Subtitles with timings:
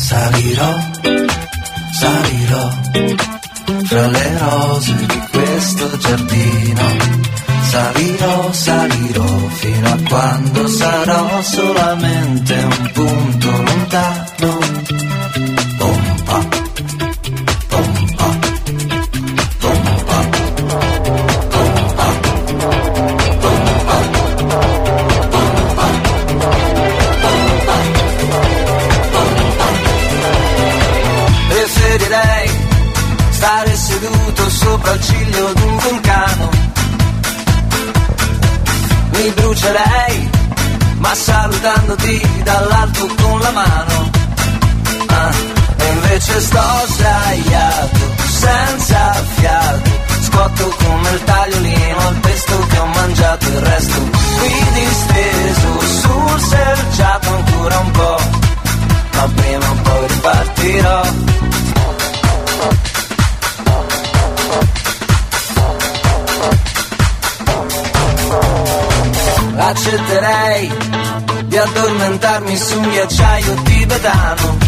[0.00, 0.72] salirò,
[1.92, 2.70] salirò
[3.84, 7.18] fra le rose di questo giardino.
[7.70, 14.29] Salirò, salirò fino a quando sarò solamente un punto lontano.
[39.60, 40.30] Mi brucerei,
[40.98, 44.10] ma salutandoti dall'alto con la mano.
[45.08, 45.32] Ah,
[45.76, 49.90] e invece sto sdraiato, senza fiato.
[50.22, 54.00] Scotto come il tagliolino al pesto che ho mangiato il resto.
[54.38, 58.20] Qui disteso sul selciato ancora un po',
[59.12, 61.02] ma prima o poi ripartirò.
[69.70, 70.68] Accetterei
[71.44, 74.58] di addormentarmi su un ghiacciaio tibetano.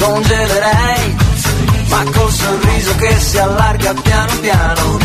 [0.00, 1.16] Congelerei,
[1.88, 4.98] ma col sorriso che si allarga piano piano.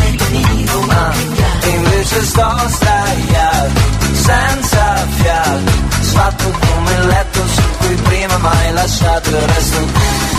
[1.62, 3.82] E invece sto sdraiato,
[4.14, 9.80] senza fiato, sfatto come il letto su cui prima mai lasciato il resto.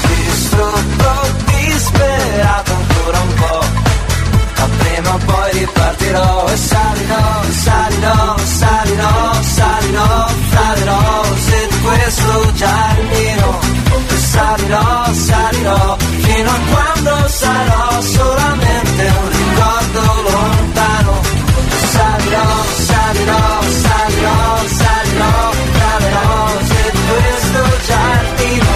[0.07, 1.13] Distrutto,
[1.47, 3.64] disperato ancora un po' ma
[5.05, 6.47] prima o poi ripartirò.
[6.49, 13.61] E salirò, salirò, salirò, salirò fra le di questo giardino.
[14.09, 21.21] E salirò, salirò fino a quando sarò solamente un ricordo lontano.
[21.93, 22.49] Salirò,
[22.91, 25.95] salirò, salirò, salirò fra
[26.93, 28.73] di questo giardino.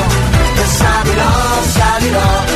[0.55, 1.33] E salirò,
[1.77, 2.48] salirò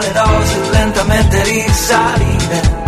[0.00, 2.86] le rose lentamente risalire.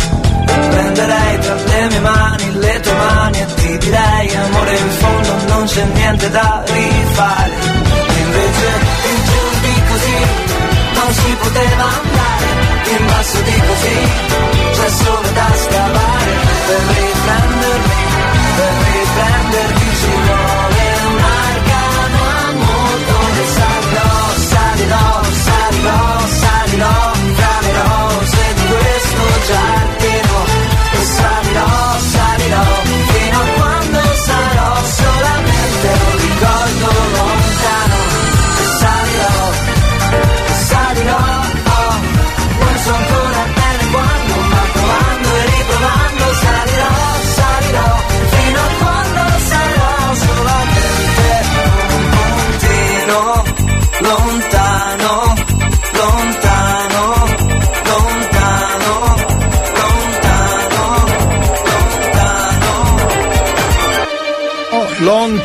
[0.69, 5.65] Prenderei tra le mie mani le tue mani e ti direi amore in fondo non
[5.65, 7.51] c'è niente da rifare.
[8.23, 8.69] Invece
[9.11, 10.19] in giù di così
[10.93, 12.49] non si poteva andare.
[12.97, 13.97] In basso di così
[14.75, 16.31] c'è solo da scavare.
[16.67, 18.01] Per riprendermi,
[18.55, 19.80] per riprendermi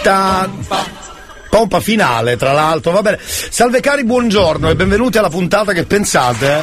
[0.07, 0.65] Lontano.
[1.51, 3.19] Pompa finale, tra l'altro, va bene.
[3.21, 6.63] Salve cari, buongiorno e benvenuti alla puntata che pensate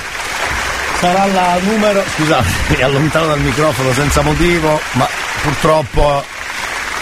[1.00, 2.02] sarà la numero.
[2.16, 5.08] Scusate, mi allontano dal microfono senza motivo, ma
[5.42, 6.24] purtroppo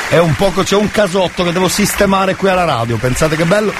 [0.09, 0.63] è un poco.
[0.63, 2.97] c'è un casotto che devo sistemare qui alla radio.
[2.97, 3.71] Pensate che bello?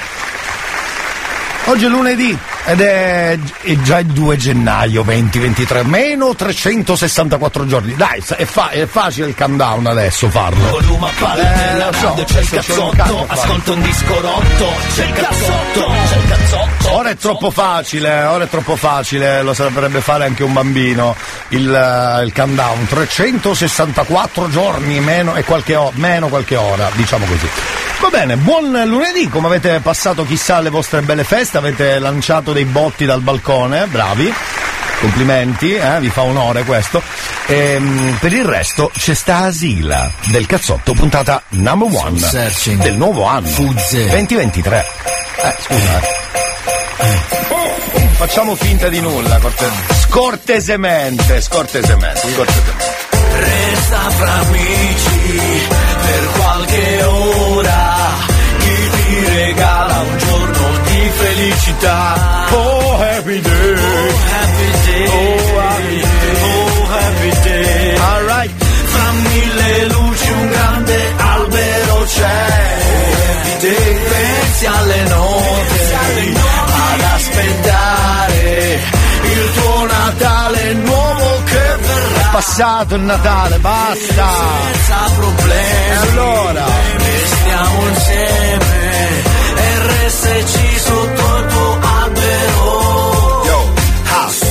[1.64, 7.94] Oggi è lunedì ed è, è già il 2 gennaio 2023, meno 364 giorni.
[7.96, 10.68] Dai, è, fa- è facile il countdown adesso farlo.
[10.70, 13.40] Volume a palle Eh, so, radio, c'è il cazzotto, a fare.
[13.40, 16.92] ascolta un disco rotto, c'è il cazzotto, c'è il cazzotto.
[16.94, 21.16] Ora è troppo facile, ora è troppo facile, lo saprebbe fare anche un bambino
[21.48, 22.86] il, eh, il countdown.
[22.86, 27.48] 364 giorni meno e qualche, meno qualche ora, diciamo così.
[28.00, 32.64] Va bene, buon lunedì, come avete passato chissà le vostre belle feste, avete lanciato dei
[32.64, 34.32] botti dal balcone, bravi.
[35.00, 37.02] Complimenti, eh, vi fa onore questo.
[37.46, 42.20] Ehm, per il resto c'è sta Asila del cazzotto, puntata number one
[42.76, 44.86] del nuovo anno 2023.
[45.42, 46.00] Eh, scusa.
[46.98, 47.40] eh.
[48.14, 49.68] Facciamo finta di nulla, corte-
[50.02, 52.84] scortesemente, scortesemente, scortesemente.
[53.34, 55.66] Resta fra amici
[56.06, 57.96] per qualche ora,
[58.58, 62.41] chi ti regala un giorno di felicità
[63.32, 63.74] happy day.
[63.78, 65.06] Oh, happy day.
[65.08, 66.36] Oh, happy day.
[66.42, 67.96] Oh, happy day.
[67.96, 68.50] All right.
[68.92, 72.46] Fra mille luci un grande albero c'è.
[72.52, 73.98] Oh, happy day.
[74.08, 75.66] Pensi alle note.
[75.68, 76.72] Pensi alle note.
[76.92, 78.80] Ad aspettare
[79.22, 82.20] il tuo Natale nuovo che verrà.
[82.20, 84.28] È passato il Natale, basta.
[84.72, 85.88] Senza problemi.
[85.88, 86.64] E allora?
[86.96, 88.80] Restiamo insieme.
[89.86, 93.11] RSC sotto il tuo albero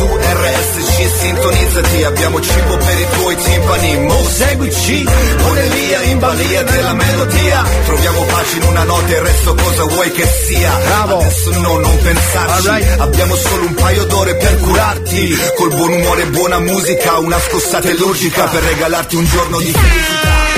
[0.01, 5.05] su RSC sintonizzati, abbiamo cibo per i tuoi timpani, mo seguici,
[5.37, 10.25] Monelia in balia della melodia, troviamo pace in una notte, il resto cosa vuoi che
[10.25, 10.75] sia?
[10.85, 11.17] Bravo.
[11.19, 12.99] Adesso no, non pensarci, Alright.
[12.99, 17.91] abbiamo solo un paio d'ore per curarti, col buon umore e buona musica, una scossata
[17.91, 20.50] illogica per regalarti un giorno di felicità.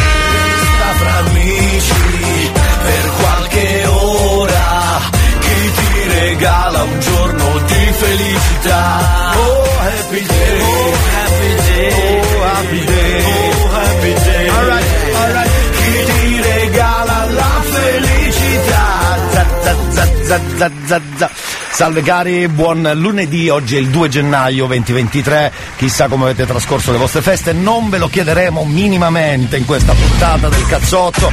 [6.24, 9.34] Regala un giorno di felicità.
[9.36, 10.60] Oh, happy day.
[10.62, 12.22] Oh, happy day.
[12.22, 13.24] Oh, happy day.
[13.24, 14.48] Oh, happy day.
[14.48, 14.86] Alright,
[15.16, 15.52] alright.
[15.78, 19.04] Chi ti regala la felicità.
[19.34, 21.30] za, za, za, za, za, za.
[21.74, 27.00] Salve cari, buon lunedì, oggi è il 2 gennaio 2023, chissà come avete trascorso le
[27.00, 31.32] vostre feste, non ve lo chiederemo minimamente in questa puntata del cazzotto,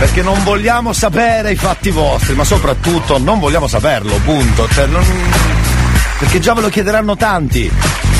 [0.00, 5.04] perché non vogliamo sapere i fatti vostri, ma soprattutto non vogliamo saperlo, punto, cioè non...
[6.18, 7.70] perché già ve lo chiederanno tanti.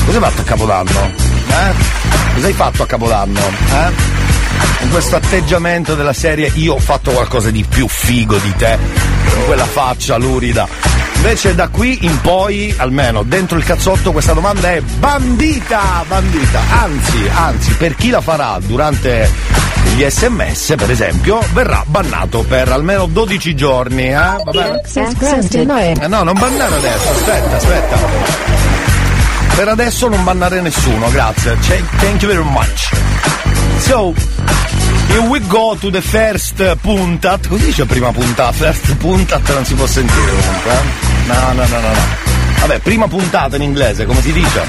[0.05, 1.11] Cosa hai fatto a Capodanno?
[1.47, 1.73] Eh?
[2.35, 3.39] Cosa hai fatto a Capodanno?
[3.39, 4.20] Eh?
[4.79, 8.77] Con questo atteggiamento della serie io ho fatto qualcosa di più figo di te,
[9.33, 10.67] con quella faccia lurida.
[11.15, 16.59] Invece da qui in poi, almeno dentro il cazzotto, questa domanda è bandita, bandita.
[16.81, 19.29] Anzi, anzi, per chi la farà durante
[19.95, 24.13] gli sms, per esempio, verrà bannato per almeno 12 giorni, eh?
[24.13, 24.81] Va bene?
[26.01, 27.97] Eh no, non bannare adesso, aspetta, aspetta.
[29.55, 31.55] Per adesso non bannare nessuno, grazie.
[31.99, 33.40] Thank you very much.
[33.85, 34.13] So,
[35.09, 37.47] here we go to the first puntat.
[37.47, 40.71] Così dice prima puntata, first puntat non si può sentire comunque.
[40.71, 41.27] eh?
[41.27, 41.99] No, no, no, no, no.
[42.61, 44.61] Vabbè, prima puntata in inglese, come si dice?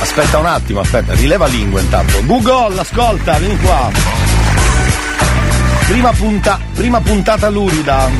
[0.00, 2.22] Aspetta un attimo, aspetta, rileva lingua intanto.
[2.24, 3.90] Google, ascolta, vieni qua.
[5.86, 8.10] Prima, punta, prima puntata lurida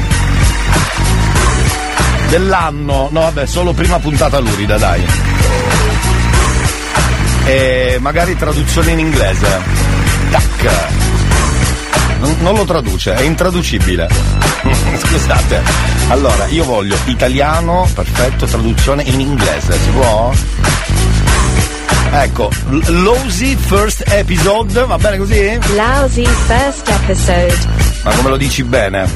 [2.29, 3.09] dell'anno.
[3.11, 5.05] No, vabbè, solo prima puntata lurida, dai.
[7.47, 9.93] E magari traduzione in inglese.
[10.31, 10.71] Tac.
[12.19, 14.09] Non, non lo traduce, è intraducibile.
[14.97, 15.63] Scusate.
[16.09, 20.33] Allora, io voglio italiano, perfetto, traduzione in inglese, si può?
[22.13, 25.59] Ecco, Lousy First Episode, va bene così?
[25.75, 27.57] Lousy first episode.
[28.05, 29.09] Ma come lo dici bene?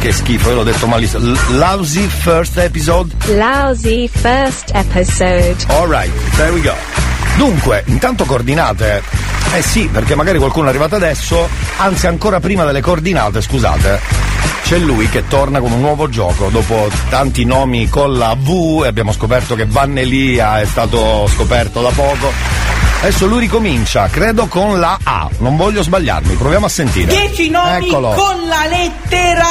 [0.00, 1.36] Che schifo, io l'ho detto malissimo.
[1.50, 3.14] Lousy First Episode?
[3.34, 5.56] Lousy first episode.
[5.68, 6.74] Alright, there we go.
[7.36, 9.02] Dunque, intanto coordinate.
[9.54, 14.00] Eh sì, perché magari qualcuno è arrivato adesso, anzi ancora prima delle coordinate, scusate.
[14.64, 18.88] C'è lui che torna con un nuovo gioco dopo tanti nomi con la V e
[18.88, 22.32] abbiamo scoperto che Vannelia è stato scoperto da poco.
[23.00, 27.06] Adesso lui ricomincia, credo con la A, non voglio sbagliarmi, proviamo a sentire.
[27.14, 28.08] Dieci nomi Eccolo.
[28.14, 29.44] con la lettera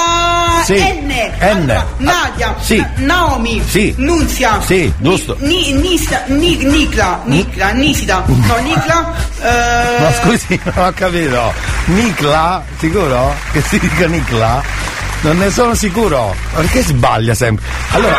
[0.65, 1.07] Sì, N.
[1.07, 1.31] N.
[1.69, 2.77] Allora, Nadia, Sì.
[2.77, 3.94] Na- Naomi, Sì.
[3.97, 5.38] Nunzia, Sì, giusto.
[5.39, 11.54] Ni, Nisa- Ni- Nicla, Nicla, Nisida, no, Nicla, eh, No, scusi, non ho capito.
[11.85, 12.64] Nicla?
[12.78, 13.33] Sicuro?
[13.54, 14.64] Che si dica Nicla?
[15.22, 16.36] Non ne sono sicuro.
[16.54, 17.66] Perché sbaglia sempre?
[17.92, 18.18] Allora,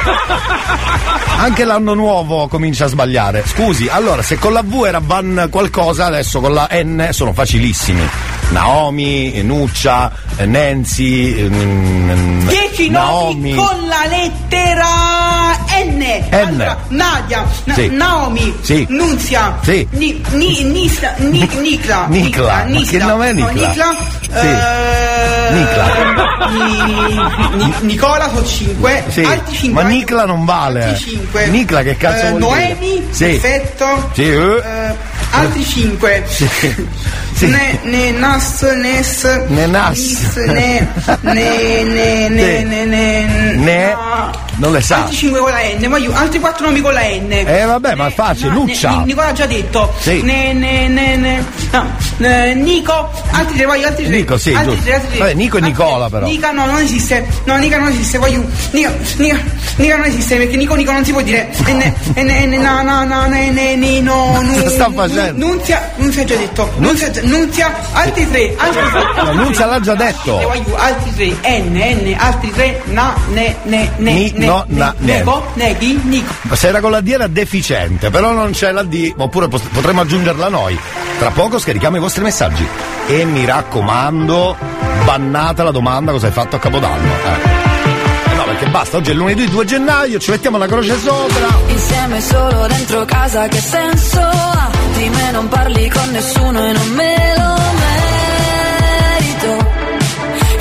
[1.38, 3.44] anche l'anno nuovo comincia a sbagliare.
[3.46, 8.08] Scusi, allora, se con la V era Van qualcosa, adesso con la N sono facilissimi.
[8.48, 10.10] Naomi, Nuccia,
[10.44, 13.54] Nancy, mm, Dieci Naomi.
[13.54, 14.86] con la lettera
[15.84, 16.24] N.
[16.30, 17.88] Allora, Nadia, Na- Sì.
[17.88, 18.86] Naomi, Sì.
[18.88, 19.86] Nunzia, Sì.
[19.90, 22.62] Ni, ni, Nisa- Ni- Nicla, Nicla.
[22.64, 23.68] Nisida, che nome è no, Nicla?
[23.68, 23.96] Nicla,
[24.40, 24.46] Sì.
[24.46, 26.48] eh, Nicla.
[26.48, 29.82] Ni- Ni- Nicola sono 5, Sì, altri 5.
[29.82, 30.84] ma Nicla non vale.
[30.84, 31.46] Altri 5.
[31.48, 32.38] Nicla che cazzo dire?
[32.38, 33.24] Noemi, Sì.
[33.38, 34.10] perfetto.
[34.14, 35.14] Sì, eh.
[35.32, 36.24] Eh, altri 5.
[37.36, 37.46] Sì.
[37.48, 39.98] Ne, ne, nas, nes, Ne nas.
[39.98, 40.88] nis, ne,
[41.20, 44.30] ne, ne, ne, ne, ne, Ne- no.
[44.56, 45.02] non le sa.
[45.02, 47.30] Altri 5 con la N, ma io, altri 4 nomi con la N.
[47.30, 48.90] Eh, vabbè, ma è facile, no, Nuccia.
[49.00, 49.92] ne- Nicola ha già detto.
[50.00, 50.22] Sì.
[50.22, 54.16] Ne, ne, ne, ne, no, ne, Nico, altri tre, voglio altri tre.
[54.16, 54.84] Nico, sì, altri giusto.
[54.84, 55.18] tre, altri tre.
[55.18, 56.26] Vabbè, Nico e Nicola, però.
[56.26, 57.26] Nica no, non esiste.
[57.44, 58.42] No, Nica non esiste, voglio.
[58.70, 59.38] Nica, Nica,
[59.76, 61.50] Nica non esiste perché Nico Nico non si può dire.
[61.66, 64.70] E ne, e ne, e ne, na, na, na, ne, ne, ni, no, nu, Cosa
[64.70, 65.15] sta nu- facendo?
[65.32, 66.72] Nunzia, Nunzia ha già detto.
[66.76, 69.22] Nunzia, Nunzia, altri tre, altri tre.
[69.24, 70.52] No, Nunzia l'ha già detto.
[70.76, 74.94] Altri tre, N, N, altri tre, na, ne, ne, ne, Ni, ne, no, ne, na,
[74.98, 75.16] ne.
[75.18, 76.32] Nego, neghi, Nico.
[76.54, 80.48] Se era con la D era deficiente, però non c'è la D, oppure potremmo aggiungerla
[80.48, 80.78] noi.
[81.18, 82.66] Tra poco scarichiamo i vostri messaggi.
[83.08, 84.56] E mi raccomando,
[85.04, 87.12] bannata la domanda cosa hai fatto a Capodanno.
[87.12, 88.30] Eh.
[88.30, 91.46] Eh no, perché basta, oggi è lunedì 2 gennaio, ci mettiamo la croce sopra.
[91.68, 94.75] Insieme solo dentro casa, che senso ha?
[94.96, 97.54] Di me non parli con nessuno e non me lo
[99.04, 99.50] merito.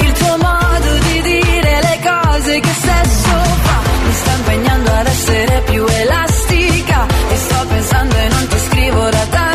[0.05, 3.33] Il tuo modo di dire le cose che sesso
[3.65, 9.09] fa mi sta impegnando ad essere più elastica e sto pensando e non ti scrivo
[9.09, 9.54] da tanto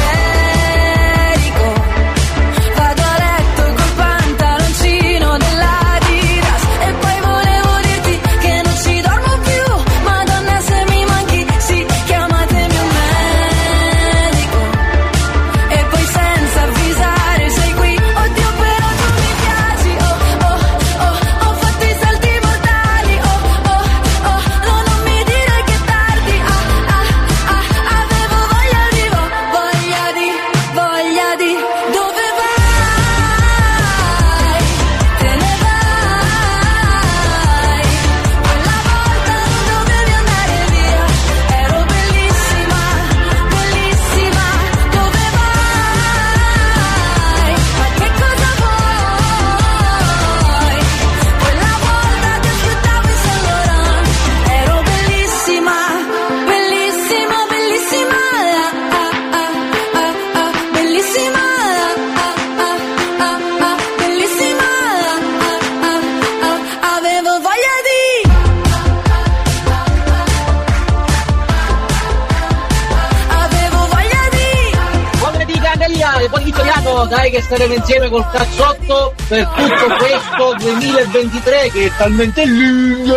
[77.31, 83.15] Che staremo insieme col cazzotto per tutto questo 2023 che è talmente lungo.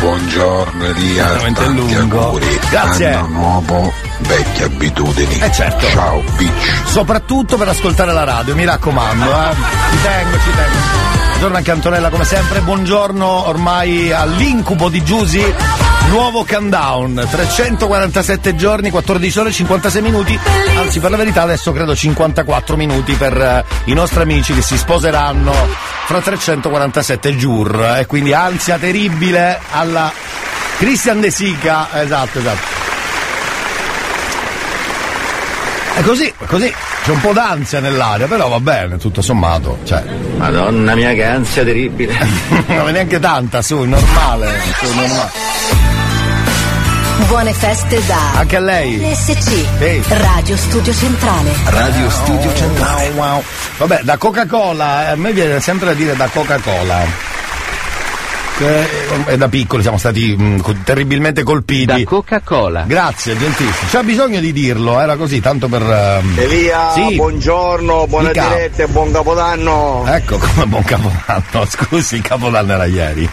[0.00, 2.20] Buongiorno Elia, tanti lungo.
[2.20, 2.60] auguri.
[2.70, 3.14] Grazie.
[3.14, 5.38] Anno nuovo, vecchie abitudini.
[5.38, 5.86] Eh, certo.
[5.88, 6.86] Ciao, bitch.
[6.86, 9.54] Soprattutto per ascoltare la radio, mi raccomando, eh.
[9.90, 11.22] Ci tengo, ci tengo.
[11.28, 15.54] Buongiorno anche Antonella come sempre, buongiorno ormai all'incubo di Giusy.
[16.08, 20.38] Nuovo countdown, 347 giorni, 14 ore e 56 minuti,
[20.76, 24.76] anzi per la verità adesso credo 54 minuti per eh, i nostri amici che si
[24.76, 25.52] sposeranno
[26.06, 30.12] fra 347 giur e quindi ansia terribile alla
[30.78, 32.82] Christian De Sica, esatto, esatto.
[35.94, 36.74] È così, è così.
[37.04, 39.78] C'è un po' d'ansia nell'aria, però va bene, tutto sommato.
[39.84, 40.02] Cioè.
[40.36, 42.16] Madonna mia che ansia terribile.
[42.66, 44.58] non è neanche tanta, su, normale.
[44.80, 45.53] Su, normale.
[47.28, 48.98] Buone feste da Anche a lei.
[48.98, 50.02] RSC Sì.
[50.08, 51.52] Radio Studio Centrale.
[51.66, 53.08] Radio Studio Centrale.
[53.10, 53.42] Wow, wow.
[53.78, 57.32] Vabbè, da Coca-Cola, eh, a me viene sempre da dire da Coca-Cola.
[59.26, 61.86] È da piccoli siamo stati mh, co- terribilmente colpiti.
[61.86, 62.84] Da Coca-Cola.
[62.86, 63.88] Grazie, gentilissimo.
[63.90, 65.82] C'è bisogno di dirlo, era così, tanto per.
[65.82, 67.14] ehm, Elia, Sì.
[67.14, 68.48] buongiorno, buona Dica.
[68.48, 70.04] diretta e buon capodanno.
[70.06, 71.66] Ecco come buon capodanno.
[71.70, 73.28] Scusi, il capodanno era ieri.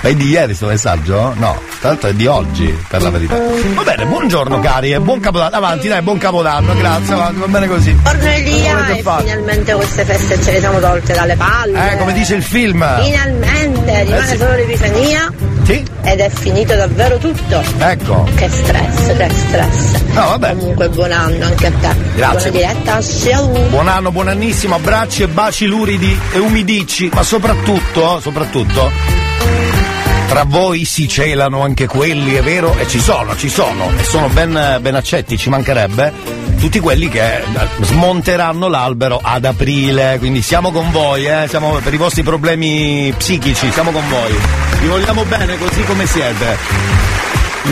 [0.00, 1.32] Ma è di ieri sto messaggio?
[1.36, 3.36] No, tanto è di oggi, per la verità.
[3.74, 5.56] Va bene, buongiorno cari e buon capodanno.
[5.56, 7.92] Avanti, dai, buon capodanno, grazie, avanti, va bene così.
[7.92, 11.92] Buongiorno Elia e finalmente queste feste ce le siamo tolte dalle palle.
[11.92, 12.84] Eh, come dice il film.
[13.02, 14.36] Finalmente rimane Eh, sì.
[14.36, 15.32] solo l'epifania
[15.64, 15.84] Sì.
[16.02, 17.62] ed è finito davvero tutto.
[17.78, 18.28] Ecco.
[18.34, 20.00] Che stress, che stress.
[20.12, 20.56] No, vabbè.
[20.56, 21.94] Comunque buon anno anche a te.
[22.14, 22.50] Grazie.
[22.50, 23.46] Buona diretta, ciao.
[23.70, 28.90] Buon anno, buon annissimo, abbracci e baci luridi e umidicci, ma soprattutto, soprattutto,
[30.26, 32.76] tra voi si celano anche quelli, è vero?
[32.78, 36.12] E ci sono, ci sono, e sono ben, ben accetti, ci mancherebbe,
[36.58, 37.44] tutti quelli che eh,
[37.80, 43.70] smonteranno l'albero ad aprile, quindi siamo con voi, eh, siamo per i vostri problemi psichici,
[43.70, 44.34] siamo con voi.
[44.80, 47.13] Vi vogliamo bene così come siete.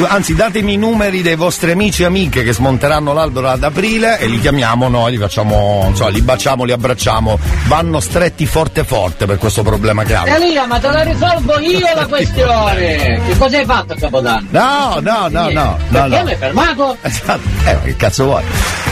[0.01, 4.27] Anzi, datemi i numeri dei vostri amici e amiche che smonteranno l'albero ad aprile e
[4.27, 7.39] li chiamiamo noi, li facciamo, insomma, li baciamo, li abbracciamo.
[7.67, 10.35] Vanno stretti forte forte per questo problema che hanno.
[10.35, 13.21] Elia, ma te la risolvo io la questione!
[13.27, 14.47] Che cosa hai fatto a Capodanno?
[14.49, 16.25] No, no, no, no, no, no.
[16.25, 16.97] mi hai fermato?
[17.13, 17.41] Esatto.
[17.67, 18.43] Eh, ma che cazzo vuoi?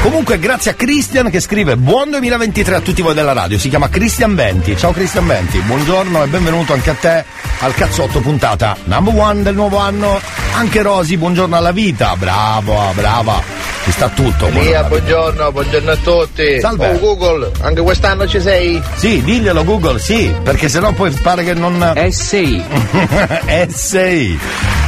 [0.03, 3.59] Comunque, grazie a Christian che scrive buon 2023 a tutti voi della radio.
[3.59, 4.77] Si chiama Christian Venti.
[4.77, 7.25] Ciao Christian Venti, buongiorno e benvenuto anche a te
[7.61, 10.21] al cazzotto puntata number one del nuovo anno.
[10.55, 12.17] Anche Rosi, buongiorno alla vita.
[12.17, 13.41] Bravo, brava.
[13.85, 14.47] Ci sta tutto.
[14.47, 16.59] Elia, buongiorno, buongiorno a tutti.
[16.59, 16.89] Salve.
[16.89, 18.83] Oh Google, anche quest'anno ci sei?
[18.97, 21.93] Sì, diglielo Google, sì, perché sennò poi pare che non.
[21.95, 22.61] Eh sì.
[23.47, 24.37] eh sì.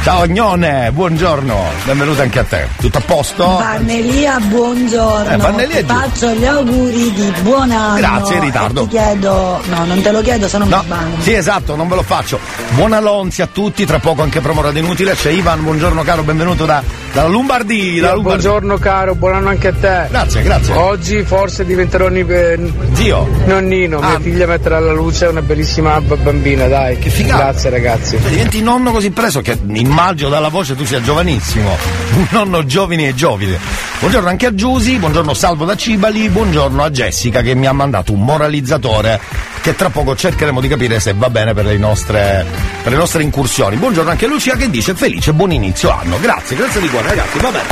[0.03, 2.67] Ciao Agnone, buongiorno, benvenuto anche a te.
[2.77, 3.45] Tutto a posto?
[3.45, 5.31] Vannelia, buongiorno.
[5.31, 7.95] Eh, Vannelia Ti faccio gli auguri di buon anno.
[7.95, 8.81] Grazie, in ritardo.
[8.81, 11.21] E ti chiedo, no, non te lo chiedo, se non mi sbaglio.
[11.21, 12.37] Sì, esatto, non ve lo faccio.
[12.71, 15.13] Buon Alonzi a tutti, tra poco anche Promorada Inutile.
[15.15, 16.83] C'è Ivan, buongiorno caro, benvenuto da,
[17.13, 18.01] dalla Lombardia.
[18.13, 18.21] Lombardia.
[18.23, 20.07] Buongiorno caro, buon anno anche a te.
[20.09, 20.73] Grazie, grazie.
[20.73, 22.59] Oggi forse diventerò ni- eh,
[22.91, 23.25] Zio.
[23.45, 24.07] nonnino, Ah.
[24.09, 26.99] mia figlia metterà alla luce una bellissima bambina, dai.
[26.99, 27.43] Che figata.
[27.43, 28.17] Grazie ragazzi.
[28.21, 29.57] Cioè, diventi nonno così preso che
[29.93, 31.77] immagino dalla voce tu sia giovanissimo.
[32.15, 33.59] Un nonno giovine e giovine.
[33.99, 38.11] Buongiorno anche a Giusy, buongiorno Salvo da Cibali, buongiorno a Jessica che mi ha mandato
[38.11, 39.21] un moralizzatore
[39.61, 42.43] che tra poco cercheremo di capire se va bene per le nostre,
[42.81, 43.75] per le nostre incursioni.
[43.75, 46.19] Buongiorno anche a Lucia che dice felice buon inizio anno.
[46.19, 47.69] Grazie, grazie di cuore ragazzi, va bene.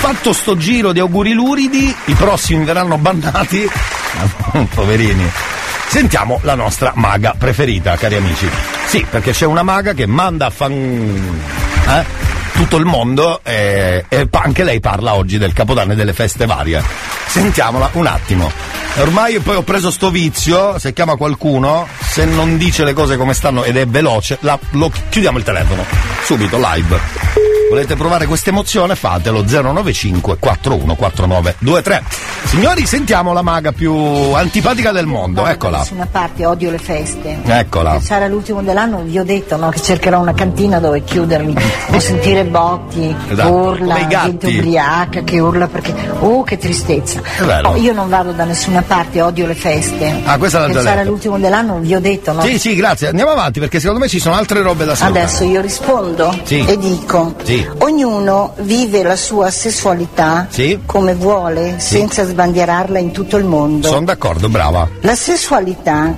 [0.00, 3.66] Fatto sto giro di auguri luridi, i prossimi verranno bannati.
[4.74, 5.30] Poverini.
[5.92, 8.48] Sentiamo la nostra maga preferita, cari amici.
[8.86, 10.72] Sì, perché c'è una maga che manda a fan.
[11.86, 12.04] eh,
[12.54, 16.46] tutto il mondo e, e pa- anche lei parla oggi del Capodanno e delle feste
[16.46, 16.82] varie.
[17.26, 18.50] Sentiamola un attimo.
[19.00, 23.34] Ormai poi ho preso sto vizio, se chiama qualcuno, se non dice le cose come
[23.34, 25.84] stanno ed è veloce, la- lo chiudiamo il telefono.
[26.24, 27.51] Subito, live.
[27.72, 28.94] Volete provare questa emozione?
[28.96, 32.02] Fatelo 095 4149 23.
[32.44, 33.94] Signori, sentiamo la maga più
[34.34, 35.78] antipatica del mondo, Da eccola.
[35.78, 37.38] nessuna parte, odio le feste.
[37.42, 37.98] Eccola.
[37.98, 41.54] Sarà l'ultimo dell'anno, vi ho detto no, che cercherò una cantina dove chiudermi,
[41.88, 45.94] non sentire botti, Esatto, urla, gente ubriaca che urla perché.
[46.18, 47.22] Oh, che tristezza.
[47.64, 50.20] Oh, io non vado da nessuna parte, odio le feste.
[50.24, 52.42] Ah, questa l'ha già sarà l'ultimo dell'anno, vi ho detto, no?
[52.42, 53.08] Sì, sì, grazie.
[53.08, 55.24] Andiamo avanti perché secondo me ci sono altre robe da salutare.
[55.24, 56.62] Adesso io rispondo Sì.
[56.66, 57.60] e dico: Sì.
[57.78, 60.80] Ognuno vive la sua sessualità Sì.
[60.86, 63.88] come vuole, senza sbandierarla in tutto il mondo.
[63.88, 64.88] Sono d'accordo, brava.
[65.00, 66.16] La sessualità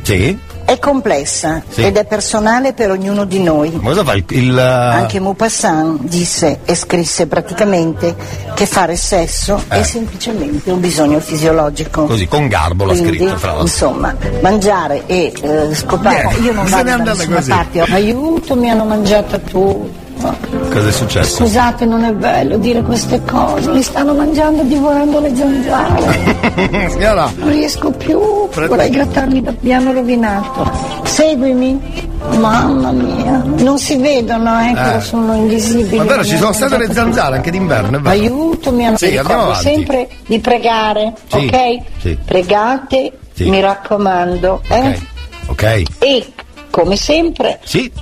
[0.66, 1.82] è complessa Sì.
[1.82, 3.70] ed è personale per ognuno di noi.
[3.80, 4.56] Ma cosa il.
[4.56, 8.14] eh, Anche Maupassant disse e scrisse praticamente
[8.54, 9.80] che fare sesso Eh.
[9.80, 12.04] è semplicemente un bisogno fisiologico.
[12.06, 13.64] Così, con garbo l'ha Quindi, scritto, fra l'altro.
[13.66, 16.22] insomma, mangiare e eh, scopare.
[16.24, 17.50] Niente, Io non vado da nessuna così.
[17.50, 17.80] parte.
[17.82, 20.02] Aiuto, mi hanno mangiato tutto.
[20.20, 21.36] Cosa è successo?
[21.44, 23.70] Scusate, non è bello dire queste cose.
[23.70, 26.88] Mi stanno mangiando divorando le zanzare.
[26.90, 28.18] Signora, Non riesco più.
[28.52, 30.70] Vorrei grattarli da mi hanno rovinato.
[31.04, 32.12] Seguimi.
[32.38, 33.42] Mamma mia.
[33.44, 35.00] Non si vedono, eh, Eh.
[35.00, 35.96] sono invisibili.
[35.98, 38.08] Ma vero, ci sono state le zanzare anche d'inverno, è vero?
[38.08, 41.76] Aiuto, mi hanno Sì, ricordo sempre di pregare, Sì, ok?
[42.00, 42.18] sì.
[42.24, 43.50] Pregate, Sì.
[43.50, 44.98] mi raccomando, eh?
[45.46, 45.82] Ok.
[45.98, 46.26] E
[46.70, 47.92] come sempre Sì,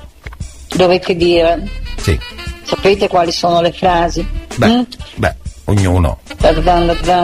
[0.76, 1.68] dovete dire,
[2.02, 2.18] sì.
[2.64, 4.26] sapete quali sono le frasi?
[4.56, 4.82] Beh, Mm?
[5.16, 5.34] beh,
[5.66, 6.18] ognuno.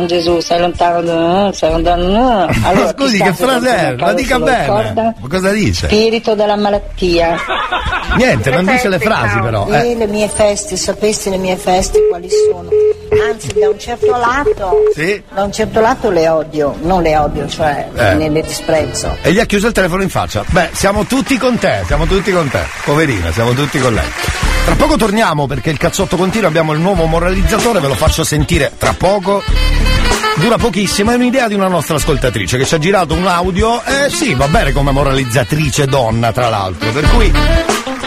[0.07, 2.07] Gesù, stai lontano, da- stai andando.
[2.07, 2.49] no.
[2.63, 3.97] Allora, Scusi, chi che frase è?
[3.97, 4.61] La dica bene.
[4.63, 5.15] ricorda?
[5.19, 5.87] Ma cosa dice?
[5.87, 7.37] Spirito della malattia.
[8.17, 9.67] Niente, non dice le frasi però.
[9.69, 9.95] E Eh.
[9.97, 12.69] le mie feste, sapessi le mie feste quali sono?
[13.31, 15.23] Anzi, da un certo lato, Sì.
[15.35, 18.15] da un certo lato le odio, non le odio, cioè Eh.
[18.15, 19.17] ne le disprezzo.
[19.23, 20.45] E gli ha chiuso il telefono in faccia.
[20.49, 22.61] Beh, siamo tutti con te, siamo tutti con te.
[22.85, 24.48] Poverina, siamo tutti con lei.
[24.69, 28.71] Tra poco torniamo perché il cazzotto continua, abbiamo il nuovo moralizzatore, ve lo faccio sentire
[28.77, 29.43] tra poco.
[30.35, 33.83] Dura pochissimo, è un'idea di una nostra ascoltatrice che ci ha girato un audio.
[33.83, 36.91] Eh sì, va bene come moralizzatrice donna, tra l'altro.
[36.91, 37.33] Per cui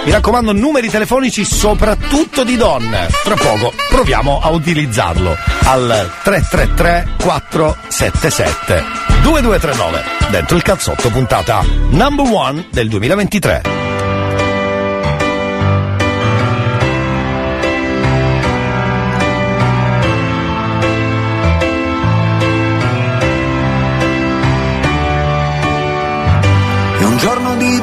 [0.06, 3.08] mi raccomando, numeri telefonici soprattutto di donne.
[3.24, 8.84] Tra poco proviamo a utilizzarlo al 333 477
[9.24, 13.81] 2239 dentro il cazzotto puntata number one del 2023.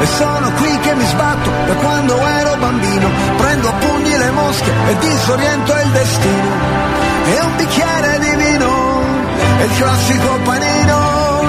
[0.00, 4.72] E sono qui che mi sbatto da quando ero bambino, prendo a pugni le mosche
[4.88, 6.50] e disoriento il destino.
[7.26, 9.02] E un bicchiere di vino,
[9.60, 11.46] e il classico panino.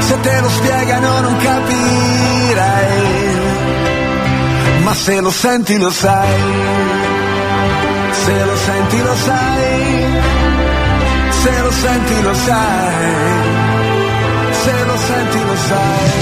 [0.00, 2.90] Se te lo spiegano non capirai.
[4.82, 6.40] Ma se lo senti lo sai.
[8.24, 10.20] Se lo senti lo sai.
[11.42, 13.04] Se lo senti lo sai.
[14.50, 16.21] Se lo senti lo sai.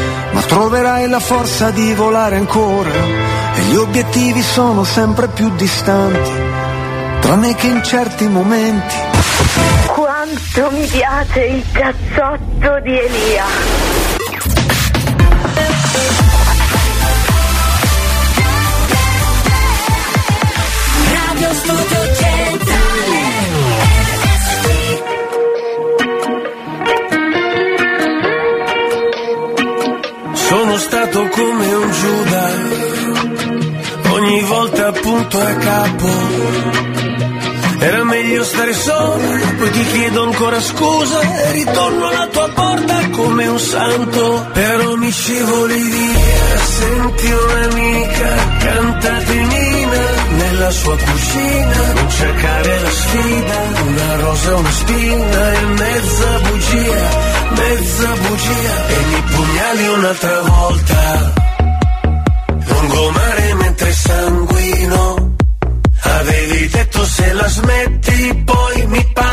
[0.45, 2.89] troverai la forza di volare ancora
[3.55, 6.31] e gli obiettivi sono sempre più distanti,
[7.19, 8.95] tranne che in certi momenti.
[9.87, 13.90] Quanto mi piace il cazzotto di Elia.
[35.55, 36.89] Capo.
[37.81, 43.47] Era meglio stare solo, poi ti chiedo ancora scusa e ritorno alla tua porta come
[43.47, 44.45] un santo.
[44.53, 50.05] Però mi scivoli via, senti un'amica, cantate Nina
[50.37, 51.93] nella sua cucina.
[51.95, 57.09] Non cercare la sfida, una rosa, una spina e mezza bugia,
[57.55, 58.87] mezza bugia.
[58.87, 61.33] E mi pugnali un'altra volta,
[62.67, 65.20] lungomare mentre sanguino.
[66.43, 69.30] Avevi detto se la smetti poi mi passa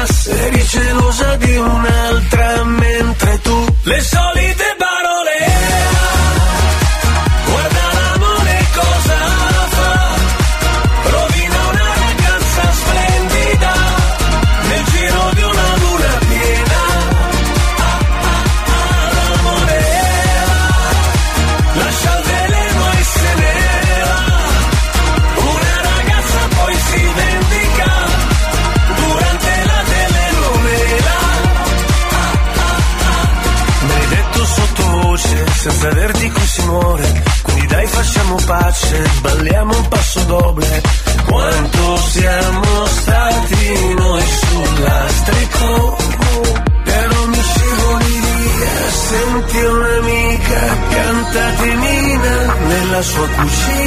[53.19, 53.78] nella sua cucina.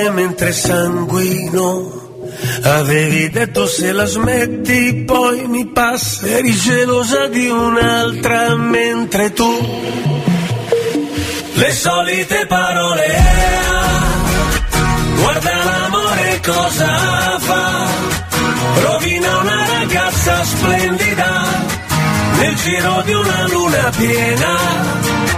[0.00, 1.98] Te mentre sanguino.
[2.62, 6.26] Avevi detto se la smetti poi mi passa.
[6.26, 9.50] Eri gelosa di un'altra mentre tu.
[11.54, 13.08] Le solite parole.
[15.16, 17.86] Guarda l'amore cosa fa.
[18.82, 21.30] Rovina una ragazza splendida.
[22.38, 25.29] Nel giro di una luna piena.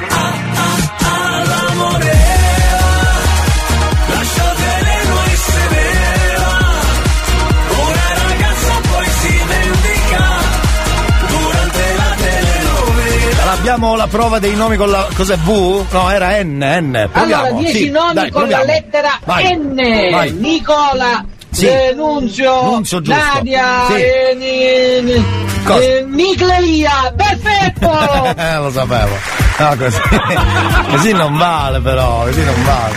[13.62, 15.06] Abbiamo la prova dei nomi con la.
[15.14, 15.84] Cos'è V?
[15.92, 17.08] No, era N, N.
[17.12, 17.44] Proviamo.
[17.44, 18.64] Allora, 10 sì, nomi dai, con proviamo.
[18.64, 19.54] la lettera Vai.
[19.56, 20.10] N.
[20.10, 20.32] Vai.
[20.32, 21.66] Nicola, Sì.
[21.68, 22.80] eh, Nunzio.
[23.04, 23.94] Nadia, Sì.
[23.94, 25.22] eh,
[25.64, 25.80] Cosa?
[25.80, 27.90] eh, Nicleia, perfetto!
[28.36, 29.16] Eh, lo sapevo.
[29.58, 30.00] No, così.
[30.90, 32.94] così non vale però, così non vale.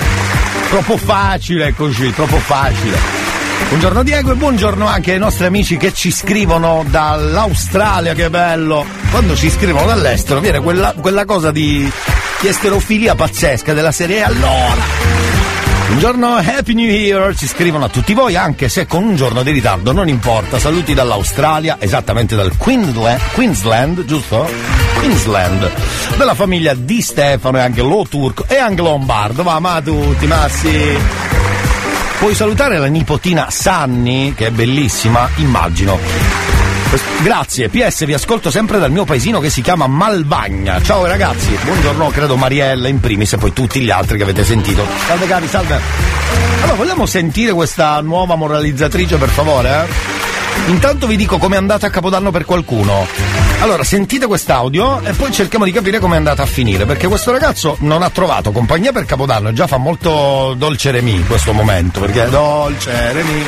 [0.69, 2.97] Troppo facile così, troppo facile.
[3.67, 8.85] Buongiorno Diego e buongiorno anche ai nostri amici che ci scrivono dall'Australia, che bello.
[9.11, 11.89] Quando ci scrivono dall'estero viene quella, quella cosa di,
[12.39, 14.83] di esterofilia pazzesca della serie "E allora.
[15.87, 19.51] Buongiorno, Happy New Year, ci scrivono a tutti voi, anche se con un giorno di
[19.51, 20.57] ritardo, non importa.
[20.57, 24.49] Saluti dall'Australia, esattamente dal Queensland, Queensland giusto?
[24.95, 25.69] Queensland,
[26.17, 29.43] della famiglia di Stefano e anche Lo Turco e anche Lombardo.
[29.43, 30.97] Va, ma tutti, ma sì.
[32.19, 35.99] Puoi salutare la nipotina Sanni, che è bellissima, immagino.
[37.21, 40.81] Grazie, PS vi ascolto sempre dal mio paesino che si chiama Malvagna.
[40.81, 44.85] Ciao ragazzi, buongiorno, credo Mariella in primis e poi tutti gli altri che avete sentito.
[45.05, 45.79] Salve cari, salve.
[46.61, 49.69] Allora, vogliamo sentire questa nuova moralizzatrice per favore?
[49.85, 50.69] eh?
[50.71, 53.05] Intanto vi dico com'è andata a Capodanno per qualcuno.
[53.59, 57.77] Allora, sentite quest'audio e poi cerchiamo di capire com'è andata a finire, perché questo ragazzo
[57.79, 61.99] non ha trovato compagnia per Capodanno e già fa molto dolce remi in questo momento,
[61.99, 63.43] perché dolce remi,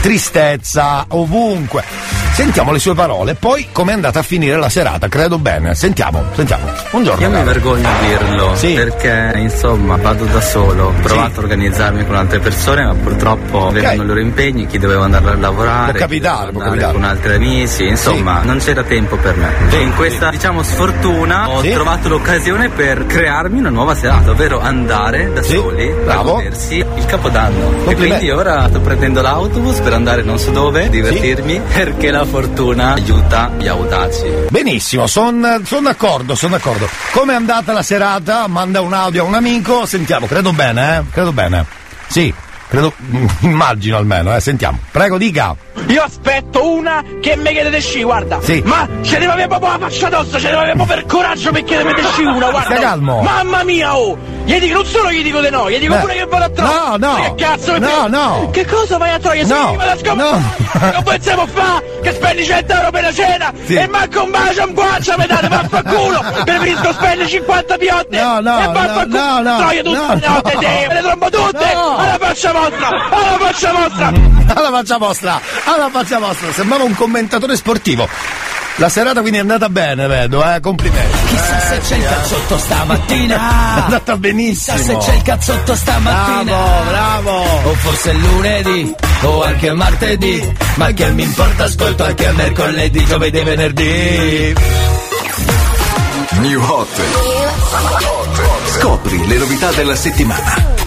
[0.00, 2.23] tristezza ovunque.
[2.34, 5.76] Sentiamo le sue parole poi com'è andata a finire la serata, credo bene.
[5.76, 6.64] Sentiamo, sentiamo.
[6.90, 7.20] Buongiorno.
[7.22, 7.46] Io mi caro.
[7.46, 12.82] vergogno a dirlo perché insomma vado da solo, ho provato a organizzarmi con altre persone
[12.86, 16.92] ma purtroppo avevano i loro impegni, chi doveva andare a lavorare, Può capitare, può capitare.
[16.92, 19.52] con altri amici, insomma non c'era tempo per me.
[19.70, 21.70] E in questa diciamo sfortuna ho Sì.
[21.70, 27.86] trovato l'occasione per crearmi una nuova serata, ovvero andare da soli a godersi il capodanno.
[27.88, 32.94] E quindi ora sto prendendo l'autobus per andare non so dove, divertirmi perché la fortuna
[32.94, 34.46] aiuta gli audaci.
[34.50, 36.88] Benissimo, sono d'accordo, sono d'accordo.
[37.12, 38.46] Com'è andata la serata?
[38.46, 41.02] Manda un audio a un amico, sentiamo, credo bene, eh?
[41.10, 41.64] Credo bene.
[42.08, 42.32] Sì,
[42.74, 42.92] credo,
[43.40, 44.40] immagino almeno, eh?
[44.40, 44.78] Sentiamo.
[44.90, 45.54] Prego, dica.
[45.88, 48.38] Io aspetto una che mi chiede di sci, guarda.
[48.42, 48.62] Sì.
[48.64, 51.62] Ma ce ne aveva proprio la faccia addosso, ce ne aveva proprio per coraggio per
[51.64, 52.74] chiedermi di sci una, guarda.
[52.74, 53.22] Stia calmo.
[53.22, 54.16] Mamma mia, oh!
[54.44, 56.00] Gli dico, non solo gli dico di no, gli dico Beh.
[56.00, 56.98] pure che vado a trovare.
[56.98, 57.14] No, no.
[57.34, 57.78] Che cazzo?
[57.78, 58.50] No, no.
[58.50, 59.46] Che cosa vai a trovare?
[59.46, 63.12] Se No, mi vado a scommettere, non possiamo fare che spendi 100 euro per la
[63.12, 63.74] cena Sì.
[63.74, 66.24] e manco un bacio, un guaccio mi date, vaffanculo!
[66.44, 69.18] Preferisco spendere 50 piotte No, no, e vaffanculo!
[69.18, 70.60] no, no, Troia tutte no, le notte, no.
[70.60, 71.74] te, me le trombo tutte!
[71.74, 71.96] No.
[71.96, 72.88] Alla faccia vostra!
[73.10, 74.12] Alla faccia vostra!
[74.54, 78.08] Alla faccia vostra, alla faccia vostra, sembrava un commentatore sportivo.
[78.76, 81.16] La serata quindi è andata bene, vedo, eh, complimenti.
[81.28, 83.36] Chissà se c'è il cazzotto stamattina.
[83.76, 84.76] È andata benissimo.
[84.76, 86.42] Chissà se c'è il cazzotto stamattina.
[86.42, 87.68] Bravo, bravo.
[87.68, 90.52] O forse è lunedì, o anche martedì.
[90.74, 94.54] Ma che mi importa, ascolto anche mercoledì, giovedì e venerdì.
[96.40, 97.00] New Hot.
[98.78, 100.83] Scopri le novità della settimana.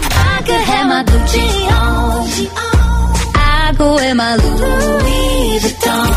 [0.88, 2.24] My Gucci on.
[3.34, 6.08] I go in my Louis Vuitton.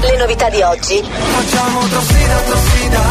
[0.00, 1.00] Le novità di oggi.
[1.02, 3.02] Facciamo torsida, torsida,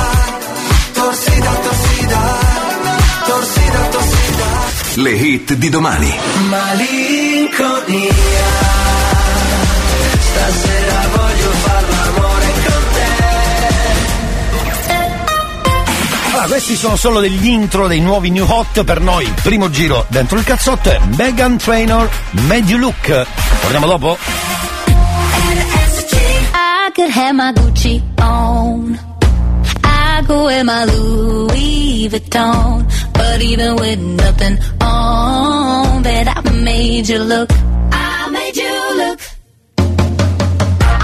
[0.93, 2.19] torsida, torsida,
[3.25, 4.47] torsida, torsida.
[4.95, 6.13] Le hit di domani.
[6.49, 8.11] Malinconia.
[10.19, 11.85] Stasera voglio far
[16.37, 19.27] Allora, questi sono solo degli intro dei nuovi New Hot per noi.
[19.41, 22.07] Primo giro dentro il cazzotto è Megan Trainor,
[22.47, 23.25] Made You Look.
[23.61, 24.15] Torniamo dopo?
[26.53, 28.99] I could have my Gucci on.
[29.83, 32.85] I go in my Louis Vuitton.
[33.13, 37.51] But even with nothing on, that I made you look.
[37.91, 39.36] I made you look.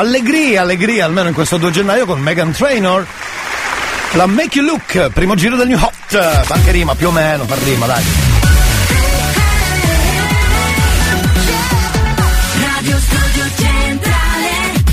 [0.00, 3.06] Allegria, allegria, almeno in questo 2 gennaio con Megan Trainor.
[4.12, 6.44] La Make You Look, primo giro del New Hot.
[6.48, 8.02] Anche rima, più o meno, per rima, dai.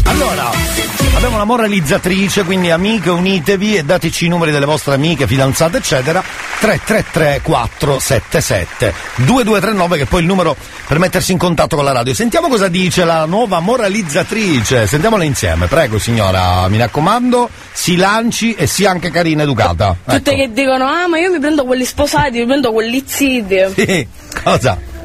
[0.04, 0.52] Allora,
[1.15, 6.22] abbiamo una moralizzatrice, quindi amiche unitevi e dateci i numeri delle vostre amiche, fidanzate, eccetera.
[6.60, 10.56] 333 477 2239 che è poi il numero
[10.88, 12.13] per mettersi in contatto con la radio.
[12.13, 14.88] Sentiamo cosa dice la nuova moralizzatrice.
[14.88, 19.96] Sentiamola insieme, prego signora, mi raccomando, si lanci e sia anche carina educata.
[20.06, 23.58] Tutte che dicono, ah ma io mi prendo quelli sposati, mi prendo quelli zitti.
[23.76, 24.08] Sì,
[24.43, 24.96] cosa?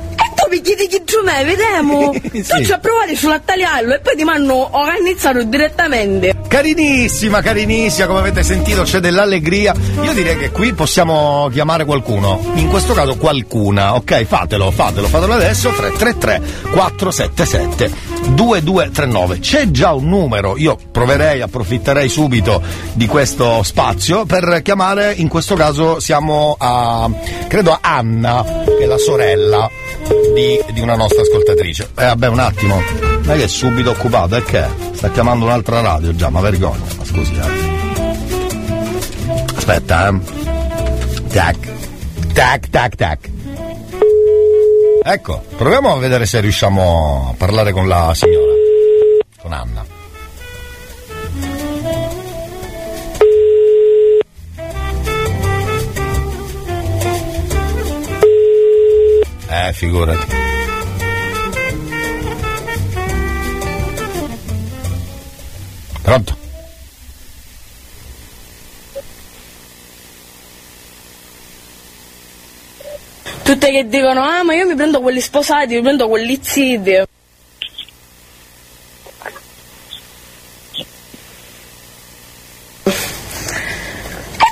[0.52, 2.12] E chiedi chi giù me, vediamo.
[2.20, 6.34] Tu ci hai provato sulla tagliarlo e poi ti mi hanno organizzato direttamente.
[6.46, 9.74] Carinissima, carinissima, come avete sentito c'è dell'allegria.
[10.02, 14.24] Io direi che qui possiamo chiamare qualcuno, in questo caso qualcuna, ok?
[14.24, 19.38] Fatelo, fatelo, fatelo adesso, 333 477 2239.
[19.38, 25.54] C'è già un numero, io proverei, approfitterei subito di questo spazio per chiamare, in questo
[25.54, 27.10] caso siamo a,
[27.48, 29.68] credo a Anna, che è la sorella
[30.34, 31.90] di, di una nostra ascoltatrice.
[31.96, 35.80] Eh vabbè, un attimo, non è che è subito occupato, è che sta chiamando un'altra
[35.80, 37.70] radio già, ma vergogna, ma scusi, eh.
[39.54, 40.18] Aspetta, eh.
[41.28, 41.56] Tac,
[42.32, 43.31] tac, tac, tac.
[45.04, 48.52] Ecco, proviamo a vedere se riusciamo a parlare con la signora,
[49.40, 49.84] con Anna.
[59.48, 60.26] Eh, figurati.
[66.02, 66.41] Pronto?
[73.42, 76.90] Tutte che dicono, ah ma io mi prendo quelli sposati, mi prendo quelli zitti.
[76.90, 77.06] E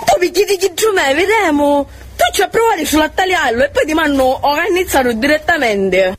[0.05, 1.89] tu mi chiedi chi giù me, vediamo.
[2.17, 6.19] Tu ci hai provato sulla tagliarlo e poi ti mi hanno organizzato direttamente.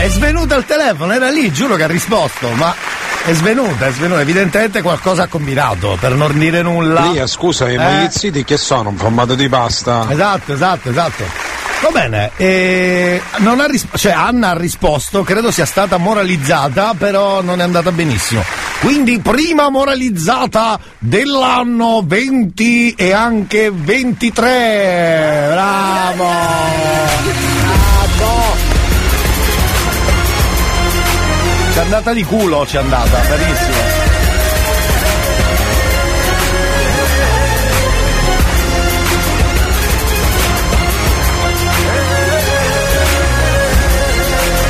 [0.00, 2.74] È svenuta al telefono, era lì, giuro che ha risposto, ma
[3.24, 7.06] è svenuta, è svenuta, evidentemente qualcosa ha combinato per non dire nulla.
[7.10, 7.78] Lia, scusa, i Eh?
[7.78, 8.90] moglizziti che sono?
[8.90, 10.06] Un formato di pasta?
[10.10, 11.52] Esatto, esatto, esatto.
[11.80, 17.42] Va bene, e non ha ris- cioè Anna ha risposto, credo sia stata moralizzata, però
[17.42, 18.42] non è andata benissimo.
[18.80, 25.48] Quindi prima moralizzata dell'anno 20 e anche 23.
[25.50, 26.24] Bravo!
[26.24, 27.53] Bravo!
[31.74, 33.76] C'è andata di culo, c'è andata, benissimo.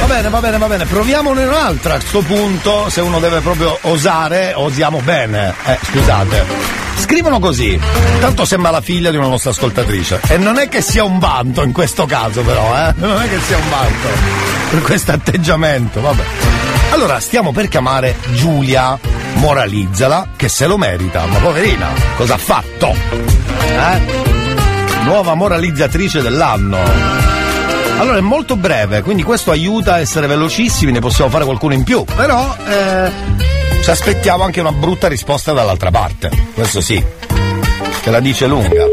[0.01, 3.77] Va bene, va bene, va bene, proviamone un'altra a sto punto, se uno deve proprio
[3.83, 5.55] osare, osiamo bene.
[5.67, 6.47] Eh, scusate.
[7.01, 7.79] Scrivono così,
[8.19, 10.21] tanto sembra la figlia di una nostra ascoltatrice.
[10.29, 12.95] E non è che sia un vanto in questo caso però, eh?
[12.97, 14.09] Non è che sia un vanto
[14.71, 16.64] per questo atteggiamento, vabbè.
[16.91, 18.99] Allora, stiamo per chiamare Giulia.
[19.35, 21.27] Moralizzala, che se lo merita.
[21.27, 22.95] Ma poverina, cosa ha fatto?
[22.95, 24.23] Eh?
[25.05, 26.79] Nuova moralizzatrice dell'anno.
[27.99, 31.85] Allora è molto breve, quindi questo aiuta a essere velocissimi, ne possiamo fare qualcuno in
[31.85, 32.05] più.
[32.05, 33.11] Però eh,
[33.83, 36.31] ci aspettiamo anche una brutta risposta dall'altra parte.
[36.55, 37.03] Questo sì.
[38.03, 38.85] Che la dice lunga.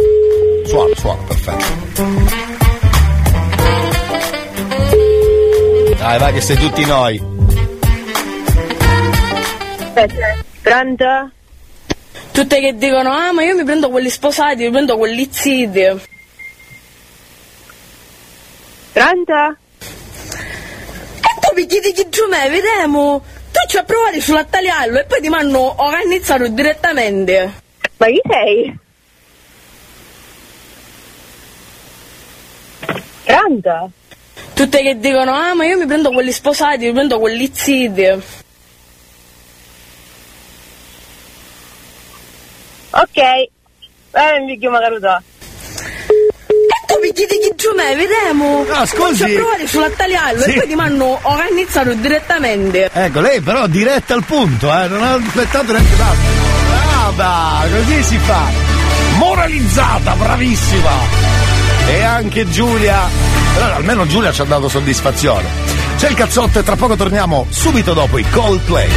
[0.65, 1.65] Suona, suona, perfetto.
[5.97, 7.21] Dai, vai che sei tutti noi.
[10.61, 11.31] Pronto?
[12.31, 16.09] Tutte che dicono, ah ma io mi prendo quelli sposati, mi prendo quelli zitti.
[18.93, 19.57] Pronto?
[21.19, 23.21] E tu mi chiedi chi giù me, vediamo.
[23.51, 27.53] Tu ci hai provato sulla e poi ti hanno organizzato direttamente.
[27.97, 28.79] Ma chi sei?
[33.25, 33.91] Pronto?
[34.53, 38.39] Tutte che dicono, ah ma io mi prendo quelli sposati, mi prendo quelli zitti.
[42.91, 43.49] Ok, eh,
[44.45, 45.07] mi chiamo Caruso.
[45.17, 48.63] E tu mi chiedi chi giù me, vediamo.
[48.67, 49.15] No, scusi.
[49.15, 50.49] Ci hai provato sulla tagliarlo Sì.
[50.51, 52.89] e poi ti hanno organizzato direttamente.
[52.91, 56.19] Ecco, lei però diretta al punto, eh, non ha aspettato neanche tanto.
[57.15, 58.41] Brava, così si fa.
[59.17, 60.91] Moralizzata, bravissima.
[61.87, 62.99] E anche Giulia.
[63.53, 65.47] Però almeno Giulia ci ha dato soddisfazione.
[65.97, 68.89] C'è il cazzotto e tra poco torniamo subito dopo i Coldplay.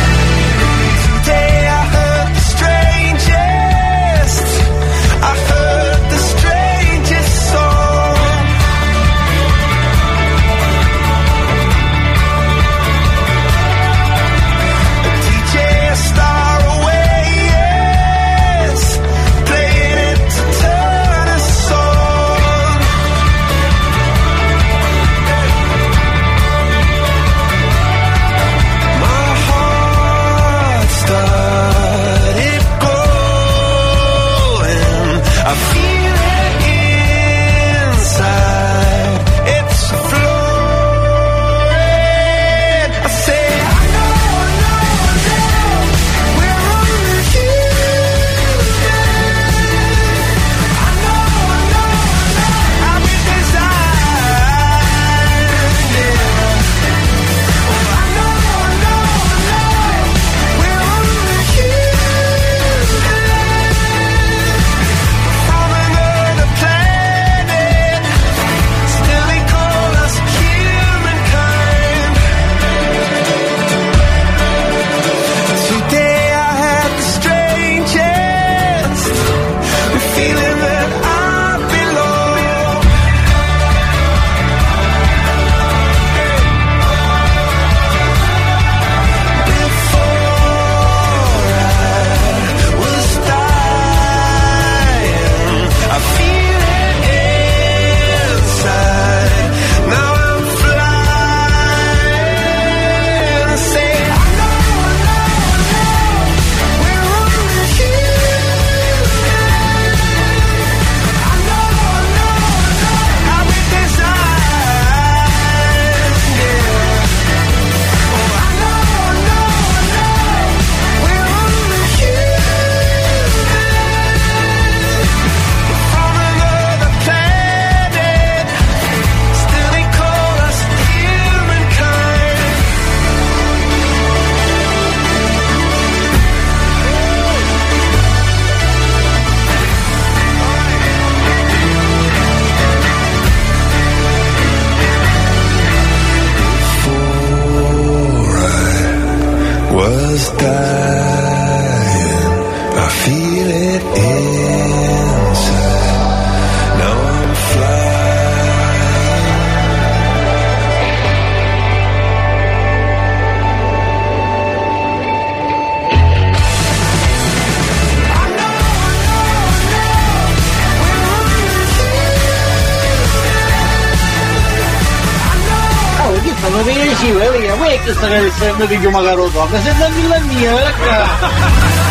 [178.57, 181.83] Che di chiama carotto, ma sei da villa mia, ecco.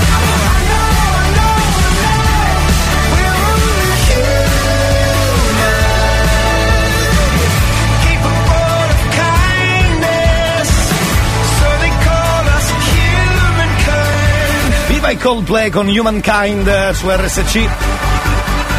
[14.87, 17.92] Viva i Coldplay con Humankind eh, su RSC.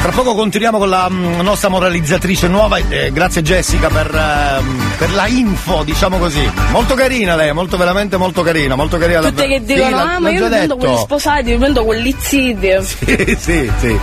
[0.04, 2.76] Tra poco continuiamo con la mm, nostra moralizzatrice nuova.
[2.76, 6.46] eh, grazie Jessica per, ehm, per la info, diciamo così.
[6.72, 9.20] Molto carina lei, molto veramente molto carina, molto carina.
[9.20, 9.60] Tutte davvero.
[9.60, 12.68] che dicono, Sì, ah ma io mi prendo quelli sposati, mi prendo quelli zitti.
[12.84, 14.00] Sì, sì, sì.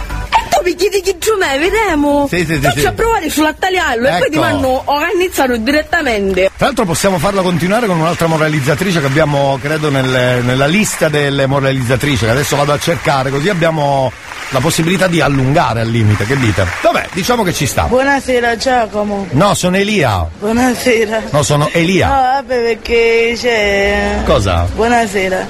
[0.64, 2.28] Mi chiedi chi giù me, vediamo.
[2.30, 2.86] Sì, sì, sì, tu sì.
[2.86, 4.40] a provare sulla tagliarlo e poi ti Ecco.
[4.40, 6.52] vanno organizzato direttamente.
[6.56, 11.48] Tra l'altro possiamo farla continuare con un'altra moralizzatrice che abbiamo, credo, nelle- nella lista delle
[11.48, 14.12] moralizzatrici, che adesso vado a cercare, così abbiamo
[14.50, 16.66] la possibilità di allungare al limite, che dite?
[16.82, 17.84] Vabbè, diciamo che ci sta.
[17.84, 19.28] Buonasera Giacomo.
[19.32, 20.28] No, sono Elia.
[20.40, 21.22] Buonasera.
[21.32, 22.08] No, sono Elia.
[22.08, 24.22] No, vabbè perché c'è.
[24.26, 24.68] Cosa?
[24.76, 25.48] Buonasera.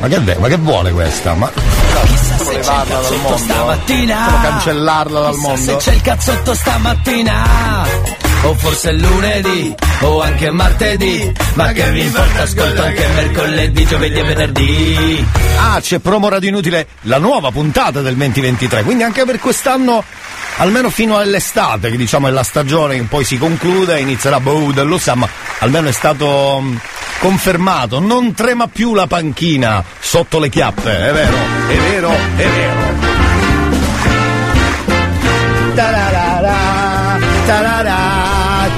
[0.00, 1.34] Ma che, ma che vuole questa?
[1.34, 1.50] Ma
[2.54, 4.26] Se c'è il cazzotto stamattina.
[4.26, 5.56] Devo cancellarla dal mondo.
[5.56, 8.13] Se c'è il cazzotto stamattina
[8.44, 14.18] O forse è lunedì O anche martedì Ma che vi importa ascolto anche mercoledì, giovedì
[14.18, 15.26] e venerdì.
[15.56, 20.02] Ah, c'è promo Radio Inutile, la nuova puntata del 2023, quindi anche per quest'anno,
[20.56, 24.98] almeno fino all'estate, che diciamo è la stagione che poi si conclude, inizierà boh, dello
[24.98, 25.28] sa, ma
[25.60, 26.80] almeno è stato mh,
[27.20, 31.36] confermato, non trema più la panchina sotto le chiappe, è vero,
[31.68, 33.12] è vero, è vero.
[35.74, 36.56] Tararara,
[37.46, 38.13] tararà,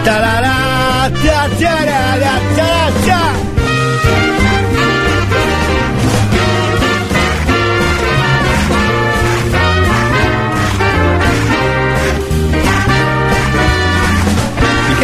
[0.07, 2.06] tararà, ta,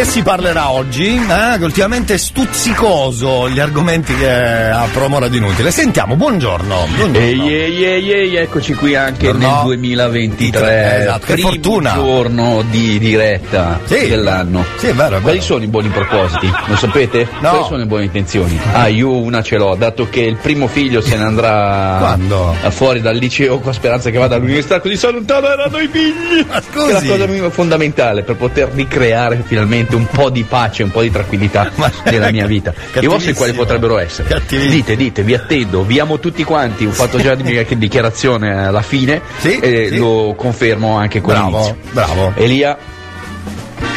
[0.03, 1.15] che si parlerà oggi?
[1.15, 5.71] Eh, che ultimamente è stuzzicoso gli argomenti che ha promo Radio Inutile.
[5.71, 6.87] Sentiamo, buongiorno.
[6.93, 7.17] buongiorno.
[7.25, 9.47] Ehi, ehi, ehi, ehi, eccoci qui anche No, no.
[9.47, 11.93] nel 2023, Esatto, primo fortuna.
[11.93, 14.65] giorno di diretta dell'anno.
[14.75, 16.51] Sì, è vero, è Quali sono i buoni propositi?
[16.65, 17.27] Lo sapete?
[17.39, 17.49] No.
[17.49, 18.59] Quali sono le buone intenzioni?
[18.73, 22.53] Ah, io una ce l'ho, dato che il primo figlio se ne andrà Quando?
[22.71, 26.45] fuori dal liceo con speranza che vada all'università, così si allontaneranno i figli.
[26.71, 26.87] scusi.
[26.87, 31.01] Che è la cosa fondamentale per poter ricreare finalmente un po' di pace, un po'
[31.01, 31.71] di tranquillità
[32.05, 32.73] nella mia vita.
[32.99, 34.41] I vostri quali potrebbero essere?
[34.47, 36.85] Dite, dite, vi attendo, vi amo tutti quanti.
[36.85, 39.97] Ho fatto già di mia dichiarazione alla fine e sì.
[39.97, 41.77] lo confermo anche con Bravo, l'inizio.
[41.91, 42.31] bravo.
[42.35, 42.77] Elia,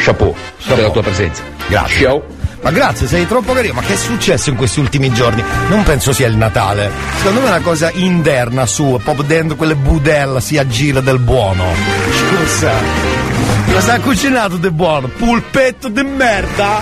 [0.03, 0.35] chapeau,
[0.65, 1.43] per la tua presenza.
[1.67, 2.05] Grazie.
[2.05, 2.35] Ciao.
[2.61, 3.73] Ma grazie, sei troppo carino.
[3.73, 5.43] Ma che è successo in questi ultimi giorni?
[5.69, 6.89] Non penso sia il Natale.
[7.17, 11.65] Secondo me è una cosa interna sua, proprio dentro quelle budella si aggira del buono.
[12.11, 13.26] Scusa.
[13.71, 15.07] Cosa ha cucinato di buono?
[15.07, 16.81] Pulpetto di merda?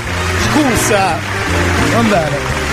[0.50, 1.18] Scusa.
[1.94, 2.65] Va bene.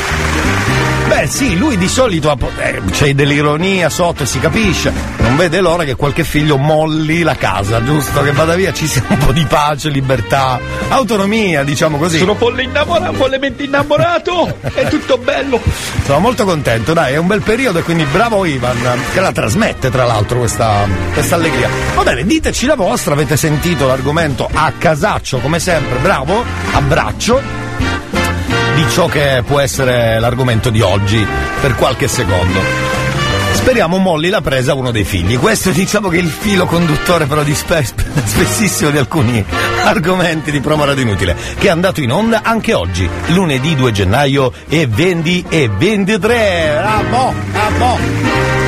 [1.15, 5.85] Beh sì, lui di solito eh, c'è dell'ironia sotto e si capisce, non vede l'ora
[5.85, 8.23] che qualche figlio molli la casa, giusto?
[8.23, 10.59] Che vada via, ci sia un po' di pace, libertà,
[10.89, 12.17] autonomia, diciamo così.
[12.17, 15.61] Sono folle innamorato, follemente innamorato, è tutto bello.
[16.03, 18.79] Sono molto contento, dai, è un bel periodo e quindi bravo Ivan,
[19.13, 21.69] che la trasmette tra l'altro questa, questa allegria.
[21.95, 26.43] Va bene, diteci la vostra, avete sentito l'argomento a casaccio come sempre, bravo,
[26.73, 27.62] abbraccio
[28.75, 31.27] di ciò che può essere l'argomento di oggi
[31.61, 32.61] per qualche secondo.
[33.53, 35.39] Speriamo molli la presa uno dei figli.
[35.39, 39.45] Questo diciamo che è il filo conduttore però di spe- spessissimo di alcuni
[39.85, 44.53] argomenti di promo radio inutile che è andato in onda anche oggi, lunedì 2 gennaio
[44.68, 46.75] e 20 e 23.
[46.81, 48.62] Bravo, bravo.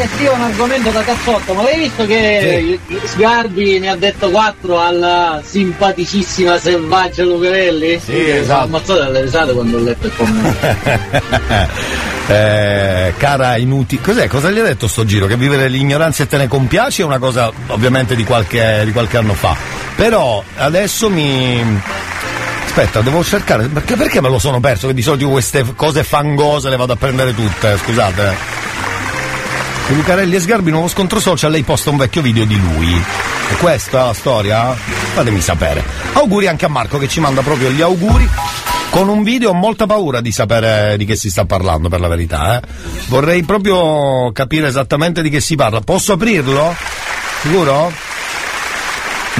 [0.00, 4.80] Che sia un argomento da cazzotto, ma l'hai visto che Sgarbi ne ha detto 4
[4.80, 8.00] alla simpaticissima selvaggia Lucarelli?
[8.02, 8.64] Sì, sono esatto.
[8.64, 10.58] ammazzato dalle risate quando ho letto il commento.
[12.30, 14.00] Eh, cara inutile.
[14.00, 14.28] Cos'è?
[14.28, 15.26] Cosa gli ha detto sto giro?
[15.26, 19.16] Che vivere l'ignoranza e te ne compiaci è una cosa ovviamente di qualche, di qualche
[19.16, 19.56] anno fa.
[19.96, 21.60] Però adesso mi.
[22.66, 23.66] Aspetta, devo cercare.
[23.66, 24.86] Perché, perché me lo sono perso?
[24.86, 28.60] Che di solito queste cose fangose le vado a prendere tutte, scusate.
[29.94, 32.94] Lucarelli e Sgarbi, nuovo scontro social, lei posta un vecchio video di lui.
[32.94, 34.72] E questa è la storia?
[34.72, 35.82] Fatemi sapere.
[36.12, 38.28] Auguri anche a Marco che ci manda proprio gli auguri.
[38.90, 42.08] Con un video ho molta paura di sapere di che si sta parlando, per la
[42.08, 42.56] verità.
[42.56, 42.62] Eh.
[43.08, 45.80] Vorrei proprio capire esattamente di che si parla.
[45.80, 46.74] Posso aprirlo?
[47.42, 48.09] Sicuro?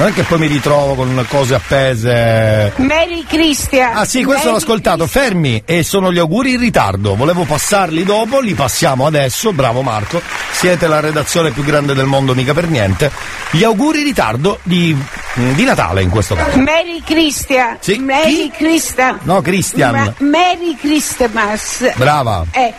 [0.01, 2.73] Non è che poi mi ritrovo con cose appese.
[2.77, 3.95] Mary Christian.
[3.95, 7.15] Ah sì, questo l'ho ascoltato, fermi e sono gli auguri in ritardo.
[7.15, 10.19] Volevo passarli dopo, li passiamo adesso, bravo Marco.
[10.53, 13.11] Siete la redazione più grande del mondo, mica per niente.
[13.51, 14.97] Gli auguri in ritardo di,
[15.33, 16.57] di Natale in questo caso.
[16.57, 17.77] Mary Christian.
[17.79, 19.19] Sì, Mary Christian.
[19.21, 19.91] No, Christian.
[19.91, 21.93] Ma- Merry Christmas.
[21.95, 22.43] Brava.
[22.49, 22.73] Eh,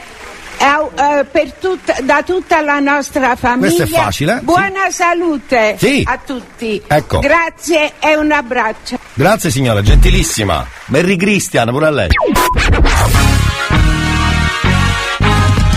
[0.63, 3.75] eh, per tutta- da tutta la nostra famiglia.
[3.75, 4.45] Questo è facile, sì.
[4.45, 6.03] Buona salute Sì.
[6.07, 6.81] a tutti.
[6.87, 7.19] Ecco.
[7.19, 8.99] Grazie e un abbraccio.
[9.15, 10.67] Grazie signora, gentilissima.
[10.87, 12.09] Merry Christian, pure a lei.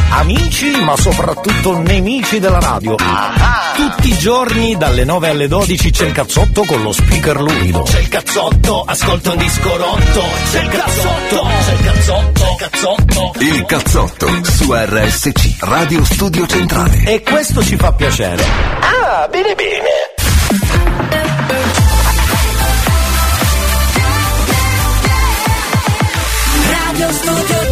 [0.09, 2.95] Amici ma soprattutto nemici della radio.
[3.75, 7.81] Tutti i giorni dalle 9 alle 12 c'è il cazzotto con lo speaker lumido.
[7.83, 10.23] C'è il cazzotto, ascolta un disco rotto.
[10.51, 13.31] C'è il cazzotto, c'è il cazzotto, il cazzotto.
[13.39, 17.03] Il cazzotto su RSC, Radio Studio Centrale.
[17.03, 18.43] E questo ci fa piacere.
[18.79, 20.13] Ah, bene bene.
[26.71, 27.64] Radio Studio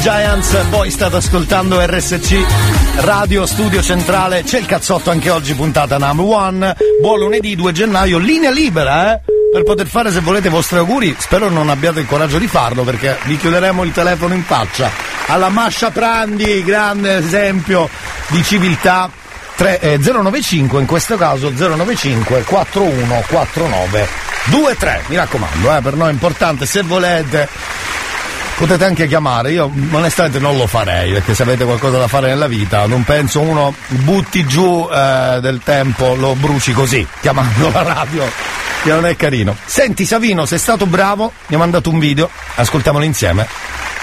[0.00, 2.42] Giants, voi state ascoltando RSC
[3.00, 8.16] Radio Studio Centrale, c'è il cazzotto anche oggi puntata number one, buon lunedì 2 gennaio,
[8.16, 9.20] linea libera eh?
[9.52, 12.82] Per poter fare se volete i vostri auguri, spero non abbiate il coraggio di farlo
[12.82, 14.90] perché vi chiuderemo il telefono in faccia.
[15.26, 17.86] Alla Mascia Prandi, grande esempio
[18.28, 19.10] di civiltà.
[19.54, 24.08] Tre- eh, 095 in questo caso 095 4149
[24.46, 27.46] 23 mi raccomando eh, per noi è importante se volete
[28.60, 32.46] potete anche chiamare, io onestamente non lo farei perché se avete qualcosa da fare nella
[32.46, 38.30] vita non penso uno butti giù eh, del tempo, lo bruci così, chiamando la radio,
[38.82, 39.56] che non è carino.
[39.64, 43.48] Senti Savino, sei stato bravo, mi ha mandato un video, ascoltiamolo insieme,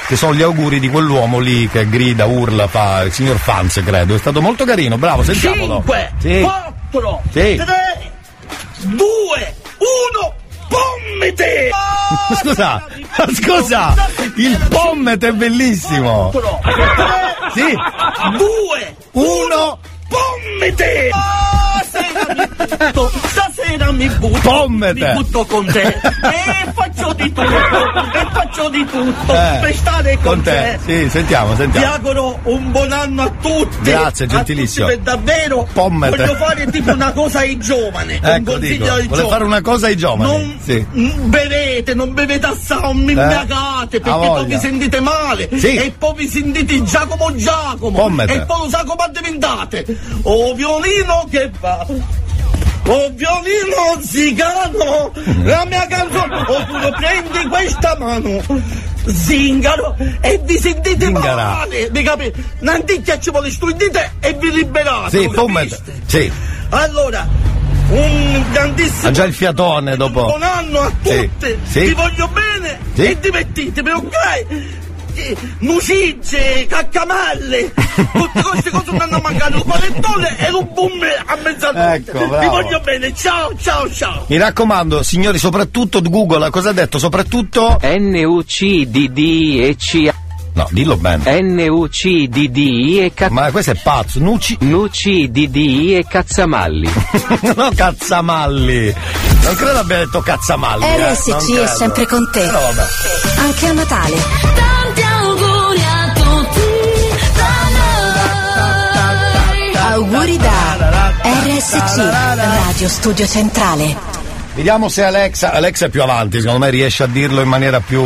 [0.08, 4.16] che sono gli auguri di quell'uomo lì che grida, urla, fa il signor Fans credo,
[4.16, 5.84] è stato molto carino, bravo, sentiamolo.
[5.86, 6.39] 5, Sì.
[6.41, 7.55] 4, Sì.
[7.55, 8.12] 3,
[8.80, 10.36] 2, 1,
[10.68, 11.70] pommete!
[12.41, 12.84] Scusa,
[13.34, 13.93] scusa,
[14.36, 16.32] il pommet è bellissimo.
[17.53, 17.61] Sì.
[17.71, 21.09] 2, 1, pommete!
[23.28, 25.05] stasera mi butto, Pommete.
[25.07, 30.13] mi butto con te e faccio di tutto, e faccio di tutto Eh, per stare
[30.15, 30.80] con, Con te.
[30.84, 31.93] Sì, sentiamo, Ti sentiamo.
[31.93, 33.78] auguro un buon anno a tutti.
[33.82, 34.88] Grazie, gentilissimo.
[34.88, 35.67] tutti davvero.
[35.71, 36.17] Pommete.
[36.17, 38.19] Voglio fare tipo una cosa ai giovani.
[38.21, 39.30] un Ecco, consiglio dico, ai giovani.
[39.30, 40.32] fare una cosa ai giovani.
[40.32, 40.86] Non Sì.
[40.95, 41.30] Mm,
[41.78, 45.49] bevete, non bevete assai, non mi Eh, imbagate, ha perché poi vi sentite male.
[45.57, 45.75] Sì.
[45.75, 47.97] E poi vi sentite Giacomo Giacomo.
[47.97, 48.34] Pommete.
[48.34, 49.86] E poi lo sa come diventate.
[50.23, 51.86] O violino che va.
[52.89, 55.11] O violino zigano,
[55.43, 58.41] la mia canzone, oppure prendi questa mano,
[59.05, 61.36] zingaro, e vi sentite Zingara.
[61.36, 62.41] male, vi capite?
[62.59, 65.19] Nanticchia ci vuole studiate e vi liberate.
[65.19, 65.78] Sì, Pommete.
[66.05, 66.32] Sì.
[66.69, 67.28] Allora,
[67.89, 70.25] un grandissimo Ha già il fiatone dopo.
[70.70, 71.80] Buon anno a Sì, tutti, sì.
[71.82, 73.03] vi voglio bene Sì.
[73.05, 74.45] e divertitevi, ok?
[75.59, 77.72] Musicce, caccamalli,
[78.13, 82.11] tutte queste cose non hanno a mancare, un panettone e un boom a mezzanotte.
[82.11, 82.49] Ecco, vi bravo.
[82.51, 84.26] voglio bene, ciao, ciao, ciao.
[84.28, 86.99] Mi raccomando, signori, soprattutto Google, cosa ha detto?
[86.99, 87.80] Soprattutto.
[87.82, 89.18] N-U-C-D-D
[89.63, 90.13] e C.
[90.53, 91.41] No, dillo bene.
[91.41, 93.45] N-U-C-D-D e cazzamalli.
[93.45, 94.20] Ma questo è pazzo.
[94.20, 94.55] Nuci.
[94.59, 95.55] Nuci-D-D
[95.97, 96.89] e cazzamalli.
[97.55, 98.93] no, cazzamalli.
[99.47, 100.83] Non credo abbia detto cazzamalli.
[100.85, 102.41] eh, non RSC è sempre con te.
[102.41, 102.85] Però vabbè.
[103.39, 104.15] Anche a Natale.
[104.55, 106.59] Tanti auguri a tutti.
[109.79, 113.95] Auguri da RSC, Radio Studio Centrale.
[114.53, 118.03] Vediamo se Alexa, Alexa è più avanti, secondo me riesce a dirlo in maniera più,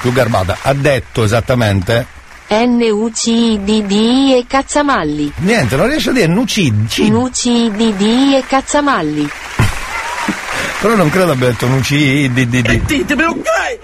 [0.00, 0.56] più garbata.
[0.62, 2.06] Ha detto esattamente.
[2.48, 3.92] N-U-C-D-D
[4.36, 5.32] e cazzamalli.
[5.38, 6.88] Niente, non riesce a dire nucid.
[6.98, 9.28] N-U-C-D-D e cazzamalli.
[10.82, 12.32] Però non credo abbia detto nucid.
[12.32, 12.82] di, di, di.
[12.84, 13.78] Ditemi, ok?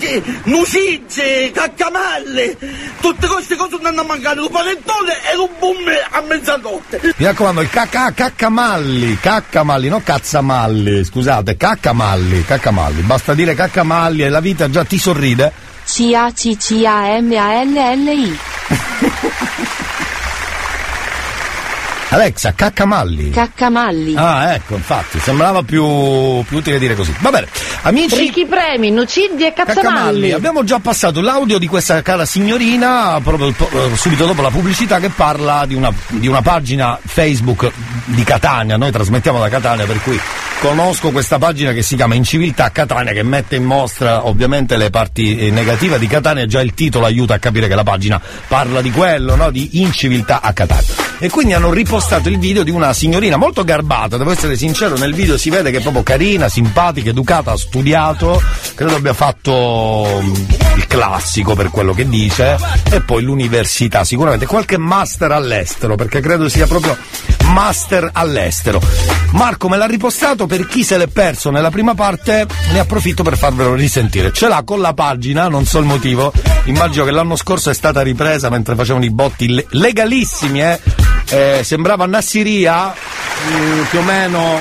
[0.00, 2.56] Eh, Musicce, caccamalli,
[3.00, 5.76] tutte queste cose non hanno a mancare, un panettone e un boom
[6.10, 7.00] a mezzanotte.
[7.16, 13.02] Mi raccomando, il cacca, caccamalli, caccamalli, no cazzamalli, scusate, caccamalli, caccamalli.
[13.02, 15.52] Basta dire caccamalli e la vita già ti sorride.
[15.84, 18.38] C-A-C-C-A-M-A-L-L-I.
[22.14, 23.30] Alexa, caccamalli.
[23.30, 24.14] Caccamalli.
[24.16, 25.82] Ah, ecco, infatti, sembrava più,
[26.44, 27.12] più utile dire così.
[27.18, 27.48] Va bene,
[27.82, 28.14] amici.
[28.14, 33.96] Ricchi premi, nucidi e Caccamalli, abbiamo già passato l'audio di questa cara signorina proprio eh,
[33.96, 37.72] subito dopo la pubblicità che parla di una, di una pagina Facebook
[38.04, 40.20] di Catania, noi trasmettiamo da Catania per cui
[40.60, 45.36] conosco questa pagina che si chiama Inciviltà Catania che mette in mostra ovviamente le parti
[45.36, 48.92] eh, negative di Catania, già il titolo aiuta a capire che la pagina parla di
[48.92, 49.50] quello, no?
[49.50, 51.02] di inciviltà a Catania.
[51.18, 55.14] E quindi hanno ripostato il video di una signorina molto garbata, devo essere sincero, nel
[55.14, 58.40] video si vede che è proprio carina, simpatica, educata, ha studiato,
[58.74, 60.34] credo abbia fatto mm,
[60.76, 62.56] il classico per quello che dice
[62.90, 66.96] e poi l'università, sicuramente qualche master all'estero, perché credo sia proprio
[67.46, 68.80] master all'estero.
[69.32, 73.36] Marco me l'ha ripostato, per chi se l'è perso nella prima parte ne approfitto per
[73.36, 74.32] farvelo risentire.
[74.32, 76.32] Ce l'ha con la pagina, non so il motivo,
[76.64, 80.80] immagino che l'anno scorso è stata ripresa mentre facevano i botti le- legalissimi, eh.
[81.34, 84.60] Eh, sembrava Nassiria, mm, più o meno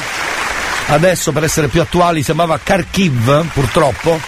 [0.87, 4.19] adesso per essere più attuali sembrava Kharkiv, purtroppo.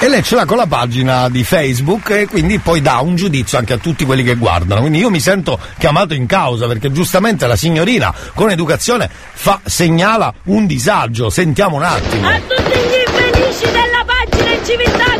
[0.00, 3.56] E lei ce l'ha con la pagina di Facebook e quindi poi dà un giudizio
[3.56, 4.80] anche a tutti quelli che guardano.
[4.80, 10.34] Quindi io mi sento chiamato in causa perché giustamente la signorina con educazione fa, segnala
[10.46, 11.30] un disagio.
[11.30, 12.28] Sentiamo un attimo.
[12.28, 15.16] A tutti gli infelici della pagina in civiltà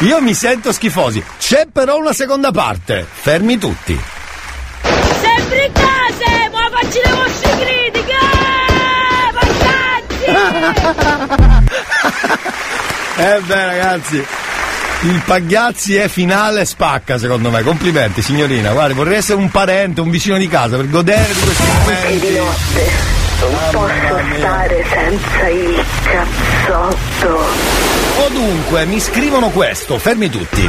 [0.00, 1.24] Io mi sento schifosi.
[1.38, 3.06] C'è però una seconda parte.
[3.10, 3.98] Fermi tutti.
[4.82, 8.16] Sempre in casa, eh, ma facci le vostre critiche!
[13.16, 14.24] Eh, eh beh ragazzi,
[15.02, 20.10] il Pagliazzi è finale spacca secondo me, complimenti signorina, guarda vorrei essere un parente, un
[20.10, 22.26] vicino di casa per godere di questi momenti.
[22.26, 23.16] Di notte
[23.70, 26.57] posso stare senza il cazzo.
[26.68, 27.78] 18.
[28.30, 30.68] Dunque, mi scrivono questo, fermi tutti.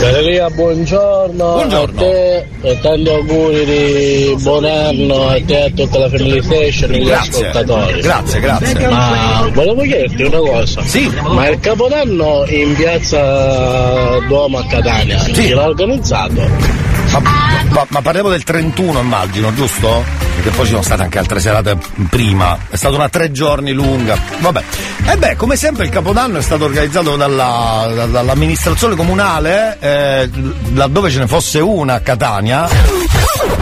[0.00, 1.52] Carelia, buongiorno.
[1.52, 2.00] Buongiorno.
[2.00, 6.42] A te e tanti auguri di buon anno a te e a tutta la Family
[6.42, 7.48] Station e gli grazie.
[7.48, 8.00] ascoltatori.
[8.00, 8.88] Grazie, grazie.
[8.88, 10.82] Ma volevo chiederti una cosa.
[10.82, 11.14] Sì.
[11.28, 15.50] Ma il capodanno in piazza Duomo a Catania sì.
[15.50, 16.95] l'ha organizzato?
[17.18, 17.30] Ma,
[17.70, 20.04] ma, ma parliamo del 31 immagino, giusto?
[20.34, 21.76] Perché poi ci sono state anche altre serate
[22.10, 22.58] prima.
[22.68, 24.18] È stata una tre giorni lunga.
[24.40, 24.62] Vabbè.
[25.06, 30.30] E beh, come sempre il Capodanno è stato organizzato dalla- da- dall'amministrazione comunale, eh,
[30.74, 32.68] laddove ce ne fosse una a Catania.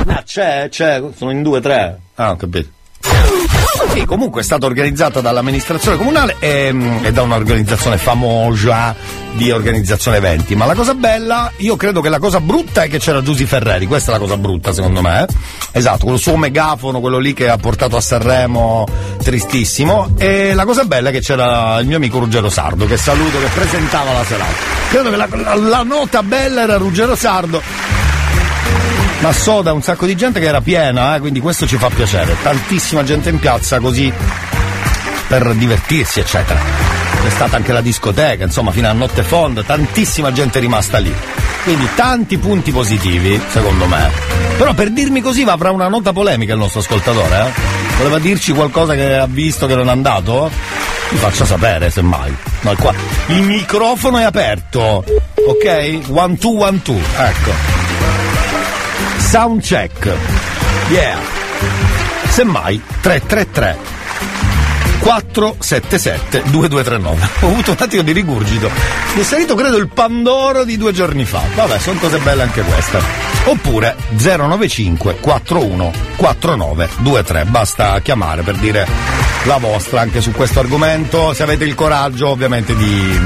[0.07, 1.99] Ah, c'è, c'è, sono in due, tre.
[2.17, 2.69] Ah, ho capito.
[3.93, 8.95] Sì, comunque è stata organizzata dall'amministrazione comunale e, e da un'organizzazione famosa
[9.33, 10.57] di organizzazione eventi.
[10.57, 13.87] Ma la cosa bella, io credo che la cosa brutta è che c'era Giusy Ferreri,
[13.87, 15.23] questa è la cosa brutta secondo me.
[15.23, 15.27] eh.
[15.73, 18.87] Esatto, quel suo megafono, quello lì che ha portato a Sanremo,
[19.23, 20.15] tristissimo.
[20.19, 23.49] E la cosa bella è che c'era il mio amico Ruggero Sardo, che saluto, che
[23.55, 24.53] presentava la serata.
[24.89, 27.61] Credo che la, la- la nota bella era Ruggero Sardo.
[29.25, 31.89] Ma so da un sacco di gente che era piena, eh, quindi questo ci fa
[31.89, 32.37] piacere.
[32.43, 34.13] Tantissima gente in piazza così
[35.27, 36.61] per divertirsi, eccetera.
[37.23, 41.11] C'è stata anche la discoteca, insomma, fino a notte fonda, tantissima gente rimasta lì.
[41.63, 44.11] Quindi tanti punti positivi, secondo me.
[44.59, 47.53] Però per dirmi così avrà una nota polemica il nostro ascoltatore, eh?
[47.97, 50.51] Voleva dirci qualcosa che ha visto che non è andato?
[51.09, 52.37] Mi faccia sapere, semmai.
[52.61, 52.93] No, qua.
[53.29, 55.03] Il microfono è aperto.
[55.49, 56.01] Ok?
[56.11, 57.01] One two one two.
[57.17, 57.84] Ecco.
[59.35, 60.17] Sound check.
[60.91, 61.19] Yeah.
[62.29, 63.77] Semmai 333
[65.01, 67.29] 477 2239.
[67.41, 68.71] Ho avuto un attimo di rigurgito.
[69.15, 71.43] Mi è salito credo il Pandoro di due giorni fa.
[71.53, 73.01] Vabbè, sono cose belle anche queste.
[73.47, 77.45] Oppure 095 41 49 23.
[77.47, 78.87] Basta chiamare per dire
[79.47, 83.19] la vostra anche su questo argomento, se avete il coraggio ovviamente di,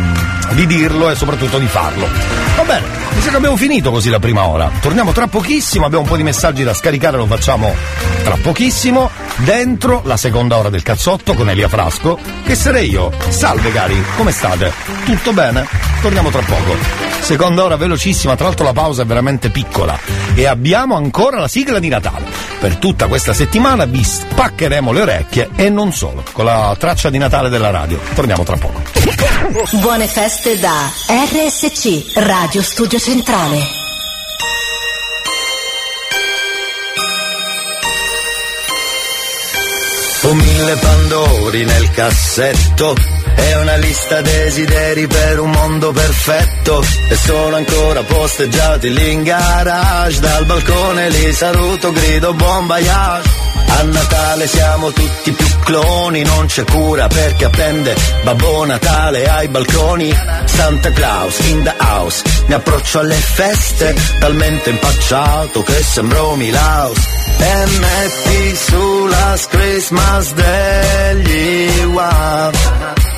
[0.53, 2.09] di dirlo e soprattutto di farlo.
[2.57, 4.71] Va bene, mi sa che abbiamo finito così la prima ora.
[4.81, 7.75] Torniamo tra pochissimo, abbiamo un po' di messaggi da scaricare, lo facciamo
[8.23, 9.11] tra pochissimo.
[9.37, 13.13] Dentro la seconda ora del cazzotto con Elia Frasco, che sarei io.
[13.29, 14.73] Salve cari, come state?
[15.05, 15.67] Tutto bene?
[16.01, 16.77] Torniamo tra poco.
[17.21, 19.99] Seconda ora velocissima, tra l'altro la pausa è veramente piccola.
[20.35, 22.25] E abbiamo ancora la sigla di Natale.
[22.59, 27.17] Per tutta questa settimana vi spaccheremo le orecchie e non solo, con la traccia di
[27.17, 28.01] Natale della radio.
[28.15, 28.83] Torniamo tra poco.
[29.81, 33.87] Buone feste da RSC, Radio Studio Centrale.
[40.23, 42.95] Ho mille pandori nel cassetto
[43.39, 46.83] e una lista desideri per un mondo perfetto.
[47.09, 50.21] E sono ancora posteggiati lì in garage.
[50.21, 53.49] Dal balcone li saluto grido buon voyage
[53.79, 57.95] a Natale siamo tutti più cloni non c'è cura perché appende.
[58.25, 60.15] Babbo Natale ai balconi
[60.45, 62.23] Santa Claus in the house.
[62.47, 66.99] Mi approccio alle feste talmente impacciato che sembro Milaus.
[67.39, 72.53] E metti su la Christmas degli UAM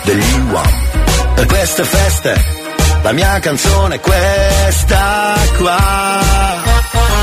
[0.05, 0.89] degli UAM
[1.35, 2.45] per queste feste
[3.03, 6.70] la mia canzone è questa qua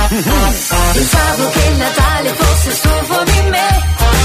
[0.09, 3.67] Pensavo che il Natale fosse stufo di me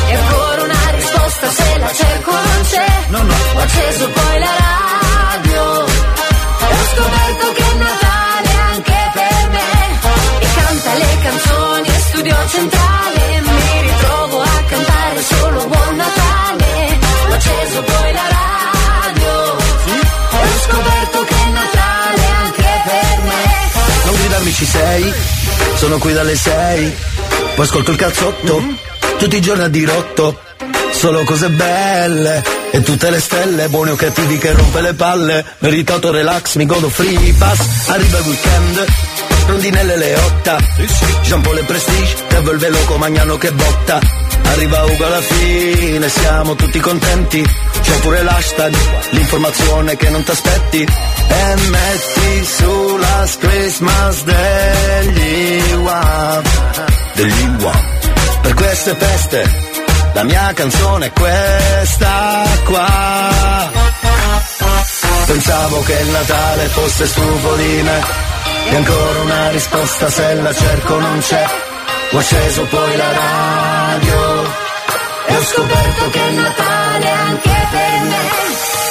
[0.09, 3.03] E ancora una risposta se la cerco non c'è
[3.55, 5.85] Ho acceso poi la radio.
[5.85, 9.71] E ho scoperto che è Natale anche per me.
[10.41, 13.41] E canta le canzoni e studio centrale.
[13.41, 16.99] Mi ritrovo a cantare solo Buon Natale.
[17.29, 19.57] Ho acceso poi la radio.
[19.59, 23.45] E ho scoperto che è Natale anche per me.
[24.05, 25.15] Non gridarmi ci sei,
[25.83, 26.95] sono qui dalle sei,
[27.57, 28.63] poi ascolto il cazzotto,
[29.19, 30.41] tutti i giorni a dirotto,
[30.93, 36.13] solo cose belle, e tutte le stelle, buoni o cattivi che rompe le palle, meritato
[36.13, 38.85] relax, mi godo free pass, arriva il weekend,
[39.49, 40.57] rondinelle le otta,
[41.23, 43.99] Jean Paul e Prestige, il veloco magnano che botta,
[44.53, 47.43] arriva Ugo alla fine, siamo tutti contenti,
[47.83, 48.75] c'è pure l'hashtag,
[49.11, 56.43] l'informazione che non ti aspetti, e metti su la Christmas degli UAM,
[57.15, 57.89] degli UAM,
[58.43, 59.71] per queste feste,
[60.13, 63.71] la mia canzone è questa qua.
[65.27, 68.31] Pensavo che il Natale fosse stufo di me.
[68.71, 71.71] E ancora una risposta se la cerco non c'è
[72.15, 74.45] Ho acceso poi la radio
[75.29, 78.21] E ho scoperto che è Natale anche per me.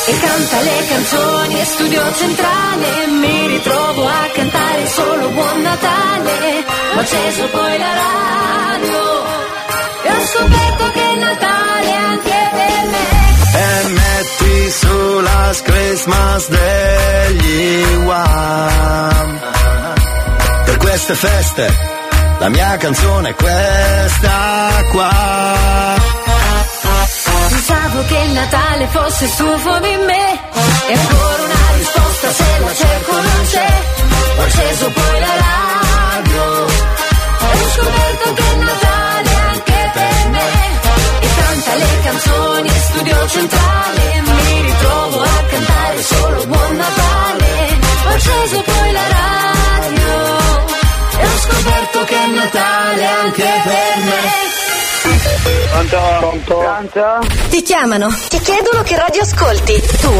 [0.08, 6.66] E canta le canzoni e studio centrale Mi ritrovo a cantare solo Buon Natale.
[6.96, 9.26] Ho acceso poi la radio
[10.02, 13.08] E ho scoperto che è Natale anche per me.
[13.54, 19.40] E metti su la Christmas degli UAM
[20.66, 21.91] Per queste feste
[22.42, 25.10] la mia canzone è questa qua.
[27.50, 30.26] Pensavo che il Natale fosse stufo di me.
[30.88, 33.72] E ancora una risposta se la cerco non c'è.
[34.38, 36.44] Ho acceso poi la radio.
[37.46, 40.50] Ho scoperto che è Natale anche per me.
[41.22, 44.22] E canta le canzoni e studio centrale.
[44.26, 47.80] Mi ritrovo a cantare solo Buon Natale.
[48.06, 49.22] Ho acceso poi la radio
[51.22, 54.70] E ho scoperto che è Natale anche per me
[55.70, 56.58] Pronto?
[56.58, 57.28] Pronto?
[57.50, 59.82] Ti chiamano, ti chiedono che radio ascolti.
[60.00, 60.12] Tu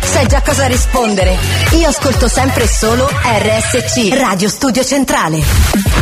[0.00, 1.36] sai già cosa rispondere.
[1.72, 5.97] Io ascolto sempre e solo RSC, Radio Studio Centrale.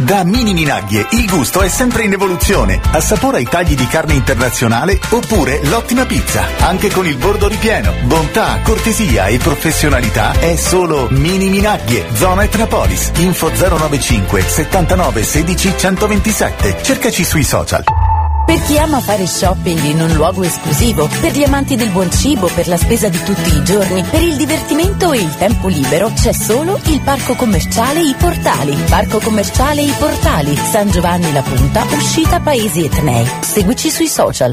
[0.00, 2.80] Da Mini Minaglie il gusto è sempre in evoluzione.
[2.92, 6.46] Assapora i tagli di carne internazionale oppure l'ottima pizza.
[6.60, 7.92] Anche con il bordo ripieno.
[8.04, 12.06] Bontà, cortesia e professionalità è solo Mini Minaglie.
[12.14, 13.12] Zona Etnapolis.
[13.18, 16.82] Info 095 79 16 127.
[16.82, 18.09] Cercaci sui social.
[18.46, 22.50] Per chi ama fare shopping in un luogo esclusivo, per gli amanti del buon cibo,
[22.52, 26.32] per la spesa di tutti i giorni, per il divertimento e il tempo libero, c'è
[26.32, 28.76] solo il Parco Commerciale I Portali.
[28.88, 33.28] Parco Commerciale I Portali, San Giovanni La Punta, uscita Paesi Etnei.
[33.40, 34.50] Seguici sui social.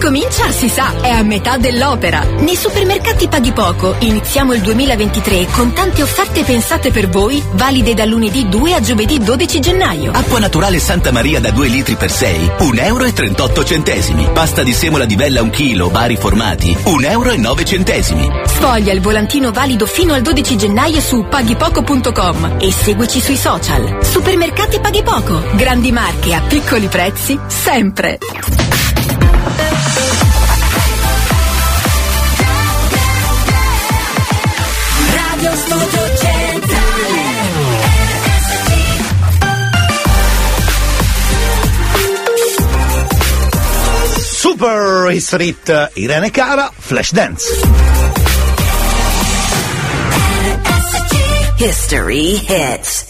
[0.00, 2.24] Chi ben comincia, si sa, è a metà dell'opera.
[2.38, 3.94] Nei supermercati paghi poco.
[3.98, 9.18] Iniziamo il 2023 con tante offerte pensate per voi, valide da lunedì 2 a giovedì
[9.18, 10.12] 12 gennaio.
[10.12, 14.28] Acqua naturale Santa Maria da 2 litri per 6, 1 euro e 38 centesimi.
[14.32, 18.28] Pasta di semola di vella 1 chilo, vari formati, 1 euro e 9 centesimi.
[18.46, 23.98] Sfoglia il volantino valido fino al 12 gennaio su paghipoco.com e seguici sui social.
[24.02, 25.42] Supermercati Paghi Poco.
[25.54, 28.18] Grandi marche a piccoli prezzi, sempre.
[45.10, 47.44] Super Street eh, Irene Cara, Flash Dance.
[51.56, 53.06] History hits.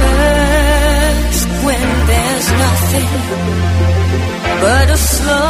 [0.00, 3.10] First, when there's nothing
[4.60, 5.49] but a slow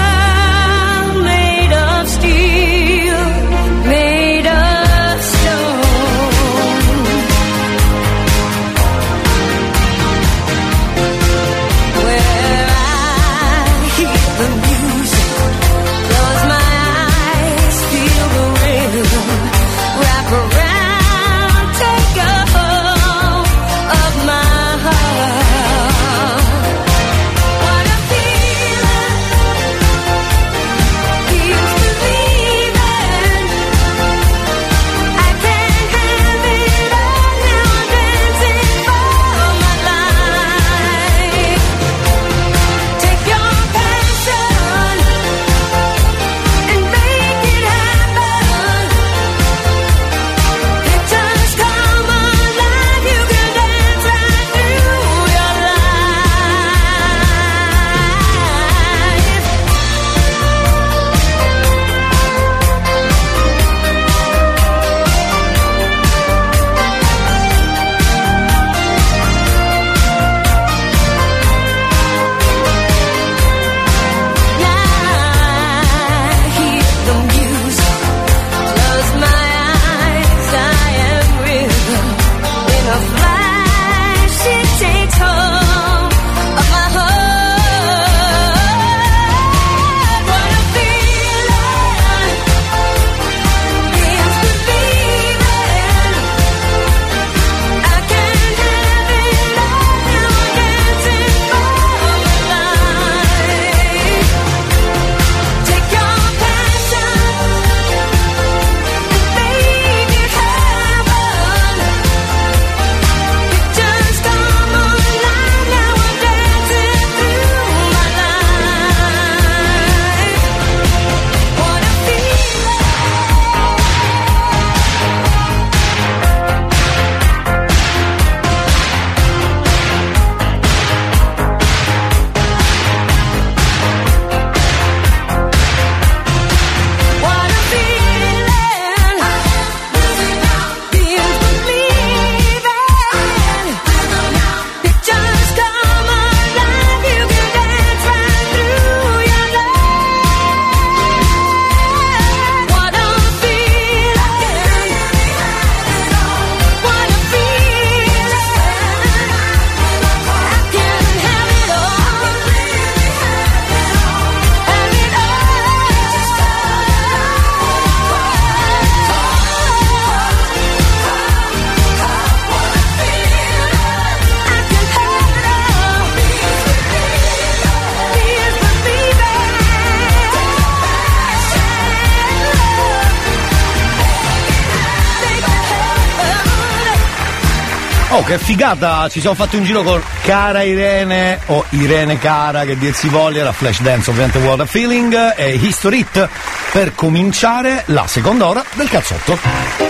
[188.31, 189.09] Che figata!
[189.09, 193.43] Ci siamo fatti un giro con Cara Irene o Irene Cara, che dir si voglia,
[193.43, 196.29] la Flash Dance ovviamente What a Feeling e History Hit
[196.71, 199.89] per cominciare la seconda ora del cazzotto.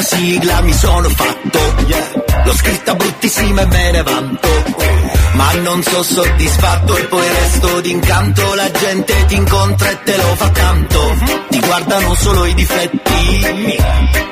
[0.00, 2.42] Sigla mi sono fatto, yeah.
[2.44, 4.97] L'ho scritta bruttissima e me ne vanto.
[5.34, 8.54] Ma non so soddisfatto e poi resto d'incanto.
[8.54, 11.16] La gente ti incontra e te lo fa tanto.
[11.50, 13.76] Ti guardano solo i difetti.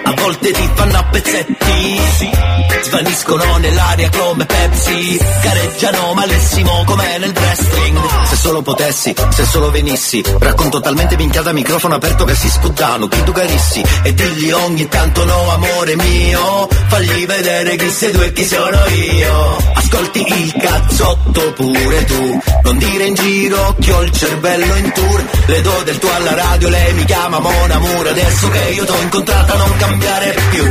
[0.04, 2.55] A volte ti fanno a pezzetti.
[2.82, 5.18] Svaniscono nell'aria come Pepsi.
[5.42, 7.98] Gareggiano malissimo come nel wrestling.
[8.24, 10.22] Se solo potessi, se solo venissi.
[10.38, 13.08] Racconto talmente minchiata a microfono aperto che si sputtano.
[13.08, 16.68] Chi tu carissi e digli ogni tanto no amore mio.
[16.86, 19.56] Fagli vedere chi sei tu e chi sono io.
[19.74, 22.40] Ascolti il cazzotto pure tu.
[22.62, 25.24] Non dire in giro che ho il cervello in tour.
[25.46, 28.06] Le do del tuo alla radio, lei mi chiama Mon Amour.
[28.08, 30.64] Adesso che io t'ho incontrata non cambiare più.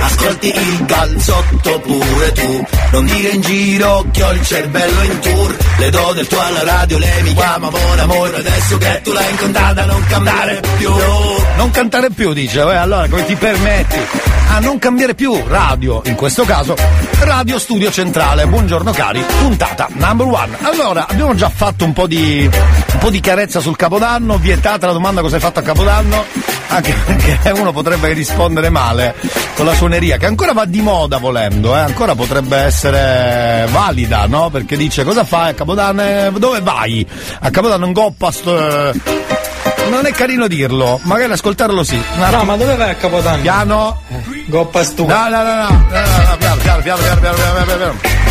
[0.00, 2.66] Ascolti il calzotto pure tu.
[2.92, 5.56] Non dire in giro che ho il cervello in tour.
[5.78, 8.34] Le do del tuo alla radio, lei mi chiama Mon Amour.
[8.34, 10.90] Adesso che tu l'hai incontrata non cambiare più.
[11.56, 14.41] Non cantare più, dice, eh, allora come ti permetti?
[14.52, 16.76] A non cambiare più radio, in questo caso
[17.20, 18.46] Radio Studio Centrale.
[18.46, 20.58] Buongiorno cari, puntata number one.
[20.60, 22.46] Allora, abbiamo già fatto un po' di
[22.92, 26.22] un po' di chiarezza sul Capodanno, vietata la domanda cosa hai fatto a Capodanno,
[26.68, 29.14] anche perché uno potrebbe rispondere male
[29.54, 31.80] con la suoneria, che ancora va di moda volendo, eh?
[31.80, 34.50] ancora potrebbe essere valida, no?
[34.50, 36.02] Perché dice cosa fai a Capodanno?
[36.02, 37.06] Eh, Dove vai?
[37.40, 38.92] A Capodanno in coppa sto...
[39.86, 41.94] eh, non è carino dirlo, magari ascoltarlo sì.
[41.94, 42.38] Un attimo.
[42.38, 43.42] No, ma dove vai a Capodanno?
[43.42, 44.00] Piano.
[44.46, 45.06] Goppa stu.
[45.06, 48.22] No, no, no, no, no, no, no, piano, piano, piano, piano, piano, piano, piano, piano.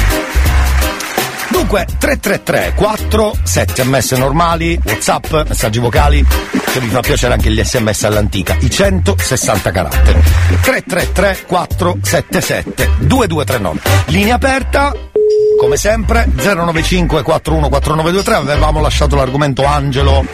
[1.52, 6.26] Dunque, 333 4 sms normali, whatsapp, messaggi vocali,
[6.68, 10.22] se vi fa piacere anche gli sms all'antica, i 160 caratteri.
[10.62, 13.80] 333 477 2239.
[14.06, 14.94] Linea aperta,
[15.60, 20.26] come sempre, 095 414923, avevamo lasciato l'argomento Angelo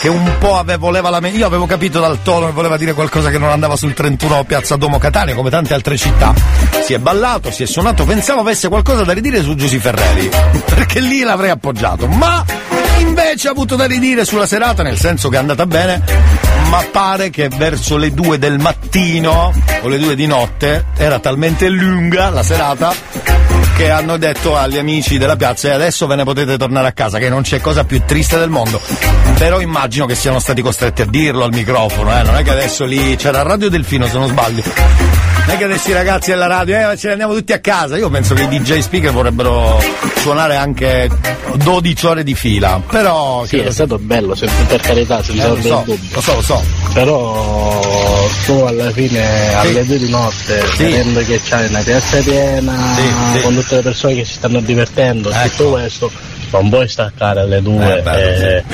[0.00, 3.30] che un po' voleva la me- io avevo capito dal tono che voleva dire qualcosa
[3.30, 6.34] che non andava sul 31 Piazza Duomo Catania come tante altre città.
[6.84, 10.28] Si è ballato, si è suonato pensavo avesse qualcosa da ridire su Giusy Ferreri
[10.64, 12.44] perché lì l'avrei appoggiato ma
[13.00, 16.02] invece ha avuto da ridire sulla serata nel senso che è andata bene
[16.70, 21.68] ma pare che verso le 2 del mattino o le 2 di notte era talmente
[21.68, 22.94] lunga la serata
[23.76, 27.18] che hanno detto agli amici della piazza e adesso ve ne potete tornare a casa,
[27.18, 28.80] che non c'è cosa più triste del mondo.
[29.36, 32.22] Però immagino che siano stati costretti a dirlo al microfono, eh?
[32.22, 34.62] non è che adesso lì c'era radio Delfino se non sbaglio.
[34.64, 37.98] Non è che adesso i ragazzi della radio, eh, ce ne andiamo tutti a casa.
[37.98, 39.78] Io penso che i DJ speaker vorrebbero
[40.16, 41.10] suonare anche
[41.56, 42.82] 12 ore di fila.
[42.88, 43.44] Però.
[43.46, 46.14] Sì, è stato bello, se- per carità, si Eh, lo risolve so, il dubbio.
[46.14, 46.62] lo so, lo so.
[46.92, 50.84] Però tu alla fine alle due di notte, Sì.
[50.84, 53.02] vedendo che c'hai una piazza piena, Sì,
[53.36, 53.40] sì.
[53.42, 56.10] con tutte le persone che si stanno divertendo, tutto questo,
[56.60, 58.64] non puoi staccare alle due Eh, bello, e,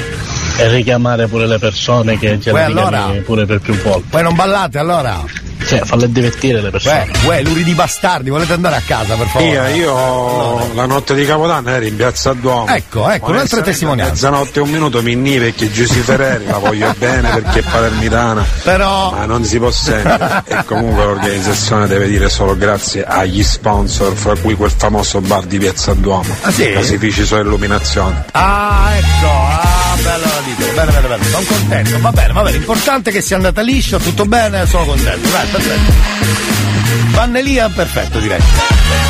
[0.58, 4.06] e richiamare pure le persone che già Beh, le allora- pure per più volte.
[4.10, 5.22] Poi non ballate allora?
[5.64, 7.08] Sì, falle divertire le persone.
[7.24, 9.70] Uè, uè, luri di bastardi, volete andare a casa per favore?
[9.70, 12.66] Io, io la notte di Capodanno ero in piazza Duomo.
[12.66, 14.12] Ecco, ecco, un'altra testimonianza.
[14.12, 18.44] Mezzanotte e un minuto mi inni perché Giusy Ferreri la voglio bene perché è palermitana.
[18.64, 19.12] Però.
[19.12, 20.42] Ma non si può sentire.
[20.46, 25.58] e comunque l'organizzazione deve dire solo grazie agli sponsor, fra cui quel famoso bar di
[25.58, 26.34] piazza Duomo.
[26.40, 26.72] Ah, sì?
[26.72, 27.36] Casifici su
[27.72, 28.24] illuminazione.
[28.32, 32.56] Ah, ecco, ah, bello la dite, bene, bene, bene, sono contento, va bene, va bene,
[32.56, 36.61] l'importante è che sia andata liscio, tutto bene, sono contento, dai, perfetto.
[37.12, 38.40] Vannelia, perfetto direi.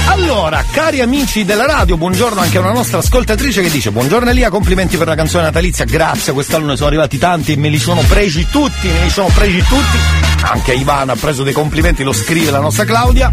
[0.07, 4.51] Allora, cari amici della radio, buongiorno anche a una nostra ascoltatrice che dice Buongiorno Elia,
[4.51, 8.03] complimenti per la canzone natalizia, grazie, quest'anno ne sono arrivati tanti e me li sono
[8.03, 9.99] presi tutti, me li sono presi tutti.
[10.43, 13.33] Anche Ivana ha preso dei complimenti, lo scrive la nostra Claudia.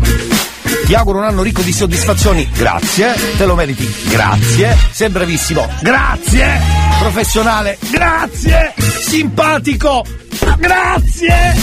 [0.86, 6.89] Ti auguro un anno ricco di soddisfazioni, grazie, te lo meriti, grazie, sei bravissimo, grazie,
[7.00, 10.06] professionale, grazie, simpatico,
[10.58, 11.56] grazie,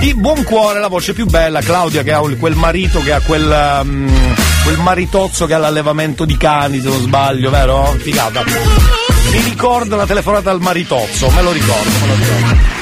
[0.00, 3.80] di buon cuore, la voce più bella, Claudia che ha quel marito che ha quel,
[3.82, 4.34] um,
[4.64, 7.94] quel maritozzo che ha l'allevamento di cani, se non sbaglio, vero?
[7.98, 8.42] Figata.
[8.42, 12.78] Mi ricordo la telefonata al maritozzo, me lo ricordo, me lo ricordo.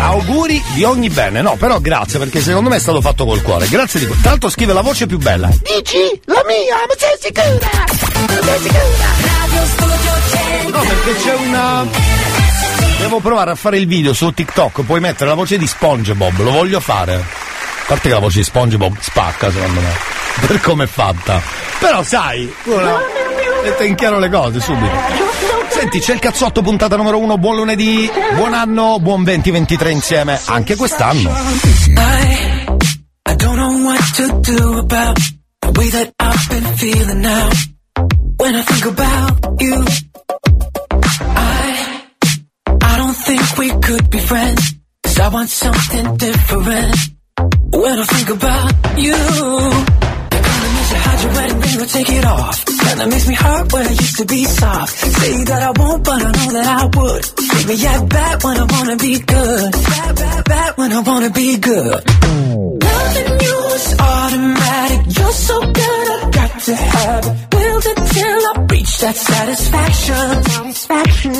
[0.00, 3.66] Auguri di ogni bene, no, però grazie perché secondo me è stato fatto col cuore.
[3.68, 4.06] Grazie di.
[4.06, 5.48] Tra l'altro scrive la voce più bella.
[5.48, 7.68] Dici la mia, ma sei sicura?
[8.42, 9.37] Sei sicura?
[10.70, 11.86] No, perché c'è una.
[12.98, 16.50] Devo provare a fare il video su TikTok, puoi mettere la voce di SpongeBob, lo
[16.50, 17.14] voglio fare.
[17.14, 19.92] A parte che la voce di SpongeBob spacca secondo me,
[20.46, 21.40] per come è fatta.
[21.78, 23.16] Però sai, una-
[23.62, 24.94] Mette in chiaro le cose subito.
[25.68, 30.76] Senti, c'è il cazzotto puntata numero uno, buon lunedì, buon anno, buon 2023 insieme, anche
[30.76, 31.30] quest'anno.
[31.30, 32.66] I,
[33.30, 33.36] I
[38.38, 39.74] When I think about you,
[41.20, 42.02] I,
[42.82, 44.62] I don't think we could be friends.
[45.04, 46.96] Cause I want something different.
[47.72, 49.14] When I think about you,
[50.34, 52.64] it kinda makes you hide your wedding ring or take it off.
[52.64, 54.92] Kinda makes me hurt where I used to be soft.
[54.96, 57.22] Say that I won't, but I know that I would.
[57.54, 59.72] Make me act bad when I wanna be good.
[59.72, 62.00] Bad, bad, bad when I wanna be good.
[62.86, 65.00] Loving you is automatic.
[65.18, 66.32] You're so good,
[66.68, 67.50] to have it.
[67.50, 70.44] Build it till I reach that satisfaction.
[70.52, 71.32] Satisfaction.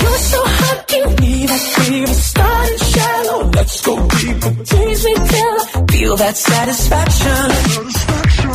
[0.00, 2.14] You're so hot, give me that fever.
[2.14, 4.52] Starting shallow, let's go deeper.
[4.70, 7.42] Tease me till I feel that satisfaction.
[7.90, 8.52] Satisfaction.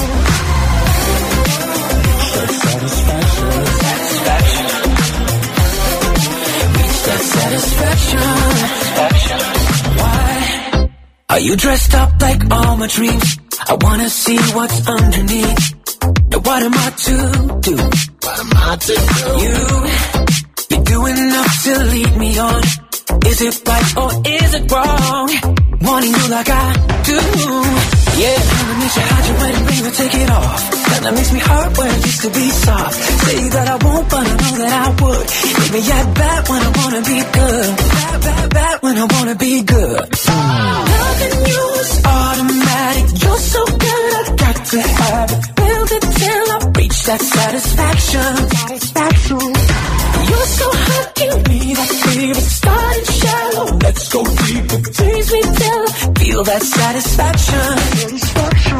[2.32, 3.52] Satisfaction.
[3.84, 4.68] Satisfaction.
[6.78, 8.30] Reach that satisfaction.
[10.00, 10.90] Why?
[11.32, 13.38] Are you dressed up like all my dreams?
[13.68, 15.81] I wanna see what's underneath.
[16.52, 17.16] What am I to
[17.64, 17.76] do?
[17.80, 19.26] What am I to do?
[19.44, 19.56] You,
[20.72, 22.64] you do enough to lead me on.
[23.26, 25.30] Is it right or is it wrong?
[25.80, 26.68] Wanting you like I
[27.08, 27.20] do.
[28.20, 30.60] Yeah, kinda makes you hide your wedding ring or take it off.
[30.92, 32.96] Kinda makes me hurt where it used to be soft.
[33.00, 35.26] Say that I won't, but I know that I would.
[35.56, 37.78] Make me act bad when I wanna be good.
[37.96, 40.04] Bad, bad, bad when I wanna be good.
[40.28, 43.24] Loving you is automatic.
[43.24, 45.40] You're so good, I got to have it.
[45.40, 45.61] Build it till I reach
[47.06, 48.36] that satisfaction.
[48.50, 49.40] Satisfaction.
[50.30, 52.42] You're so hot, give me that fever.
[52.42, 54.80] Starting shallow, let's go deeper.
[55.32, 57.68] Me till I feel that satisfaction.
[57.98, 58.80] Satisfaction.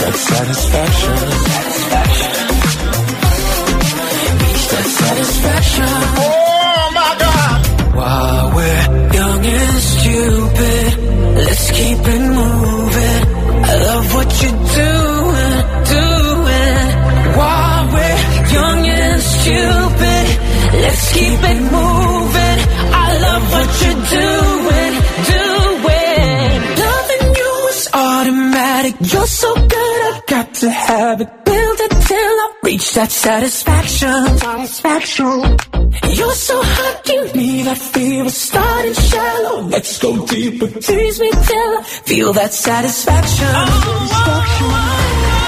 [0.00, 1.16] That satisfaction.
[1.52, 2.34] Satisfaction.
[4.70, 5.92] That satisfaction.
[6.16, 7.60] Oh my God.
[7.94, 8.86] While we're
[9.18, 10.88] young and stupid,
[11.36, 13.22] let's keep it moving.
[13.64, 15.33] I love what you're doing,
[15.96, 16.88] doing.
[17.38, 18.20] While we're
[18.56, 20.26] young and stupid,
[20.84, 22.58] let's keep it moving.
[23.04, 24.94] I love what you're doing,
[25.34, 26.60] doing.
[26.84, 28.94] Loving you is automatic.
[29.12, 31.28] You're so good, I've got to have it.
[31.44, 34.38] Build it till I reach that satisfaction.
[34.38, 35.56] Satisfaction.
[36.18, 38.30] You're so hot, give me that fever.
[38.30, 40.68] Starting shallow, let's go deeper.
[40.80, 43.46] Tease me till I feel that satisfaction.
[43.46, 45.43] Satisfaction!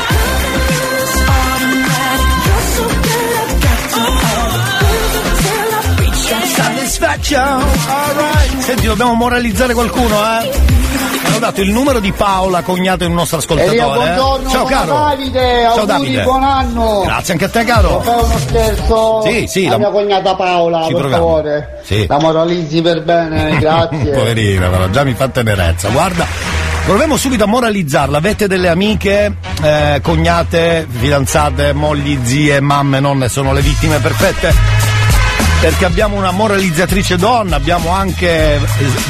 [8.59, 10.51] Senti, dobbiamo moralizzare qualcuno, eh?
[11.27, 13.77] Hanno dato il numero di Paola, cognato di un nostro ascoltatore.
[13.77, 13.95] Elia, eh?
[14.15, 14.93] buongiorno, Ciao caro!
[14.95, 16.23] Davide, Ciao auguri, Davide!
[16.23, 17.03] buon anno.
[17.05, 18.01] Grazie anche a te caro!
[18.01, 21.23] Fai uno scherzo Sì, sì, la- mia cognata Paola, Ci per proviamo.
[21.25, 21.81] favore.
[21.85, 22.07] Sì.
[22.07, 24.11] La moralizzi per bene, grazie.
[24.11, 25.89] Poverina, però già mi fa tenerezza.
[25.89, 26.27] Guarda,
[26.87, 28.17] proviamo subito a moralizzarla.
[28.17, 34.55] Avete delle amiche, eh, cognate, fidanzate, mogli, zie, mamme, nonne, sono le vittime perfette?
[35.61, 38.61] Perché abbiamo una moralizzatrice donna, abbiamo anche eh,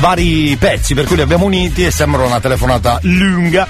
[0.01, 3.69] vari pezzi per cui li abbiamo uniti e sembra una telefonata lunga.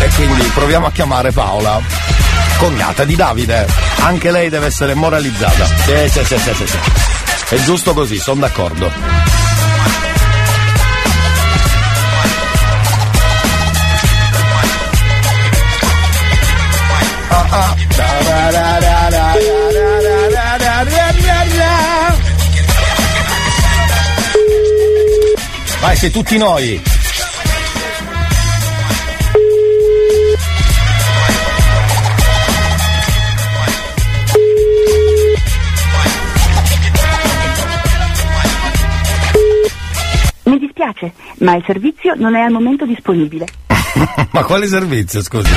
[0.00, 1.78] E quindi proviamo a chiamare Paola,
[2.56, 3.66] cognata di Davide.
[3.98, 5.66] Anche lei deve essere moralizzata.
[5.66, 7.54] Sì, sì, sì, sì, sì, sì.
[7.54, 9.41] È giusto così, sono d'accordo.
[25.92, 26.80] Vai, sei tutti noi.
[40.44, 43.44] Mi dispiace, ma il servizio non è al momento disponibile.
[44.32, 45.52] Ma quale servizio, scusi?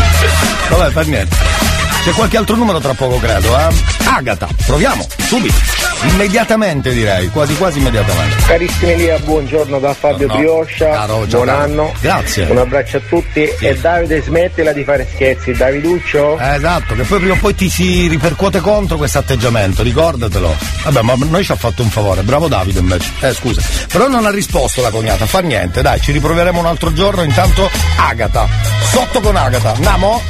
[0.69, 1.74] Vabbè, fa niente.
[2.05, 3.67] C'è qualche altro numero tra poco, credo, eh?
[4.05, 5.55] Agata, proviamo, subito.
[6.03, 8.35] Immediatamente direi, quasi quasi immediatamente.
[8.45, 10.39] Carissimi Elia, buongiorno da Fabio No, no.
[10.39, 12.45] Brioscia, Caro, buon anno, Grazie.
[12.45, 16.37] un abbraccio a tutti e Davide smettila di fare scherzi, Daviduccio?
[16.37, 20.55] Eh, esatto, che poi prima o poi ti si ripercuote contro questo atteggiamento, ricordatelo.
[20.83, 23.09] Vabbè, ma noi ci ha fatto un favore, bravo Davide invece.
[23.21, 23.63] Eh, scusa.
[23.91, 27.67] Però non ha risposto la cognata, fa niente, dai, ci riproveremo un altro giorno, intanto
[27.97, 28.47] Agata.
[28.91, 30.21] Sotto con Agata, andiamo?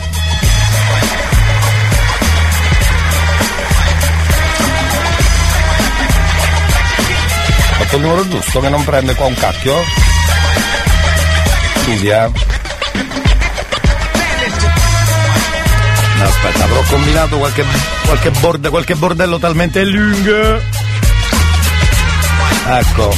[7.96, 9.74] Il numero giusto che non prende qua un cacchio?
[11.88, 12.32] Eh.
[16.18, 16.64] No, aspetta.
[16.66, 17.64] Avrò combinato qualche,
[18.06, 20.62] qualche, borde- qualche bordello talmente lungo.
[22.68, 23.16] Ecco.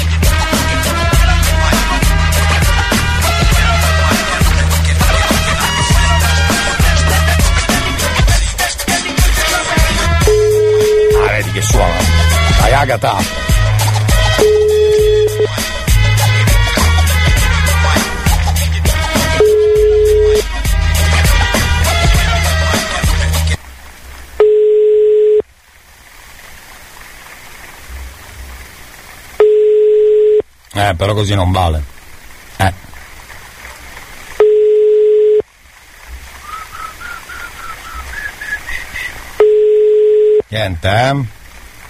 [11.24, 11.94] Ah, vedi che suona.
[12.60, 12.74] Dai,
[30.78, 31.82] Eh, però così non vale.
[32.58, 32.74] Eh.
[40.50, 41.16] Niente, eh?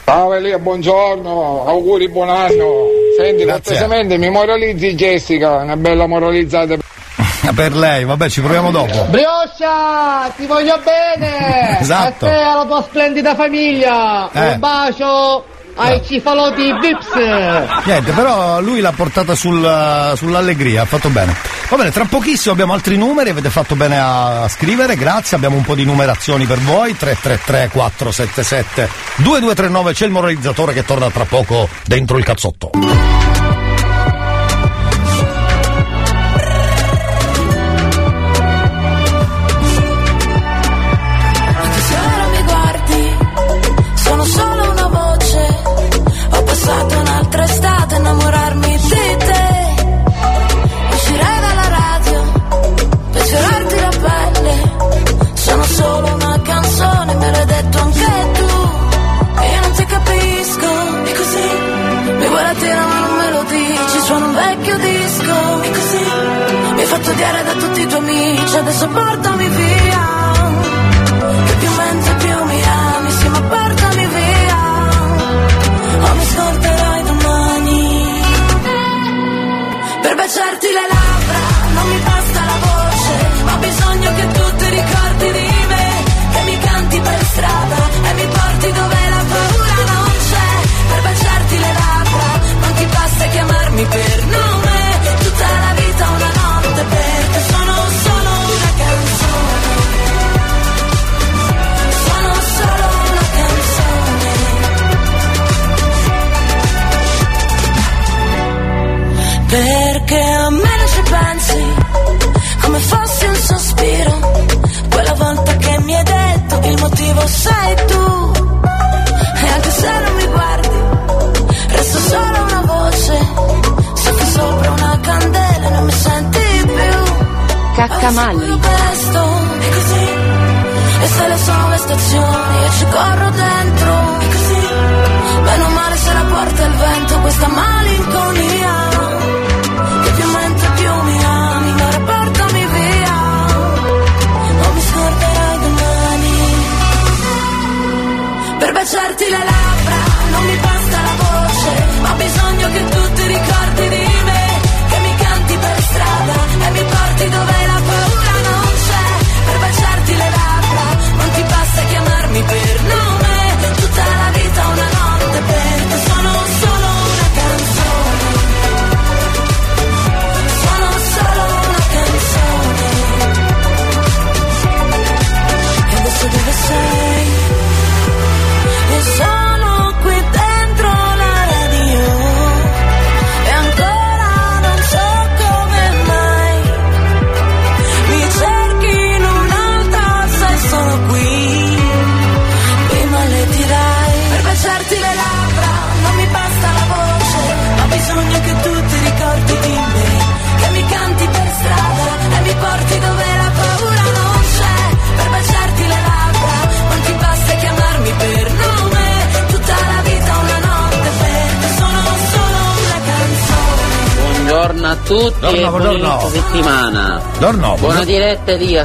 [0.05, 2.85] Ciao Elia, buongiorno, auguri, buon anno.
[3.17, 3.61] Senti, Grazie.
[3.61, 6.77] cortesemente mi moralizzi Jessica, una bella moralizzata.
[7.53, 9.03] Per lei, vabbè, ci proviamo dopo.
[9.09, 11.79] Brioscia, ti voglio bene!
[11.81, 12.25] Esatto.
[12.25, 14.31] A te e alla tua splendida famiglia!
[14.31, 14.51] Eh.
[14.53, 15.45] Un bacio
[15.77, 17.85] ai cifalotti Vips!
[17.85, 21.35] Niente, però lui l'ha portata sul- sull'allegria, ha fatto bene.
[21.69, 25.63] Va bene, tra pochissimo abbiamo altri numeri, avete fatto bene a scrivere, grazie, abbiamo un
[25.63, 31.67] po' di numerazioni per voi, 333 477 2239, c'è il moralizzatore che torna tra poco
[31.85, 32.71] dentro il cazzotto.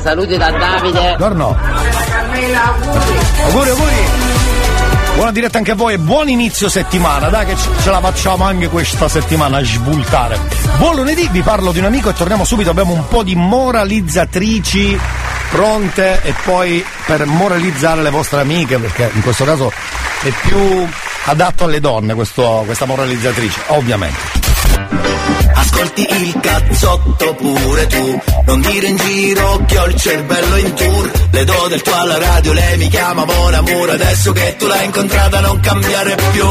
[0.03, 1.16] Saluti da Davide.
[1.16, 1.57] Dorno.
[3.45, 3.95] Auguri, auguri.
[5.15, 8.45] Buona diretta anche a voi e buon inizio settimana, dai che ce ce la facciamo
[8.45, 10.39] anche questa settimana a sbultare.
[10.79, 14.99] Buon lunedì, vi parlo di un amico e torniamo subito, abbiamo un po' di moralizzatrici
[15.51, 19.70] pronte e poi per moralizzare le vostre amiche, perché in questo caso
[20.23, 20.87] è più
[21.27, 24.41] adatto alle donne questo- questa moralizzatrice, ovviamente.
[25.55, 31.10] Ascolti il cazzotto pure tu Non dire in giro che ho il cervello in tour.
[31.31, 33.90] Le do del tuo alla radio, lei mi chiama Mon Amour.
[33.90, 36.44] Adesso che tu l'hai incontrata non cambiare più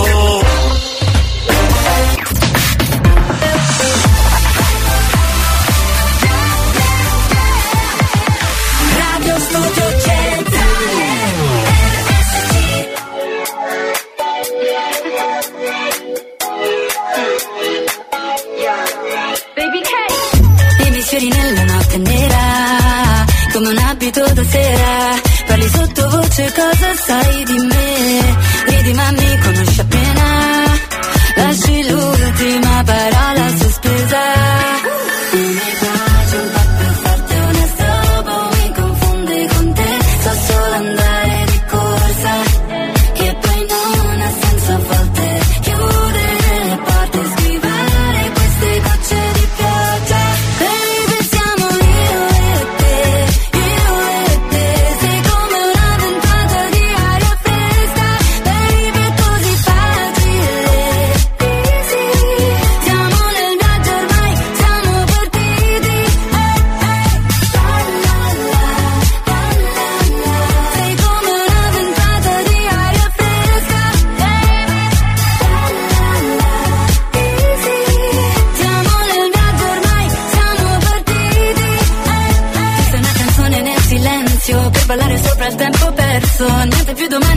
[86.94, 87.02] perso.
[87.02, 87.31] Niente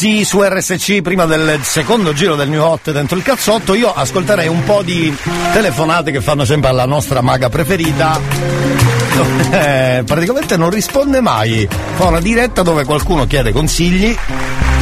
[0.00, 3.74] Easy su RSC prima del secondo giro del New Hot dentro il cazzotto.
[3.74, 5.12] Io ascolterei un po' di
[5.52, 8.20] telefonate che fanno sempre alla nostra maga preferita.
[9.50, 11.66] Eh, praticamente non risponde mai.
[11.96, 14.16] Fa una diretta dove qualcuno chiede consigli,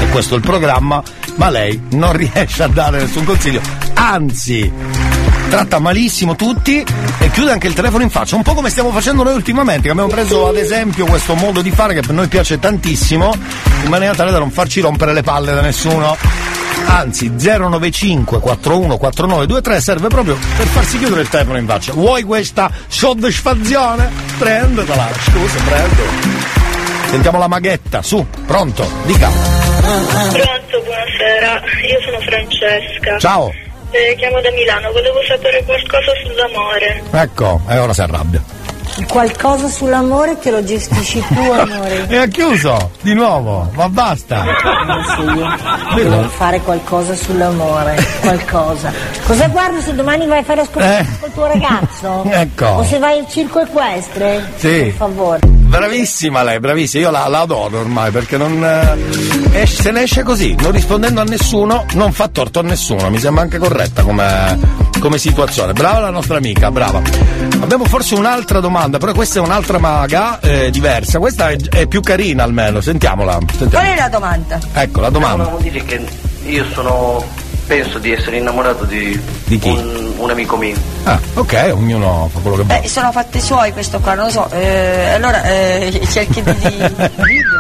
[0.01, 1.03] e questo è il programma,
[1.37, 3.63] ma lei non riesce a dare nessun consiglio.
[3.95, 4.71] Anzi,
[5.49, 6.85] tratta malissimo tutti
[7.19, 9.91] e chiude anche il telefono in faccia, un po' come stiamo facendo noi ultimamente, che
[9.91, 13.33] abbiamo preso ad esempio questo modo di fare che per noi piace tantissimo,
[13.83, 16.17] in maniera tale da non farci rompere le palle da nessuno.
[16.87, 21.93] Anzi, 095 41 4923 serve proprio per farsi chiudere il telefono in faccia.
[21.93, 24.11] Vuoi questa soddisfazione?
[24.39, 26.03] Prendetela, scusa, prendo.
[27.11, 29.29] Sentiamo la maghetta, su, pronto, dica.
[29.31, 33.19] Pronto, buonasera, io sono Francesca.
[33.19, 33.53] Ciao.
[33.91, 37.03] Eh, chiamo da Milano, volevo sapere qualcosa sull'amore.
[37.13, 38.46] Ecco, e ora si arrabbia.
[39.09, 42.07] Qualcosa sull'amore te lo gestisci tu, amore.
[42.09, 44.45] E ha chiuso, di nuovo, ma basta.
[45.95, 48.93] Devo fare qualcosa sull'amore, qualcosa.
[49.27, 51.07] Cosa guardi se domani vai a fare scoperta Eh.
[51.21, 52.25] col tuo ragazzo?
[52.37, 52.67] Ecco.
[52.67, 54.53] O se vai al circo equestre?
[54.57, 54.69] Sì.
[54.85, 55.41] Per favore.
[55.77, 58.65] Bravissima lei, bravissima, io la, la adoro ormai perché non.
[58.65, 63.11] eh, esce- se ne esce così, non rispondendo a nessuno, non fa torto a nessuno,
[63.11, 64.59] mi sembra anche corretta come,
[64.99, 65.75] come situazione.
[65.75, 67.03] Brava la nostra amica, brava.
[67.61, 72.01] Abbiamo forse un'altra domanda, però questa è un'altra maga eh, diversa, questa è, è più
[72.01, 73.39] carina almeno, sentiamola.
[73.57, 73.71] sentiamo.
[73.71, 74.59] Qual è la domanda?
[74.73, 75.45] Ecco la domanda.
[75.45, 76.05] Volevo dire che
[76.47, 77.23] io sono.
[77.67, 79.21] penso di essere innamorato di,
[79.63, 80.77] Un, un amico mio.
[81.05, 82.83] Ah, ok, ognuno fa quello che vuole.
[82.83, 84.51] Eh, sono fatti suoi questo qua, non lo so.
[84.51, 86.55] Eh, allora eh, cerchi di.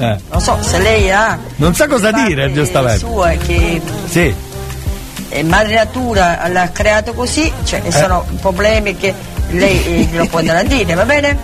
[0.00, 0.16] Eh.
[0.30, 3.00] Non so, se lei ha Non sa cosa dire, giustamente.
[3.00, 4.34] sua che Sì.
[5.28, 7.92] eh, madre natura l'ha creato così, cioè Eh.
[7.92, 9.12] sono problemi che
[9.50, 11.36] lei eh, glielo può andare a dire, va bene?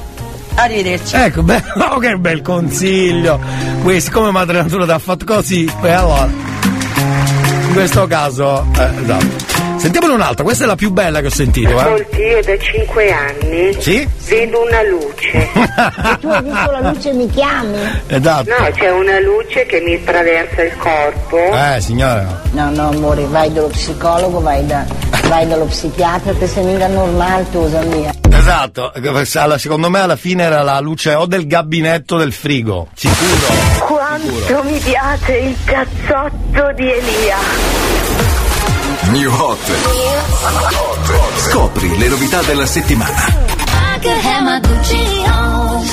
[0.54, 1.16] Arrivederci.
[1.16, 3.38] Ecco, beh, oh, che bel consiglio.
[3.82, 6.26] Qui, siccome Madre Natura ti ha fatto così, e allora.
[7.66, 9.55] In questo caso, eh, esatto.
[9.86, 11.74] Sentiamone un'altra, questa è la più bella che ho sentito, eh.
[11.74, 14.08] Ascolti, io da 5 anni Sì?
[14.26, 15.48] vedo una luce.
[15.52, 17.78] Se tu hai visto la luce mi chiami?
[18.08, 18.50] Esatto.
[18.50, 21.36] No, c'è una luce che mi attraversa il corpo.
[21.36, 22.42] Eh, signora.
[22.50, 24.84] No, no, amore, vai dallo psicologo, vai, da,
[25.28, 28.12] vai dallo psichiatra, che se mica normale tu usa mia.
[28.28, 28.92] Esatto,
[29.56, 33.54] secondo me alla fine era la luce o del gabinetto del frigo, sicuro.
[33.86, 38.15] Quanto mi piace il cazzotto di Elia.
[39.10, 39.58] New Hot.
[41.36, 43.26] Scopri le novità della settimana.
[43.26, 45.86] I could have my Gucci on.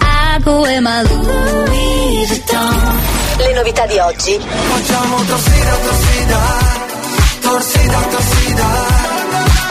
[0.00, 3.00] I go wear my Louis Vuitton.
[3.36, 4.38] Le novità di oggi.
[4.40, 6.38] Facciamo torsida, torsida,
[7.40, 8.66] torsida, torsida,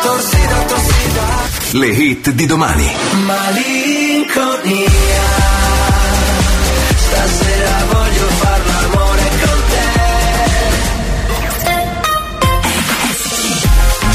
[0.02, 1.24] torsida, torsida.
[1.72, 2.92] Le hit di domani.
[3.26, 5.25] Malinconia.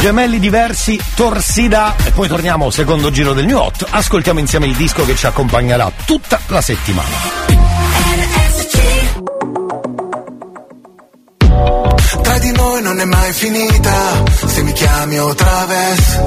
[0.01, 3.87] Gemelli diversi, Torsida e poi torniamo al secondo giro del New Hot.
[3.91, 7.60] Ascoltiamo insieme il disco che ci accompagnerà tutta la settimana.
[12.51, 16.21] Di noi non è mai finita, se mi chiami o traves,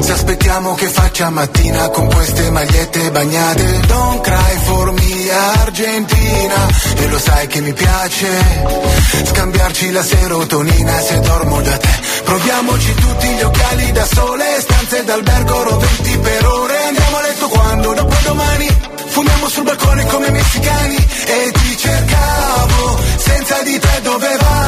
[0.00, 3.80] se aspettiamo che faccia mattina con queste magliette bagnate.
[3.86, 8.28] Don't cry for me Argentina, e lo sai che mi piace,
[9.26, 11.88] scambiarci la serotonina se dormo da te.
[12.24, 17.92] Proviamoci tutti gli occhiali da sole, stanze d'albergo roventi per ore, andiamo a letto quando,
[17.94, 18.76] dopo domani.
[19.08, 24.67] Fumiamo sul balcone come messicani e ti cercavo, senza di te dove vado?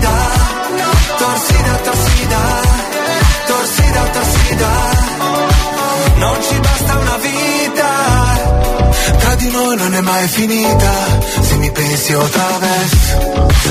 [0.00, 1.99] torsida, torsida, torsida,
[10.00, 10.92] è mai finita,
[11.42, 12.92] se mi pensi o traves,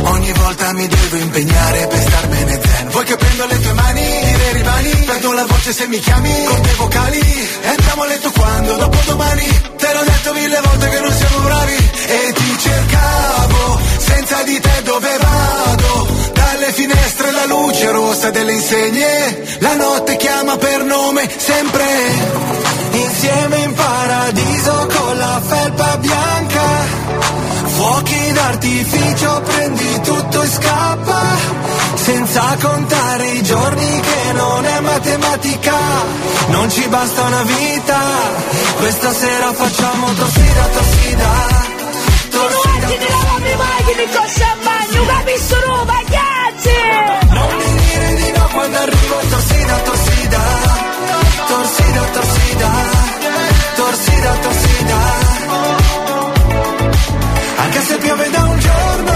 [0.04, 2.90] ogni volta mi devo impegnare per starmene zen.
[2.90, 6.62] Vuoi che prendo le tue mani, le rimani, perdo la voce se mi chiami, con
[6.62, 7.20] te vocali,
[7.62, 9.48] e andiamo a letto quando, dopo domani,
[9.78, 14.82] te l'ho detto mille volte che non siamo bravi, e ti cercavo, senza di te
[14.84, 22.68] dove vado, dalle finestre la luce rossa delle insegne, la notte chiama per nome, sempre
[23.20, 26.64] insieme in paradiso con la felpa bianca.
[27.66, 31.22] Fuochi d'artificio, prendi tutto e scappa,
[31.96, 35.76] senza contare i giorni che non è matematica,
[36.48, 38.00] non ci basta una vita,
[38.78, 40.08] questa sera facciamo.
[44.90, 46.78] Ti capisco no, ragazzi!
[47.30, 48.99] Non mi dire di no quando arrivo
[54.20, 54.98] torsida, torsida.
[57.58, 59.14] Anche se piove da un giorno,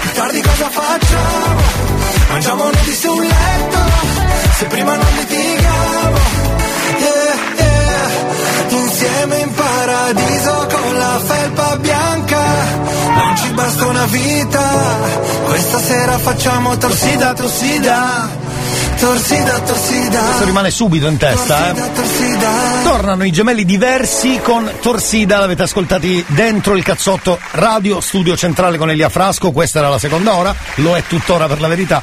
[0.00, 1.60] più tardi cosa facciamo?
[2.30, 3.78] Mangiamo nudi un letto,
[4.58, 6.18] se prima non litigavo.
[6.98, 8.80] Yeah, yeah.
[8.80, 12.42] Insieme in paradiso con la felpa bianca.
[13.14, 14.62] Non ci basta una vita,
[15.46, 18.28] questa sera facciamo torsida, torsida.
[18.98, 20.20] Torsida, torsida.
[20.20, 22.82] Questo rimane subito in testa, eh.
[22.82, 28.90] Tornano i gemelli diversi con Torsida, l'avete ascoltati dentro il cazzotto Radio Studio Centrale con
[28.90, 32.02] Elia Frasco, questa era la seconda ora, lo è tuttora per la verità.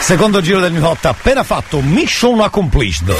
[0.00, 3.14] Secondo giro del Hot appena fatto, mission accomplished.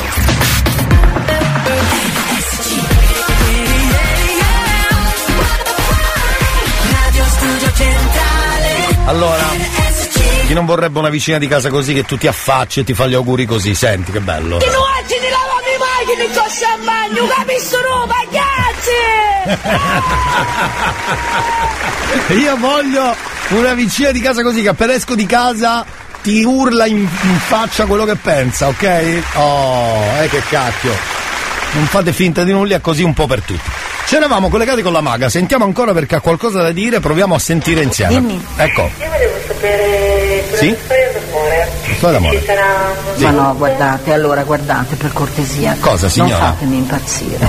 [9.07, 9.70] Allora,
[10.51, 13.07] chi non vorrebbe una vicina di casa così che tu ti affacci e ti fa
[13.07, 14.57] gli auguri così, senti che bello.
[14.57, 18.99] Ti nuoci di lavami le macchine con champagne, capisco no, ragazzi!
[22.43, 23.15] Io voglio
[23.51, 25.87] una vicina di casa così che appena esco di casa
[26.21, 29.23] ti urla in, in faccia quello che pensa, ok?
[29.35, 30.93] Oh, eh che cacchio.
[31.75, 33.71] non fate finta di nulla, è così un po' per tutti.
[34.11, 37.39] Ci eravamo collegati con la maga, sentiamo ancora perché ha qualcosa da dire, proviamo a
[37.39, 38.15] sentire insieme.
[38.19, 38.45] Dimmi.
[38.57, 40.67] Ecco, Io volevo sapere Sì?
[40.67, 41.69] una storia d'amore.
[41.93, 42.19] Ci sarà
[43.17, 43.25] Sì.
[43.25, 45.77] Ma no, guardate, allora guardate per cortesia.
[45.81, 46.39] Cosa, signora?
[46.39, 47.49] Non fatemi impazzire.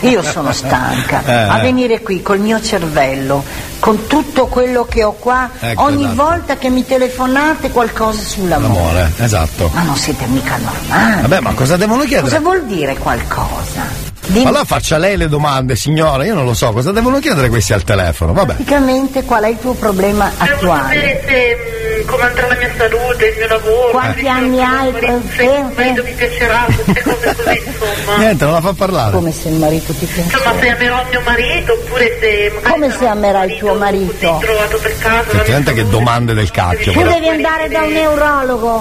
[0.08, 1.22] Io sono stanca.
[1.24, 3.42] Eh, A venire qui col mio cervello,
[3.80, 6.22] con tutto quello che ho qua, Ecco, ogni esatto.
[6.22, 8.74] volta che mi telefonate qualcosa sull'amore.
[8.74, 9.70] l'amore, esatto.
[9.74, 11.20] Ma non siete mica normali.
[11.22, 12.22] Vabbè, ma cosa devono chiedere?
[12.22, 14.10] Cosa vuol dire qualcosa?
[14.24, 17.48] Dimmi Ma allora faccia lei le domande, signora, io non lo so, cosa devono chiedere
[17.48, 18.32] questi al telefono?
[18.32, 18.52] Vabbè.
[18.54, 20.94] praticamente qual è il tuo problema attuale.
[20.94, 23.61] sapere se, mh, come andrà la mia salute, il mio lavoro.
[23.90, 24.90] Quanti se anni hai?
[24.92, 28.16] marito- Se il marito mi piacerà, queste cose così, insomma.
[28.18, 29.12] Niente, non la fa parlare.
[29.12, 30.20] Come se il marito ti piace?
[30.36, 34.38] Insomma, se amerò il mio marito oppure se Come se amerai il tuo marito?
[34.40, 36.92] trovato per caso Effettivamente che domande del cacchio.
[36.92, 38.80] Tu devi andare da un neurologo.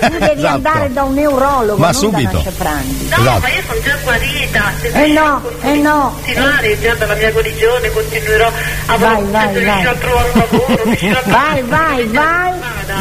[0.00, 0.46] Tu devi Esatto.
[0.54, 2.36] andare da un neurologo, Ma subito.
[2.36, 3.40] No, Esatto.
[3.40, 4.62] ma io sono già guarita.
[4.80, 6.12] Se Eh no, eh no.
[6.16, 8.50] continuare già dalla mia guarigione, continuerò
[8.86, 9.58] a Vai, vai, vai.
[9.64, 10.82] riuscirò a trovare un lavoro,
[11.26, 12.52] Vai, vai, vai,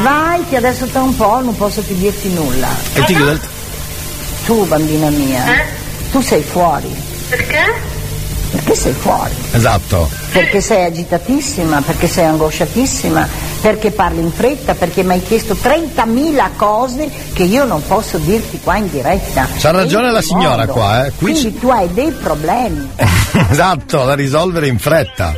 [0.02, 2.70] vai, che adesso tra un po' non posso più dirti nulla.
[2.94, 3.40] E ti chiude il...
[4.46, 5.44] Tu, bambina mia,
[6.12, 6.96] tu sei fuori.
[7.28, 7.96] Perché?
[8.52, 9.34] Perché sei fuori?
[9.52, 10.10] Esatto.
[10.32, 13.28] Perché sei agitatissima, perché sei angosciatissima,
[13.62, 18.60] perché parli in fretta, perché mi hai chiesto 30.000 cose che io non posso dirti
[18.62, 19.48] qua in diretta.
[19.58, 20.72] C'ha ragione la signora modo?
[20.74, 21.12] qua, eh.
[21.18, 22.90] Qui Quindi tu hai dei problemi.
[23.52, 25.34] esatto, da risolvere in fretta.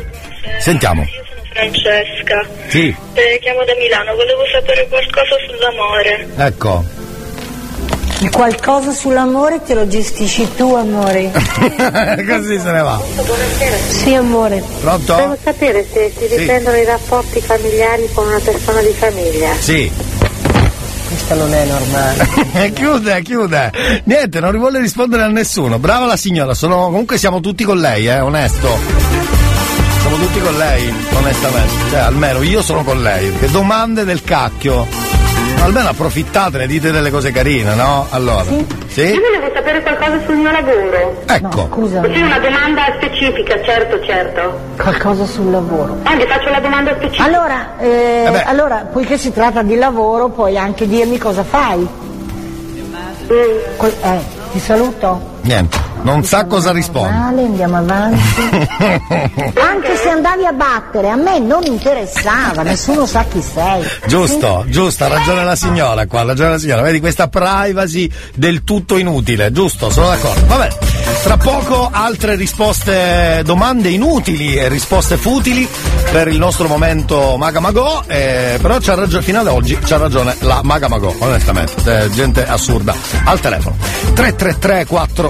[0.60, 1.04] Sentiamo.
[1.52, 2.46] Francesca.
[2.68, 6.28] Sì, Eh, chiamo da Milano, volevo sapere qualcosa sull'amore.
[6.38, 6.98] ecco.
[8.32, 11.32] Qualcosa sull'amore te lo gestisci tu, amore.
[11.32, 13.02] Così se ne va.
[13.16, 13.78] Buonasera.
[13.88, 14.62] Sì, amore.
[14.82, 15.16] Pronto?
[15.16, 16.36] Devo sapere se si Sì.
[16.38, 19.54] riprendono i rapporti familiari con una persona di famiglia.
[19.58, 19.90] Sì.
[21.08, 22.72] Questa non è normale.
[22.76, 23.72] chiude, chiude.
[24.04, 25.80] Niente, non vuole rispondere a nessuno.
[25.80, 26.84] Brava la signora, sono...
[26.86, 29.39] comunque siamo tutti con lei, eh, onesto.
[30.20, 31.74] Tutti con lei, onestamente.
[31.90, 33.32] Cioè, almeno io sono con lei.
[33.40, 34.86] Che domande del cacchio.
[35.62, 38.06] Almeno approfittatene, dite delle cose carine, no?
[38.10, 38.44] Allora.
[38.88, 39.02] Sì?
[39.02, 41.22] Io volevo sapere qualcosa sul mio lavoro.
[41.26, 41.68] Ecco.
[41.72, 44.60] Scusa, Così una domanda specifica, certo, certo.
[44.78, 45.98] qualcosa sul lavoro.
[46.04, 47.24] Ah, vi faccio la domanda specifica.
[47.24, 51.88] Allora, eh, Eh allora, poiché si tratta di lavoro, puoi anche dirmi cosa fai.
[53.78, 54.20] Col- eh,
[54.52, 55.38] ti saluto.
[55.42, 57.44] Niente, non sa cosa rispondere.
[57.44, 58.20] Andiamo avanti.
[59.60, 63.84] Anche se andavi a battere, a me non interessava, nessuno sa chi sei.
[64.08, 66.82] Giusto, giusto, ha ragione la signora qua, ha ragione la signora.
[66.82, 70.46] Vedi questa privacy del tutto inutile, giusto, sono d'accordo.
[70.46, 70.78] Va bene,
[71.24, 75.68] tra poco altre risposte, domande inutili e risposte futili
[76.12, 80.36] per il nostro momento Maga Magò, eh, però c'ha ragione, fino ad oggi c'ha ragione
[80.42, 82.96] la Maga Magò, onestamente, eh, gente assurda.
[83.26, 83.76] Al telefono
[84.14, 84.86] 333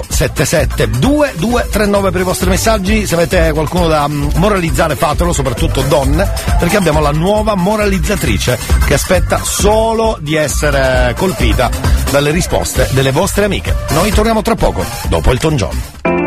[0.06, 6.30] 477 2239 per i vostri messaggi, se avete qualcuno da mm, moralizzare fatelo, soprattutto donne,
[6.58, 11.70] perché abbiamo la nuova moralizzatrice che aspetta solo di essere colpita
[12.10, 13.74] dalle risposte delle vostre amiche.
[13.90, 16.19] Noi torniamo tra poco, dopo il Ton John.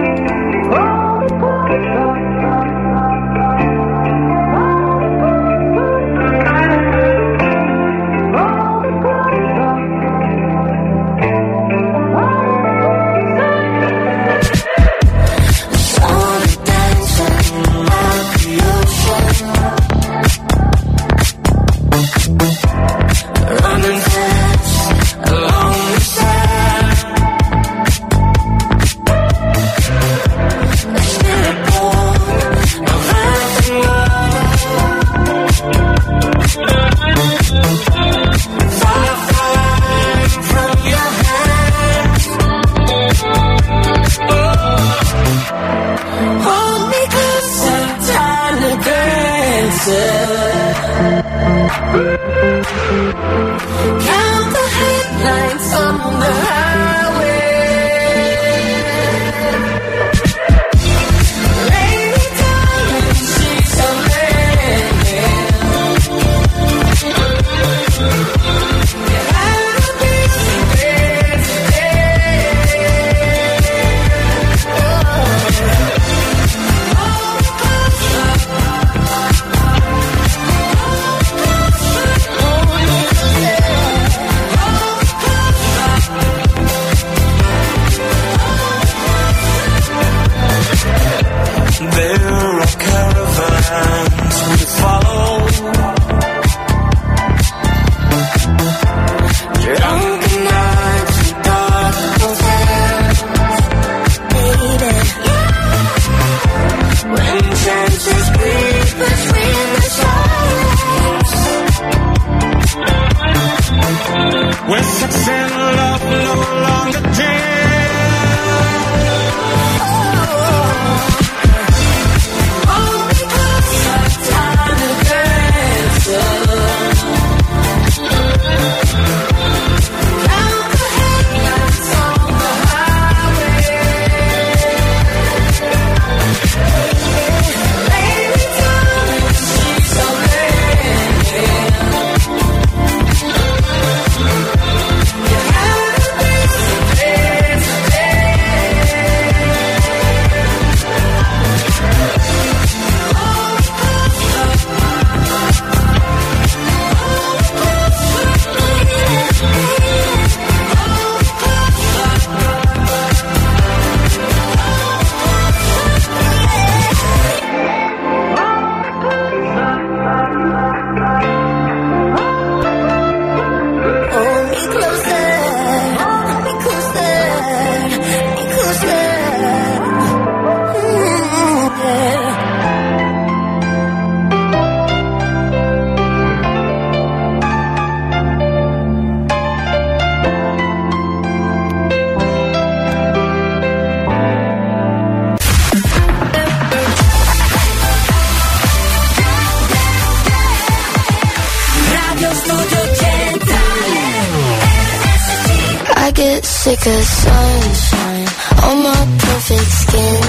[206.44, 208.28] Sick of sunshine
[208.68, 210.24] on my perfect skin.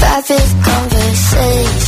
[0.00, 1.85] Rapid conversation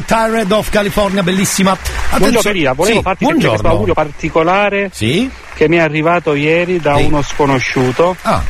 [0.00, 1.76] Tired of California, bellissima.
[2.10, 3.70] Buongiorno Caria, volevo Sì, farti questo buongiorno.
[3.70, 5.30] augurio particolare Sì?
[5.54, 8.42] che mi è arrivato ieri da uno sconosciuto Ah.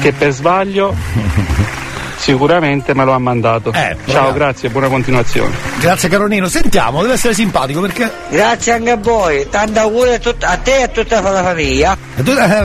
[0.00, 0.94] che per sbaglio
[2.18, 3.72] sicuramente me lo ha mandato.
[3.72, 4.32] Ciao, proviamo.
[4.32, 5.54] grazie e buona continuazione.
[5.78, 8.10] Grazie Caronino, sentiamo, deve essere simpatico perché...
[8.28, 11.96] Grazie anche a voi, tanti auguri a, tut- a te e a tutta la famiglia.
[12.16, 12.64] Tutta la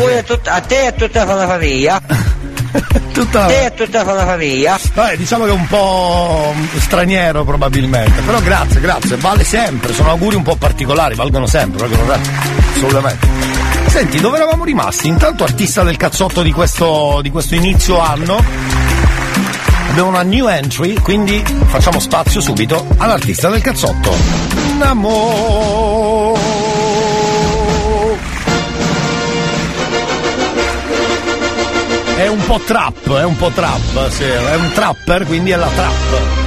[0.18, 2.00] a, tut- a te e a tutta la famiglia.
[3.14, 3.46] Tutta...
[3.46, 4.76] E tutta la famiglia.
[4.92, 10.34] Vabbè, diciamo che è un po' straniero probabilmente, però grazie, grazie, vale sempre, sono auguri
[10.34, 12.12] un po' particolari, valgono sempre, valgono
[12.74, 13.28] assolutamente.
[13.86, 15.06] Senti, dove eravamo rimasti?
[15.06, 18.42] Intanto artista del cazzotto di questo, di questo inizio anno.
[19.90, 24.12] Abbiamo una new entry, quindi facciamo spazio subito all'artista del cazzotto.
[24.76, 26.23] Namo.
[32.44, 36.42] Un po' trap, è un po' trap, sì, è un trapper, quindi è la trap.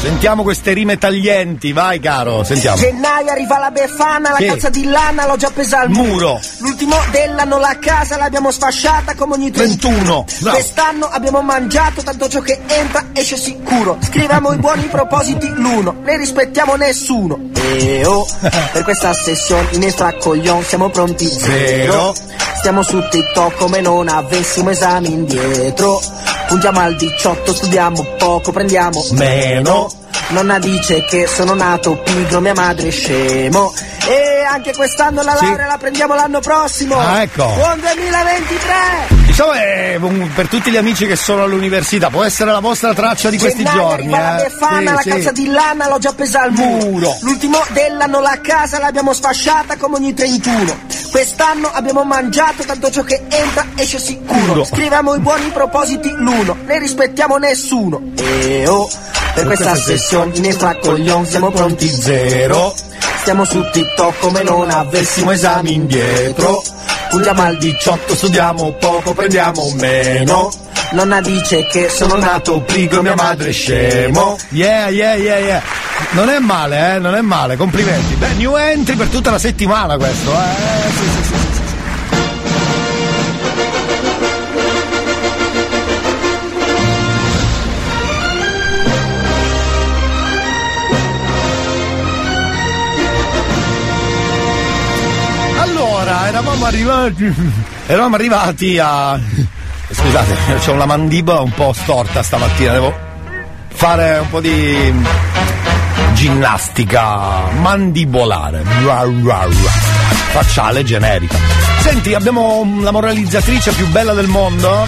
[0.00, 2.76] Sentiamo queste rime taglienti, vai caro, sentiamo.
[2.76, 4.46] Gennaio arriva la befana, la Sì.
[4.46, 6.40] calza di lana l'ho già presa al Muro.
[6.58, 10.24] L'ultimo dell'anno la casa l'abbiamo sfasciata come ogni 31.
[10.40, 10.56] Bravo.
[10.56, 13.98] Quest'anno abbiamo mangiato tanto ciò che entra esce sicuro.
[14.02, 17.50] Scriviamo i buoni propositi l'uno, ne rispettiamo nessuno.
[18.04, 18.26] Oh,
[18.72, 22.14] per questa sessione in extra coglion siamo pronti zero.
[22.58, 26.00] Stiamo su TikTok come non avessimo esami indietro.
[26.48, 29.90] Puntiamo al 18, studiamo poco, prendiamo Meno.
[30.28, 33.72] Nonna dice che sono nato pigro, mia madre è scemo.
[34.06, 35.44] E anche quest'anno la Sì.
[35.46, 36.98] laurea la prendiamo l'anno prossimo.
[36.98, 37.44] Ah, ecco.
[37.44, 39.21] Buon 2023!
[39.32, 43.30] Diciamo è un- per tutti gli amici che sono all'università, può essere la vostra traccia
[43.30, 44.12] di questi Gennaio giorni.
[44.12, 44.42] arriva la Eh.
[44.42, 45.08] befana, Sì, la sì.
[45.08, 47.16] calza di lana l'ho già presa al muro.
[47.22, 50.76] L'ultimo dell'anno la casa l'abbiamo sfasciata come ogni 31.
[51.10, 54.64] Quest'anno abbiamo mangiato tanto ciò che entra esce sicuro.
[54.64, 58.02] Scriviamo i buoni propositi l'uno, ne rispettiamo nessuno.
[58.18, 58.86] E oh,
[59.34, 62.74] Per questa sessione in extracoglion siamo pronti zero.
[63.20, 66.62] Stiamo su TikTok come non avessimo esami indietro.
[67.08, 70.50] Puntiamo al 18, studiamo poco, prendiamo meno.
[70.92, 74.36] Nonna dice che sono nato pigro, mia madre è scemo.
[74.50, 75.62] Yeah, yeah, yeah, yeah.
[76.10, 78.14] Non è male, eh, non è male, complimenti.
[78.14, 80.90] Beh, new entry per tutta la settimana questo, eh.
[80.90, 81.41] Sì, sì, sì,
[96.52, 97.34] eravamo arrivati.
[97.86, 99.18] Eravamo arrivati a.
[99.90, 102.94] Scusate, ho una mandibola un po' storta stamattina, devo
[103.74, 104.92] fare un po' di
[106.14, 108.62] ginnastica mandibolare.
[110.32, 111.36] Facciale generica.
[111.80, 114.86] Senti, abbiamo la moralizzatrice più bella del mondo.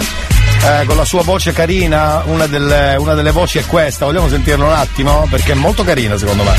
[0.64, 4.64] eh, con la sua voce carina, una delle, una delle voci è questa, vogliamo sentirla
[4.64, 5.26] un attimo?
[5.28, 6.52] Perché è molto carina secondo me.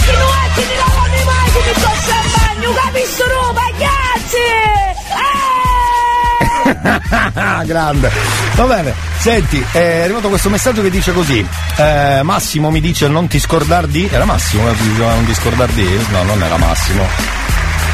[7.65, 8.11] Grande.
[8.55, 11.45] Va bene, senti, è arrivato questo messaggio che dice così.
[11.77, 14.07] eh, Massimo mi dice non ti scordar di.
[14.11, 16.05] Era Massimo che diceva non ti scordar di?
[16.11, 17.03] No, non era Massimo.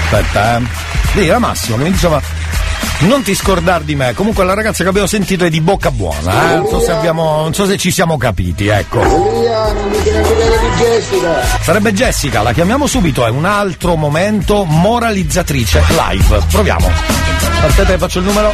[0.03, 0.61] Aspetta, eh.
[1.13, 2.21] Sì, era Massimo che mi diceva.
[2.99, 4.13] Non ti scordar di me.
[4.13, 6.55] Comunque la ragazza che abbiamo sentito è di bocca buona, eh.
[6.57, 7.41] Non so se abbiamo.
[7.41, 9.01] non so se ci siamo capiti, ecco.
[11.61, 16.41] Sarebbe Jessica, la chiamiamo subito, è un altro momento moralizzatrice live.
[16.51, 16.89] Proviamo.
[17.65, 18.53] Aspetta, faccio il numero.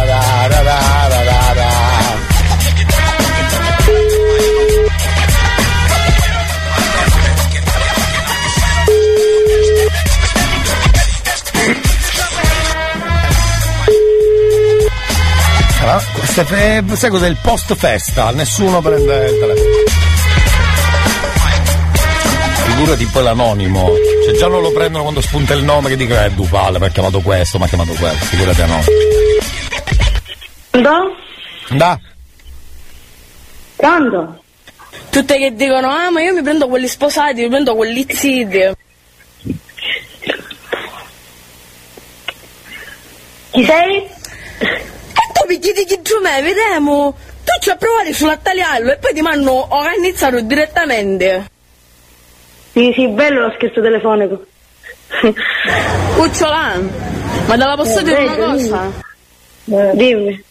[16.31, 18.31] Ah, queste fe- sai cos'è il post festa?
[18.31, 19.69] Nessuno prende il telefono.
[22.63, 23.89] Figurati poi l'anonimo.
[24.23, 26.89] Cioè già non lo prendono quando spunta il nome che dicono eh Dupale, mi ha
[26.89, 28.15] chiamato questo, mi ha chiamato quello.
[28.15, 28.85] Figurati anonimo.
[30.69, 31.15] Pronto?
[31.71, 31.99] Da.
[33.75, 34.43] Pronto?
[35.09, 38.71] Tutte che dicono, ah ma io mi prendo quelli sposati, mi prendo quelli ziti.
[43.51, 44.19] Chi sei?
[45.13, 47.15] E tu mi chiedi chi giù me, vediamo.
[47.43, 51.45] Tu ci provare sulla tagliarlo e poi ti hanno organizzato direttamente.
[52.73, 54.45] Sì, sì, bello lo scherzo telefonico.
[56.15, 56.89] Cucciolan,
[57.47, 58.91] ma te la posso Eh, dire una vedo, cosa?
[59.65, 60.43] Eh, dimmi.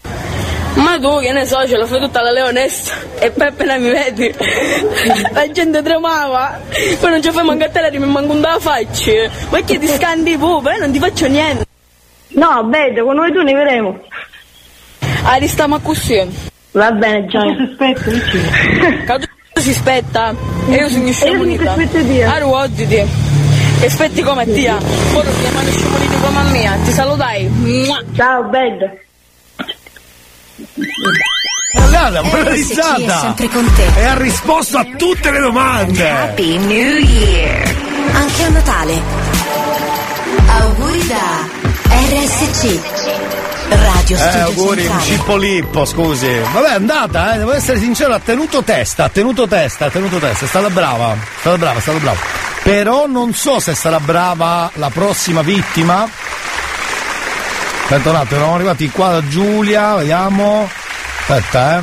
[0.75, 3.91] Ma tu che ne so, ce la fai tutta la leonessa e poi appena mi
[3.91, 4.33] vedi
[5.33, 6.61] la gente tremava,
[7.01, 9.31] poi non ci fai mancare te, mi manco un da faccia.
[9.49, 11.65] Ma che ti scandi pure, non ti faccio niente.
[12.29, 14.01] No, vedo, con noi tu ne vedremo.
[15.39, 16.49] Ristiamo così.
[16.73, 17.57] Va bene, Gianni.
[17.71, 20.35] Aspetta, Che tu si spetta
[20.69, 21.75] e io sono scemunita.
[22.27, 22.95] Ah, ruotiti.
[22.95, 24.77] E aspetti come tia.
[24.77, 26.79] Ora ti chiamano scemuniti come a mia.
[26.85, 27.51] Ti salutai.
[28.15, 28.91] Ciao, bello.
[31.73, 33.19] Guarda, RSC è moralizzata!
[33.21, 34.01] sempre con te.
[34.01, 36.11] E ha risposto a tutte le domande!
[36.11, 37.75] Happy New Year!
[38.13, 39.01] Anche a Natale.
[40.47, 41.49] Auguri da
[41.89, 43.50] RSC.
[43.71, 45.05] Radio Eh, Studio auguri, un Centrale.
[45.05, 46.29] cippo lippo, scusi.
[46.53, 50.19] Vabbè, è andata, eh, devo essere sincero, ha tenuto testa, ha tenuto testa, ha tenuto
[50.19, 52.19] testa, è stata brava, è stata brava, è stata brava.
[52.63, 56.09] Però non so se sarà brava la prossima vittima.
[57.83, 60.69] Aspetta un attimo, eravamo arrivati qua da Giulia, vediamo.
[61.21, 61.83] Aspetta, eh.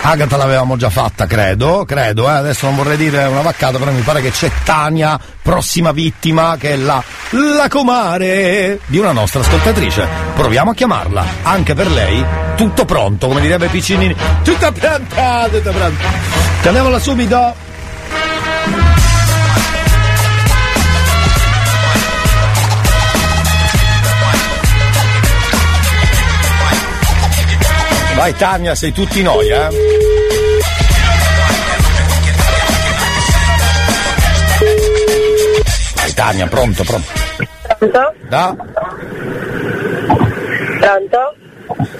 [0.00, 2.32] Agata l'avevamo già fatta, credo, credo, eh.
[2.32, 6.72] adesso non vorrei dire una vaccata, però mi pare che c'è Tania, prossima vittima, che
[6.72, 10.08] è la, la comare di una nostra ascoltatrice.
[10.34, 12.24] Proviamo a chiamarla, anche per lei,
[12.56, 14.16] tutto pronto, come direbbe Piccinini.
[14.42, 16.08] Tutta pronta, tutta pronta.
[16.62, 17.66] Chiamiamola subito.
[28.18, 29.87] Vai Tania, sei tutti noi, eh?
[36.18, 37.12] Tania, pronto, pronto.
[37.78, 38.14] Pronto?
[38.28, 38.56] Da?
[40.80, 41.36] Pronto?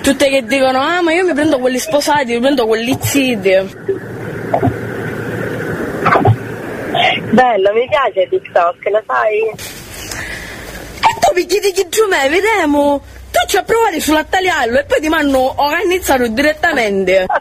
[0.03, 3.51] Tutte che dicono, ah ma io mi prendo quelli sposati, mi prendo quelli ziti.
[7.31, 9.39] Bello, mi piace TikTok, lo sai?
[10.99, 13.01] E tu mi chiedi chi giù me, vediamo.
[13.31, 17.27] Tu ci provare sulla tagliarlo e poi ti hanno organizzato direttamente.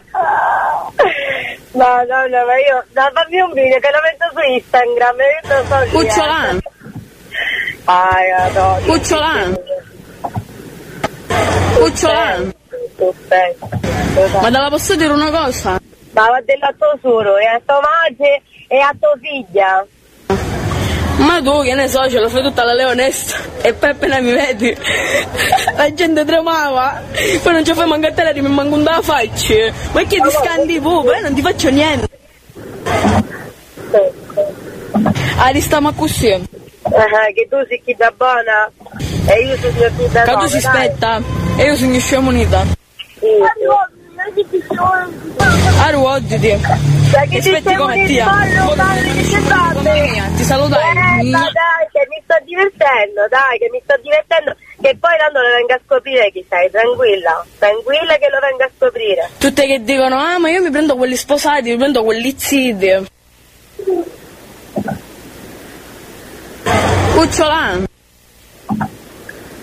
[1.77, 2.84] No, no, no, ma io.
[2.93, 5.15] No, fammi un video che lo metto su Instagram.
[5.19, 5.91] Io non so chi è.
[5.91, 6.59] Cucciolan.
[7.84, 8.85] Ai, madonna.
[8.85, 9.59] Cucciolan.
[11.77, 12.53] Cucciolan.
[12.97, 14.39] Aspetta.
[14.41, 15.80] Ma te la posso dire una cosa?
[16.11, 19.85] Ma va del tuo solo, e a tua madre e a tua figlia.
[21.18, 24.31] Ma tu che ne so, ce la fai tutta la leonessa e poi appena mi
[24.31, 24.76] vedi
[25.76, 27.02] la gente tremava,
[27.41, 29.72] poi non ci fai mancare te mi manco un da faccia.
[29.91, 32.07] Ma che ti scandi poi non ti faccio niente.
[35.38, 36.27] Ah, stiamo così.
[36.27, 38.72] Eh, che tu sei chi da buona
[39.27, 41.22] e io sono più da Che tu si spetta
[41.57, 42.65] e io sono scemo unita.
[43.19, 43.27] Sì.
[45.80, 46.52] A ruotiti.
[46.52, 48.19] Aspetti come ti?
[50.35, 50.81] Ti salutai.
[50.89, 54.56] Eh, ma dai, che mi sto divertendo, dai, che mi sto divertendo.
[54.81, 57.45] Che poi tanto lo venga a scoprire chi sei, tranquilla.
[57.57, 59.30] Tranquilla che lo venga a scoprire.
[59.38, 63.07] Tutte che dicono, ah ma io mi prendo quelli sposati, mi prendo quelli ziti.
[67.15, 67.85] Cucciolan.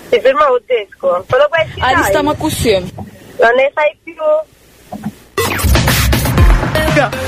[0.09, 1.25] Ti fermavo tesco.
[1.27, 2.93] Solo questi Ah, stiamo così.
[3.39, 4.13] Non ne sai più?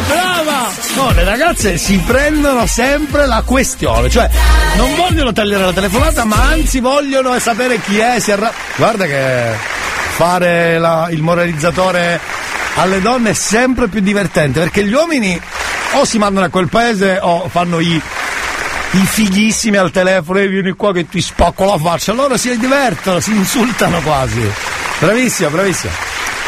[0.08, 0.70] Brava!
[0.96, 4.30] No, le ragazze si prendono sempre la questione, cioè
[4.78, 9.54] non vogliono tagliare la telefonata, ma anzi vogliono sapere chi è, arra- Guarda che
[10.16, 12.20] fare la- il moralizzatore
[12.76, 15.40] alle donne è sempre più divertente, perché gli uomini
[15.94, 17.94] o si mandano a quel paese o fanno i,
[18.92, 23.20] i fighissimi al telefono e vieni qua che ti spacco la faccia, loro si divertono,
[23.20, 24.52] si insultano quasi.
[25.00, 25.92] Bravissimo, bravissimo.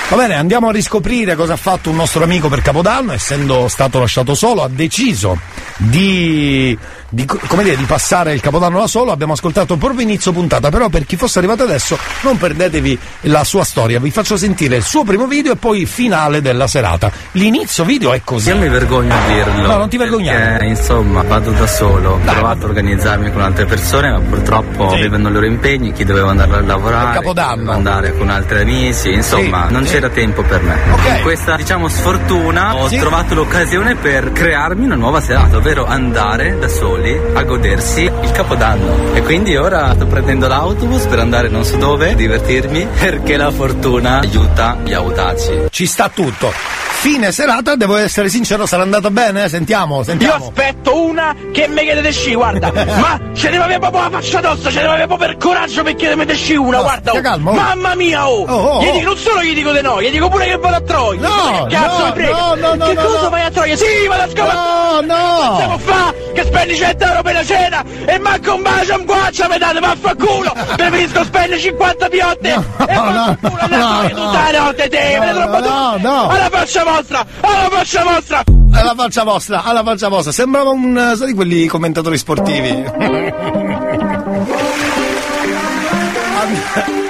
[0.10, 4.00] Va bene, andiamo a riscoprire cosa ha fatto un nostro amico per Capodanno, essendo stato
[4.00, 5.40] lasciato solo, ha deciso
[5.78, 6.76] di,
[7.10, 10.90] di, come dire, di passare il Capodanno da solo, abbiamo ascoltato proprio inizio puntata, però
[10.90, 15.04] per chi fosse arrivato adesso non perdetevi la sua storia, vi faccio sentire il suo
[15.04, 17.12] primo video e poi finale della serata.
[17.34, 18.50] L'inizio video è così.
[18.50, 19.68] Io mi vergogno a dirlo.
[19.68, 20.38] No, non ti vergognare.
[20.52, 22.12] Perché, insomma, vado da solo.
[22.14, 26.30] Ho provato a organizzarmi con altre persone, ma purtroppo avevano i loro impegni, chi doveva
[26.30, 29.94] andare a lavorare, doveva andare con altri amici, insomma, Sì, non sì.
[29.94, 30.78] c'era tempo per me.
[30.90, 32.98] Con questa, diciamo, sfortuna ho Sì.
[32.98, 36.68] trovato l'occasione per crearmi una nuova serata, ovvero andare da
[37.00, 39.14] soli a godersi il Capodanno.
[39.14, 44.20] E quindi ora sto prendendo l'autobus per andare non so dove, divertirmi, perché la fortuna
[44.20, 45.68] aiuta gli audaci.
[45.70, 46.52] Ci sta tutto.
[47.00, 49.48] Fine serata, devo essere sincero, sarà andata bene?
[49.48, 50.48] Sentiamo, Io sentiamo.
[50.48, 52.74] aspetto una che mi chiede di sci, guarda.
[52.76, 55.38] Ma ce ne va via proprio la faccia addosso, ce ne va via proprio per
[55.38, 57.14] coraggio per chiedermi di sci una, No, guarda.
[57.14, 57.22] oh.
[57.22, 57.54] calmo, oh.
[57.54, 58.44] Mamma mia, oh!
[58.46, 58.92] Oh, oh, Gli oh.
[58.92, 61.22] dico, non solo gli dico di no, gli dico pure che vado a Troia.
[61.22, 62.32] No, che cazzo no, mi frega?
[62.38, 63.30] no, no, no, che no, cosa no.
[63.30, 63.76] vai a Troia?
[63.78, 64.54] Sì, vado a scopare.
[64.54, 65.36] No, no.
[65.40, 66.14] Che possiamo fa?
[66.34, 69.80] Che spendi 100 euro per la cena e manco un bacio un guaccia mi date,
[69.80, 70.54] vaffanculo!
[70.76, 75.98] Preferisco spendere 50 piotte e vaffanculo a Troia tutta la notte, te, ne troppo no,
[76.00, 76.30] no.
[76.30, 78.44] Alla faccia vostra, alla faccia vostra!
[78.72, 80.32] Alla faccia vostra, alla faccia vostra.
[80.32, 82.70] Sembrava un, eh, sai, di quelli commentatori sportivi.
[82.70, 83.34] And-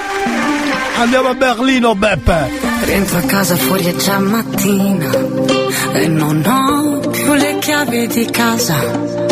[1.00, 2.50] Andiamo a Berlino, Beppe.
[2.82, 5.10] Rientro a casa fuori è già mattina
[5.94, 9.29] e non ho più le chiavi di casa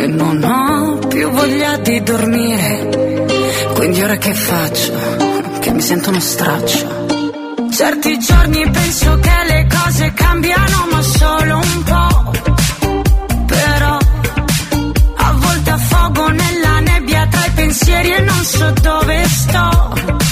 [0.00, 3.26] e non ho più voglia di dormire.
[3.74, 4.92] Quindi ora che faccio?
[5.60, 7.06] Che mi sento uno straccio.
[7.70, 12.32] Certi giorni penso che le cose cambiano ma solo un po'.
[13.46, 13.98] Però
[15.16, 20.27] a volte affogo nella nebbia tra i pensieri e non so dove sto.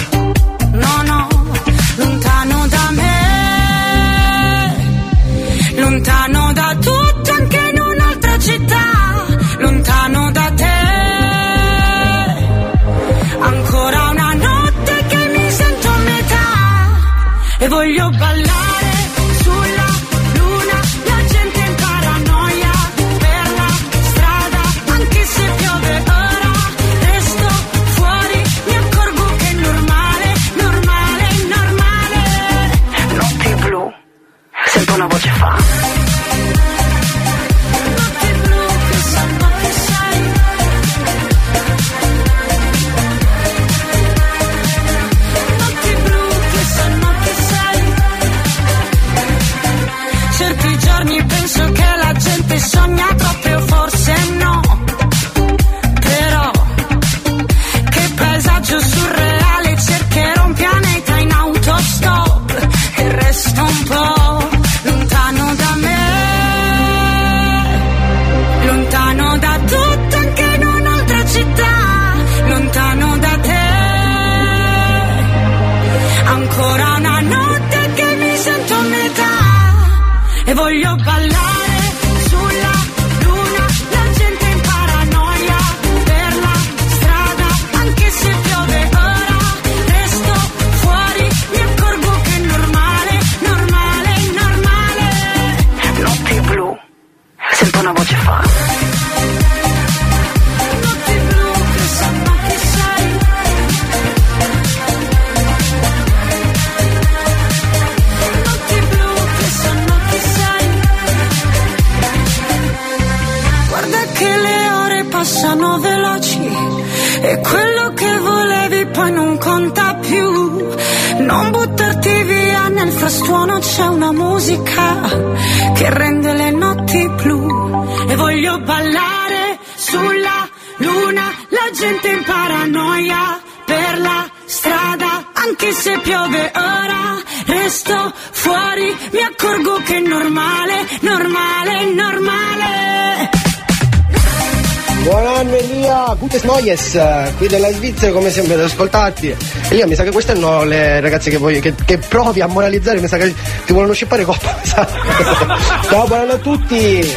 [146.57, 149.37] Gutes Neues, qui della Svizzera come sempre ad ascoltarti.
[149.69, 152.99] Elia mi sa che queste sono le ragazze che, voglio, che, che provi a moralizzare,
[153.01, 153.35] mi sa che
[153.67, 154.57] ti vogliono scippare coppa.
[154.65, 157.15] Ciao, buon anno a tutti!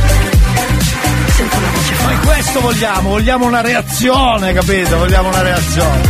[2.04, 4.98] Noi questo vogliamo, vogliamo una reazione, capito?
[4.98, 6.02] Vogliamo una reazione.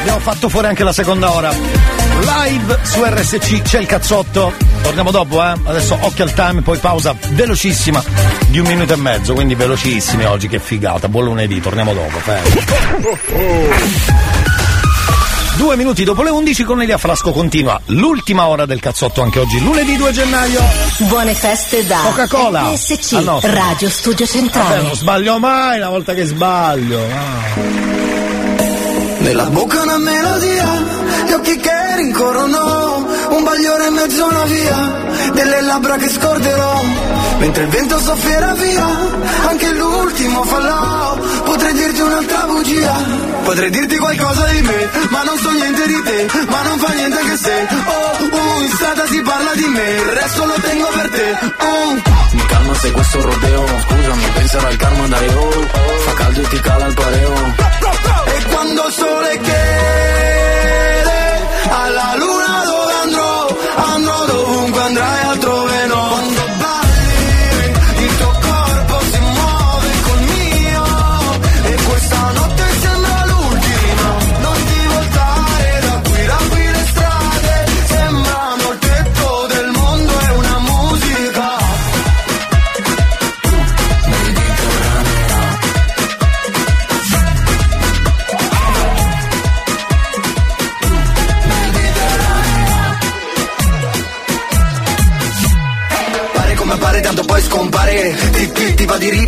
[0.00, 1.50] Abbiamo fatto fuori anche la seconda ora.
[1.52, 4.73] Live su RSC c'è il cazzotto.
[4.84, 5.54] Torniamo dopo, eh?
[5.64, 8.02] Adesso occhio al time, poi pausa velocissima
[8.48, 11.08] di un minuto e mezzo, quindi velocissimi oggi, che figata.
[11.08, 12.18] Buon lunedì, torniamo dopo.
[12.18, 12.60] fermo.
[15.56, 19.60] Due minuti dopo le 11 con Elia Frasco continua l'ultima ora del cazzotto anche oggi,
[19.62, 20.60] lunedì 2 gennaio.
[20.98, 22.62] Buone feste da Coca-Cola.
[23.22, 23.38] No.
[23.42, 24.82] Radio Studio Vabbè, Centrale.
[24.82, 26.98] non sbaglio mai una volta che sbaglio.
[27.00, 28.03] ah.
[29.24, 30.66] Nella bocca una melodia,
[31.26, 36.82] gli occhi che rincorrono, un bagliore in mezzo a una via, delle labbra che scorderò,
[37.38, 38.86] mentre il vento soffierà via,
[39.48, 42.94] anche l'ultimo fallò, potrei dirti un'altra bugia,
[43.44, 47.18] potrei dirti qualcosa di me, ma non so niente di te, ma non fa niente
[47.18, 51.10] che se, oh, uh, in strada si parla di me, il resto lo tengo per
[51.10, 52.22] te, oh.
[52.34, 55.50] Mi calma se questo rodeo Scusami, penserò al karma dai oh
[56.04, 57.54] Fa caldo e ti cala il pareo.
[58.26, 61.12] E quando il sole chiede
[61.68, 65.23] alla luna dove andrò, andrò dovunque andrai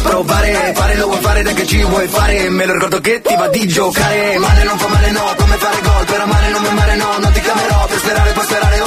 [0.07, 2.49] riprovare Fare lo vuoi fare dai che ci vuoi fare.
[2.51, 4.39] Me lo ricordo che ti va di giocare.
[4.39, 7.33] Male non fa male no Come fare gol Per amare non mi amare no Non
[7.33, 7.87] ti chiamerò.
[7.87, 8.86] Per sperare puoi sperare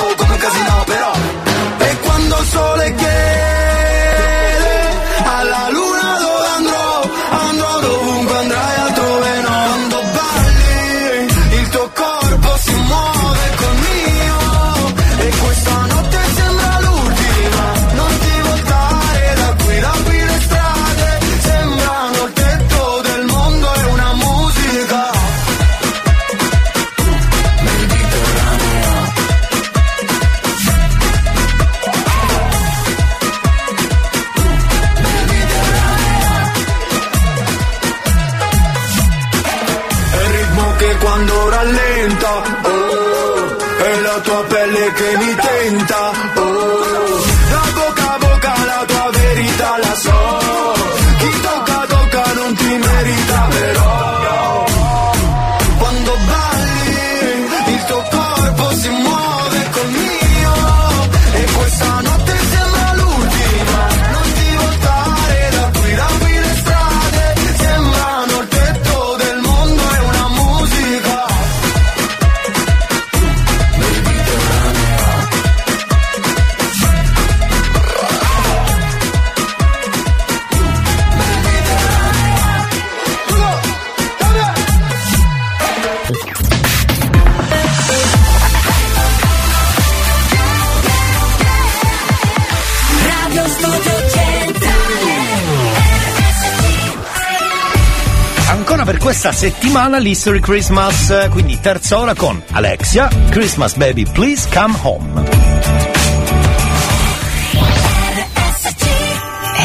[99.22, 105.24] questa settimana l'History Christmas, quindi terza ora con Alexia, Christmas Baby Please Come Home.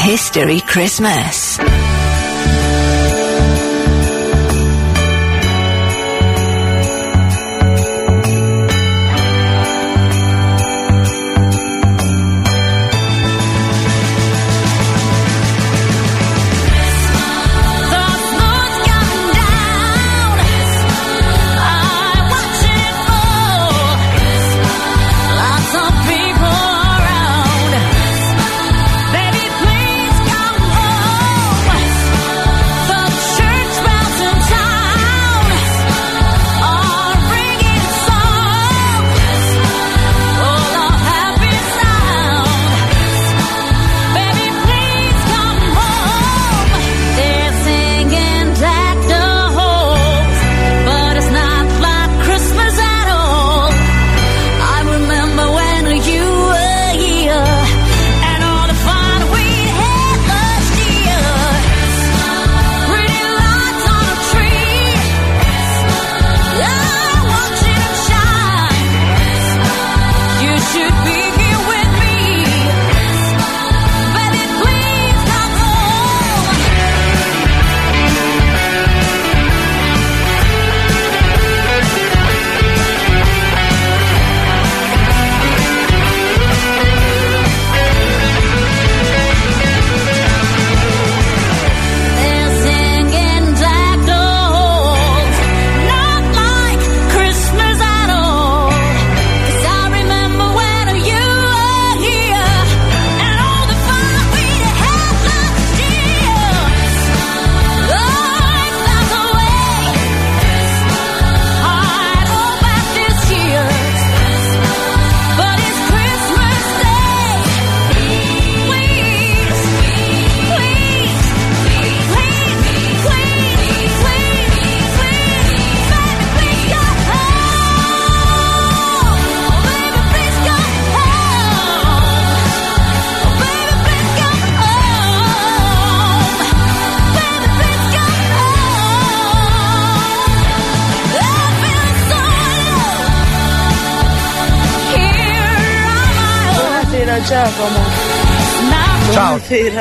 [0.06, 1.44] History Christmas.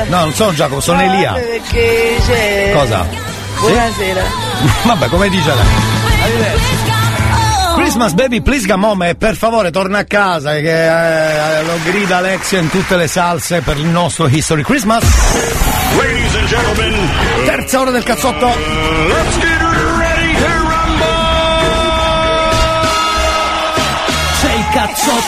[0.08, 1.32] No, non sono Giacomo, sono No, Elia.
[1.32, 2.72] Perché c'è.
[2.74, 3.06] Cosa?
[3.58, 4.22] Buonasera.
[4.84, 5.64] Vabbè, come dice lei.
[6.22, 6.92] Arrivederci.
[7.74, 10.86] Christmas baby, please come home e per favore torna a casa che
[11.58, 15.02] eh, lo grida Alexia in tutte le salse per il nostro History Christmas.
[15.96, 16.94] Ladies and gentlemen,
[17.44, 18.46] Terza ora del cazzotto.
[18.46, 19.53] let's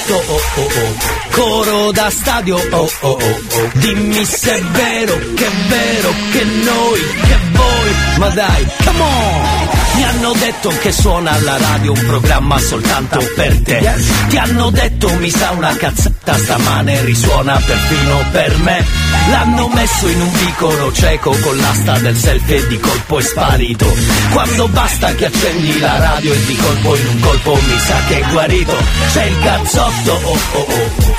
[0.06, 3.70] cazzotto, oh oh oh, coro da stadio, oh oh oh oh.
[3.74, 9.65] Dimmi se è vero, che è vero, che noi, che voi, ma dai, come on!
[9.96, 13.94] Mi hanno detto che suona alla radio un programma soltanto per te.
[14.28, 18.84] Ti hanno detto mi sa una cazzata stamane risuona perfino per me.
[19.30, 23.86] L'hanno messo in un vicolo cieco con l'asta del selfie e di colpo è sparito.
[24.32, 28.20] Quando basta che accendi la radio e di colpo in un colpo mi sa che
[28.20, 28.76] è guarito.
[29.12, 31.15] C'è il cazzotto, oh oh oh,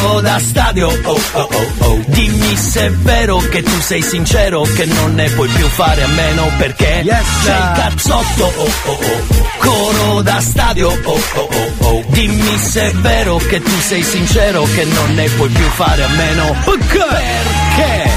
[0.00, 2.02] coro da stadio, oh oh oh oh.
[2.06, 6.08] Dimmi se è vero che tu sei sincero, che non ne puoi più fare a
[6.08, 12.04] meno perché c'è il cazzotto, oh oh oh, coro da stadio, oh oh oh oh.
[12.08, 16.08] Dimmi se è vero che tu sei sincero, che non ne puoi più fare a
[16.08, 17.67] meno perché?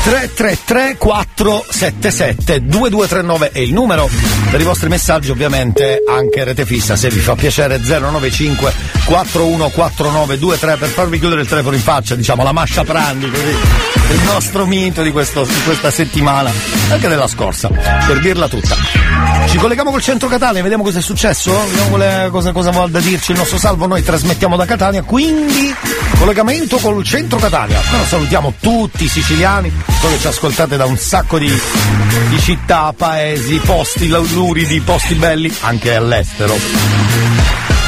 [0.03, 4.09] 333 477 2239 è il numero.
[4.49, 6.95] Per i vostri messaggi ovviamente anche rete fissa.
[6.95, 8.73] Se vi fa piacere 095
[9.05, 13.55] 414923 per farvi chiudere il telefono in faccia diciamo la mascia prandi così.
[14.13, 16.51] Il nostro mito di, questo- di questa settimana
[16.89, 18.75] anche della scorsa per dirla tutta
[19.47, 21.51] ci colleghiamo col centro Catania vediamo cosa è successo.
[21.67, 23.85] Vediamo cosa, cosa da dirci il nostro salvo.
[23.85, 25.73] Noi trasmettiamo da Catania quindi
[26.17, 27.79] collegamento col centro Catania.
[27.79, 31.51] Però salutiamo tutti i siciliani so che ci ascoltate da un sacco di,
[32.29, 36.55] di città, paesi, posti luridi, posti belli anche all'estero.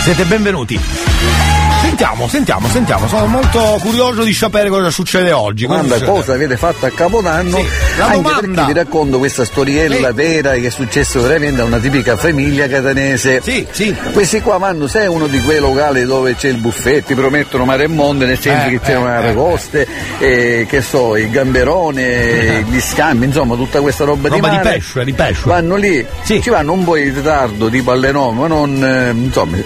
[0.04, 1.63] Siete benvenuti
[1.96, 5.68] Sentiamo, sentiamo, sentiamo, sono molto curioso di sapere cosa succede oggi.
[5.68, 7.58] Domanda cosa avete fatto a Capodanno?
[7.58, 7.66] Sì,
[8.00, 8.40] la Anche domanda.
[8.48, 10.14] perché vi racconto questa storiella Sì.
[10.16, 13.42] vera che è successo veramente a una tipica famiglia catanese.
[13.44, 13.96] Sì, sì.
[14.12, 17.84] Questi qua vanno, sai, uno di quei locali dove c'è il buffet, ti promettono mare
[17.84, 19.88] e mondo, nel senso Eh, che c'è eh, una eh, ragoste,
[20.18, 24.78] eh, che so, il gamberone, gli scambi, insomma, tutta questa roba, Roba di di mare.
[24.80, 25.42] pesce, di pesce.
[25.46, 29.58] Vanno lì, ci vanno un po' in ritardo, tipo alle 9, ma non, eh, insomma,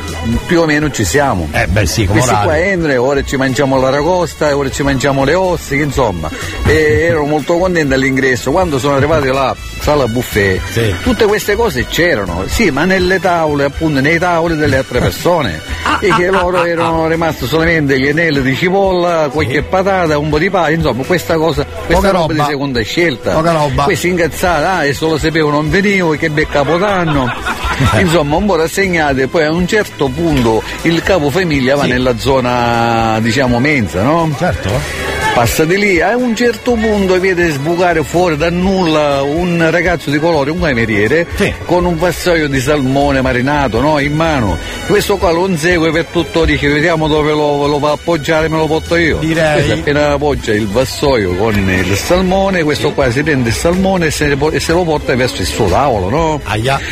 [0.46, 1.48] più o meno ci siamo.
[1.54, 5.76] Eh beh sì, Questi qua entrano ora ci mangiamo l'aragosta, ora ci mangiamo le osse,
[5.76, 6.30] insomma.
[6.66, 8.50] E ero molto contento all'ingresso.
[8.52, 9.56] Quando sono arrivati là,
[9.88, 15.00] sala buffet, tutte queste cose c'erano, sì, ma nelle tavole, appunto, nei tavoli delle altre
[15.00, 15.62] persone.
[16.02, 20.50] e che loro erano rimasti solamente gli anelli di cipolla, qualche patata, un po' di
[20.50, 22.44] pane, insomma, questa cosa, questa Poca roba, roba.
[22.44, 23.32] di seconda scelta.
[23.32, 23.84] Poca roba.
[23.84, 27.34] Questi incazzati, ah, e solo sapevo non venivo, che bel capodanno.
[28.00, 33.20] Insomma, un po' rassegnati, poi a un certo punto il capo famiglia va nella zona,
[33.22, 34.30] diciamo, mensa, no?
[34.38, 35.17] Certo.
[35.38, 40.18] Passa di lì, a un certo punto vede sbucare fuori da nulla un ragazzo di
[40.18, 41.28] colore, un cameriere,
[41.66, 44.58] con un vassoio di salmone marinato no, in mano.
[44.88, 48.58] Questo qua lo insegue per tutto, dice vediamo dove lo, lo va a appoggiare, me
[48.58, 49.20] lo porto io.
[49.20, 49.74] Direi.
[49.74, 54.36] Appena appoggia il vassoio con il salmone, questo qua si prende il salmone e se,
[54.52, 56.42] e se lo porta verso il suo tavolo, no?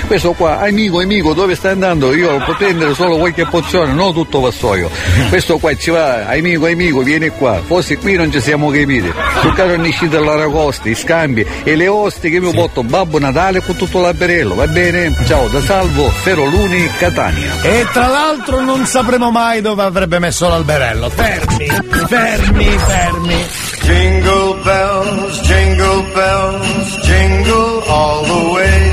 [0.06, 2.14] Questo qua, amico, amico, dove stai andando?
[2.14, 4.92] Io lo può prendere solo qualche pozione, non tutto vassoio.
[5.30, 7.60] Questo qua ci va, amico, amico, vieni qua.
[7.66, 9.14] Forse qui non ci siamo capiti.
[9.42, 13.78] Tu caro niscita l'aragosta, i scambi e le oste che mi porto Babbo Natale con
[13.78, 15.14] tutto l'alberello, va bene?
[15.26, 17.54] Ciao, da Salvo, Feroluni, Catania.
[17.62, 21.10] E tra l'altro non sapremo mai dove avrebbe messo l'alberello.
[21.10, 21.68] Fermi,
[22.08, 23.46] fermi, fermi.
[23.82, 28.85] Jingle bells, jingle bells, jingle all the way.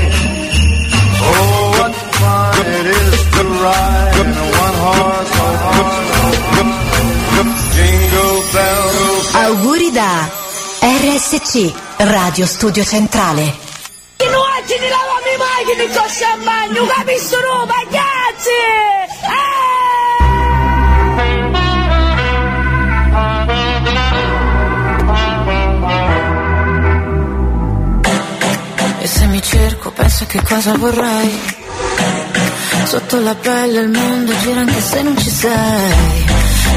[11.03, 13.53] RSC, Radio Studio Centrale.
[14.15, 18.49] Che non oggi ti lavamo i macchine in coscia a bagno, capisco no, ragazzi!
[29.01, 31.41] E se mi cerco penso che cosa vorrei
[32.85, 36.22] Sotto la pelle il mondo gira anche se non ci sei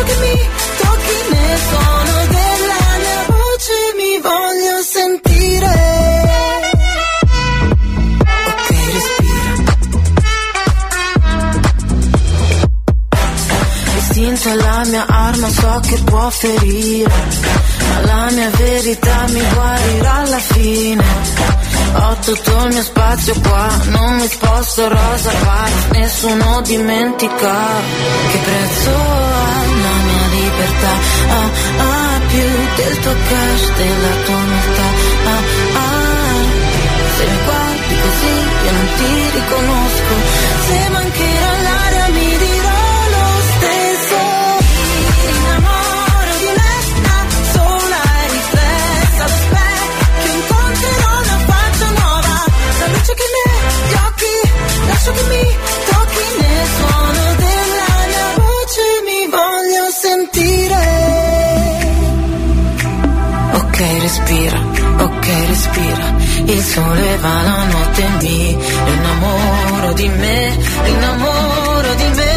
[0.00, 0.48] Lascio che mi
[0.78, 5.74] tocchi nel suono della mia voce Mi voglio sentire
[8.46, 8.70] Ok,
[13.94, 17.12] L'istinto è la mia arma, so che può ferire,
[17.88, 21.04] ma la mia verità mi guarirà alla fine.
[21.92, 27.54] Ho tutto il mio spazio qua, non mi sposto rosa pazza, nessuno dimentica
[28.30, 29.29] che prezzo mia
[30.70, 30.92] libertà.
[31.28, 34.88] Ah, ah, più del tuo cash, della tua umiltà.
[35.24, 35.42] Ah,
[35.74, 36.44] ah,
[37.16, 38.34] se mi guardi così
[38.64, 40.14] io non ti riconosco,
[40.66, 41.69] se mancherà l'aria
[63.80, 64.58] Ok, respira,
[64.98, 66.14] ok, respira.
[66.44, 68.58] Il sole va la notte e mi.
[68.92, 72.29] Innamoro di me, innamoro di me,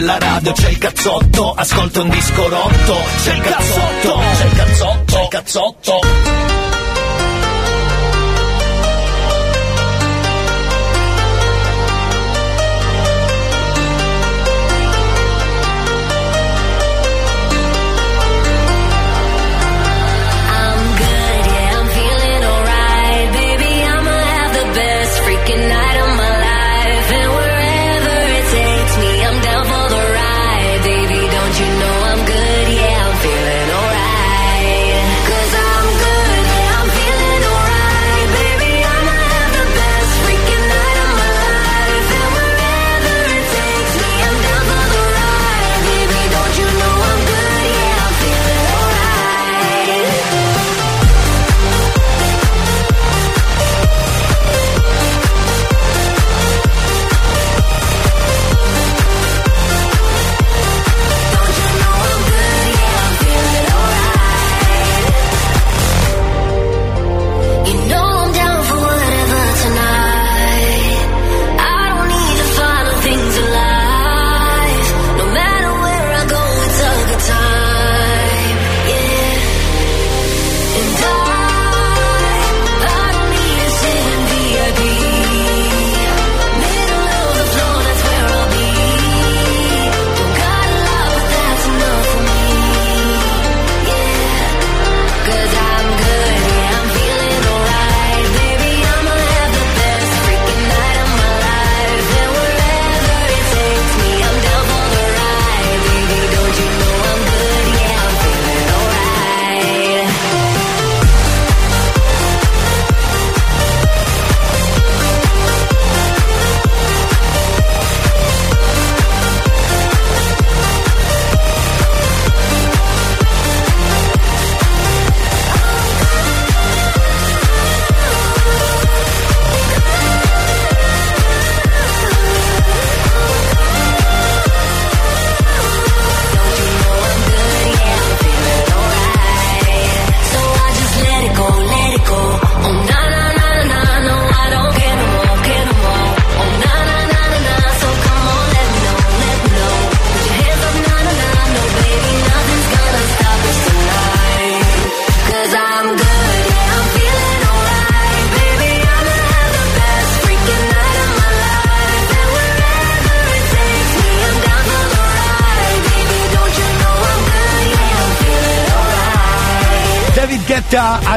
[0.00, 5.04] della radio, c'è il cazzotto, ascolta un disco rotto, c'è il cazzotto, c'è il cazzotto,
[5.04, 6.00] c'è il cazzotto.
[6.00, 6.29] I'm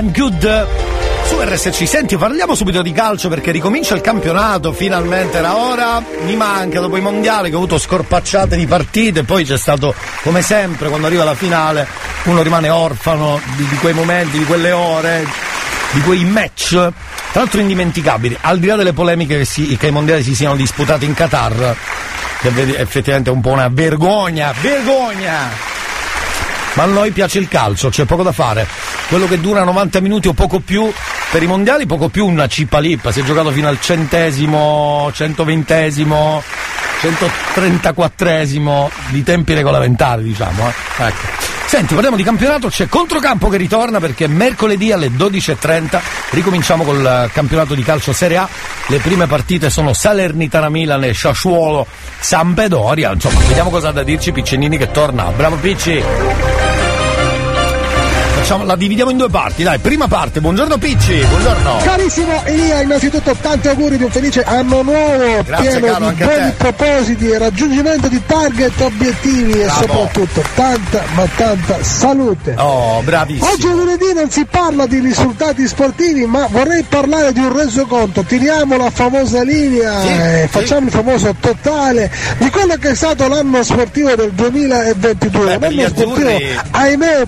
[0.04, 0.68] I'm good.
[1.28, 6.04] Su RSC, senti, parliamo subito di calcio perché ricomincia il campionato, finalmente era ora.
[6.26, 10.42] Mi manca dopo i mondiali che ho avuto scorpacciate di partite, poi c'è stato, come
[10.42, 11.88] sempre, quando arriva la finale,
[12.24, 15.26] uno rimane orfano di, di quei momenti, di quelle ore,
[15.92, 16.72] di quei match.
[16.72, 16.92] Tra
[17.42, 21.06] l'altro indimenticabili, al di là delle polemiche che, si- che i mondiali si siano disputati
[21.06, 21.76] in Qatar,
[22.42, 25.72] che vedi- effettivamente è un po' una vergogna, vergogna!
[26.74, 28.68] Ma a noi piace il calcio, c'è poco da fare.
[29.08, 30.92] Quello che dura 90 minuti o poco più,
[31.32, 36.42] per i mondiali poco più una cipalippa, si è giocato fino al centesimo, centoventesimo,
[37.02, 40.68] 134esimo di tempi regolamentari, diciamo.
[40.68, 41.06] eh.
[41.06, 41.42] Ecco.
[41.66, 46.00] Senti, parliamo di campionato, c'è Controcampo che ritorna perché mercoledì alle 12.30
[46.30, 48.48] ricominciamo col campionato di calcio Serie A.
[48.88, 51.88] Le prime partite sono Salernitana Milan e Sassuolo
[52.20, 53.12] Sampdoria.
[53.14, 55.24] Insomma, vediamo cosa ha da dirci Piccinini che torna.
[55.32, 56.53] Bravo Picci!
[58.44, 59.80] Facciamo, la dividiamo in due parti, dai.
[59.80, 61.78] Prima parte, buongiorno Picci, buongiorno.
[61.82, 66.52] Carissimo Elia, innanzitutto tanti auguri di un felice anno nuovo, Grazie, pieno caro, di buoni
[66.58, 69.80] propositi, raggiungimento di target, obiettivi e Bravo.
[69.80, 72.54] soprattutto tanta ma tanta salute.
[72.58, 73.50] Oh, bravissimo.
[73.50, 78.24] Oggi lunedì non si parla di risultati sportivi, ma vorrei parlare di un resoconto.
[78.24, 80.48] Tiriamo la famosa linea, Sì, e sì.
[80.50, 85.46] facciamo il famoso totale di quello che è stato l'anno sportivo del 2022.
[85.46, 87.24] Beh, per Un gli anno sportivo, azzurri- ahimè,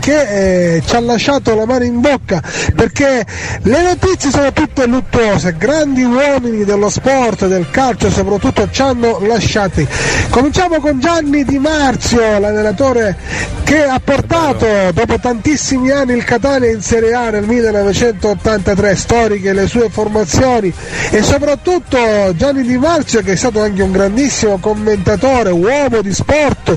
[0.00, 2.42] che eh, ci ha lasciato la mano in bocca
[2.74, 3.24] perché
[3.62, 5.54] le notizie sono tutte luttuose.
[5.56, 9.86] Grandi uomini dello sport, del calcio soprattutto, ci hanno lasciati.
[10.30, 13.16] Cominciamo con Gianni Di Marzio, l'allenatore
[13.64, 19.66] che ha portato dopo tantissimi anni il Catania in Serie A nel 1983, storiche le
[19.66, 20.72] sue formazioni
[21.10, 21.98] e soprattutto
[22.36, 26.76] Gianni Di Marzio che è stato anche un grandissimo commentatore, uomo di sport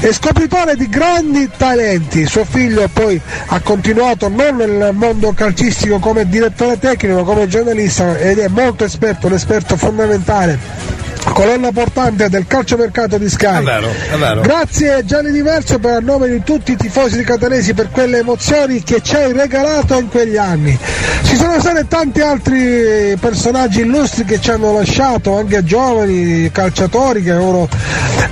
[0.00, 2.26] e scopritore di grandi talenti.
[2.26, 8.38] Suo figlio poi ha continuato non nel mondo calcistico come direttore tecnico, come giornalista ed
[8.38, 10.99] è molto esperto, un esperto fondamentale.
[11.24, 13.60] Colonna portante del calciomercato di Sky.
[13.60, 14.40] È vero, è vero.
[14.40, 18.82] Grazie Gianni Diverso per a nome di tutti i tifosi di Catanesi per quelle emozioni
[18.82, 20.76] che ci hai regalato in quegli anni.
[21.24, 27.30] Ci sono stati tanti altri personaggi illustri che ci hanno lasciato, anche giovani calciatori che
[27.30, 27.68] avevano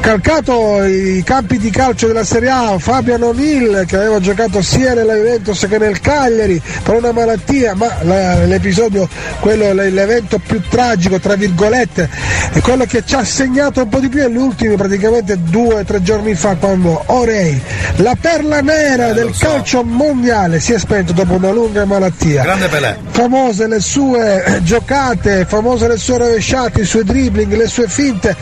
[0.00, 5.14] calcato i campi di calcio della Serie A, Fabian O'Neill che aveva giocato sia nella
[5.14, 9.08] Juventus che nel Cagliari per una malattia, ma l'episodio,
[9.40, 12.08] quello, l'evento più tragico, tra virgolette,
[12.52, 15.74] è quello che ci ha segnato un po' di più è gli ultimi praticamente due
[15.74, 17.60] o tre giorni fa quando Orei,
[17.96, 22.42] la perla nera del calcio mondiale, si è spento dopo una lunga malattia.
[22.42, 22.98] Grande Pelé.
[23.10, 28.36] Famose le sue eh, giocate, famose le sue rovesciate, i suoi dribbling, le sue finte.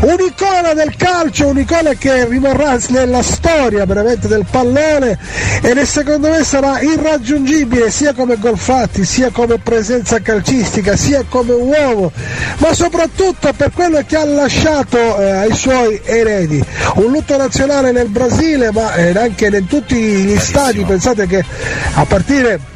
[0.00, 5.18] Un'icona del calcio, un'icona che rimarrà nella storia veramente del pallone
[5.60, 11.52] e secondo me sarà irraggiungibile sia come gol fatti, sia come presenza calcistica, sia come
[11.52, 12.12] uomo,
[12.58, 16.62] ma soprattutto per quello che ha lasciato eh, ai suoi eredi.
[16.96, 21.44] Un lutto nazionale nel Brasile, ma eh, anche in tutti gli stadi, pensate che
[21.94, 22.71] a partire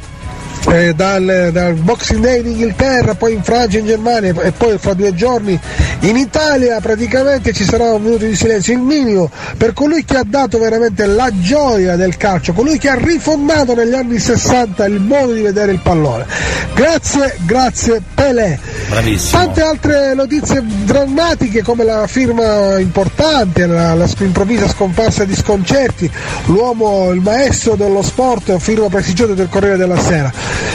[0.71, 4.93] eh, dal, dal Boxing Day in Inghilterra, poi in Francia, in Germania e poi fra
[4.93, 5.59] due giorni
[6.01, 10.23] in Italia praticamente ci sarà un minuto di silenzio, il minimo per colui che ha
[10.25, 15.33] dato veramente la gioia del calcio, colui che ha rifondato negli anni 60 il modo
[15.33, 16.25] di vedere il pallone.
[16.73, 18.59] Grazie, grazie Pelé.
[18.89, 19.43] Bravissimo.
[19.43, 26.09] Tante altre notizie drammatiche come la firma importante, la, la improvvisa scomparsa di Sconcerti,
[26.45, 30.31] l'uomo, il maestro dello sport, firma prestigiosa del Corriere della Sera.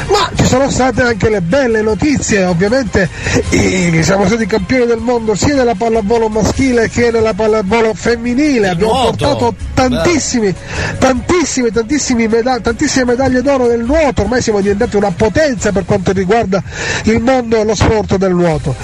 [0.08, 3.08] Ma ci sono state anche le belle notizie, ovviamente
[3.50, 8.92] eh, siamo stati campioni del mondo sia nella pallavolo maschile che nella pallavolo femminile, abbiamo
[8.92, 9.16] nuoto.
[9.16, 10.54] portato tantissimi,
[10.98, 16.12] tantissime, tantissime, meda- tantissime medaglie d'oro nel nuoto, ormai siamo diventati una potenza per quanto
[16.12, 16.62] riguarda
[17.04, 18.74] il mondo e lo sport del nuoto.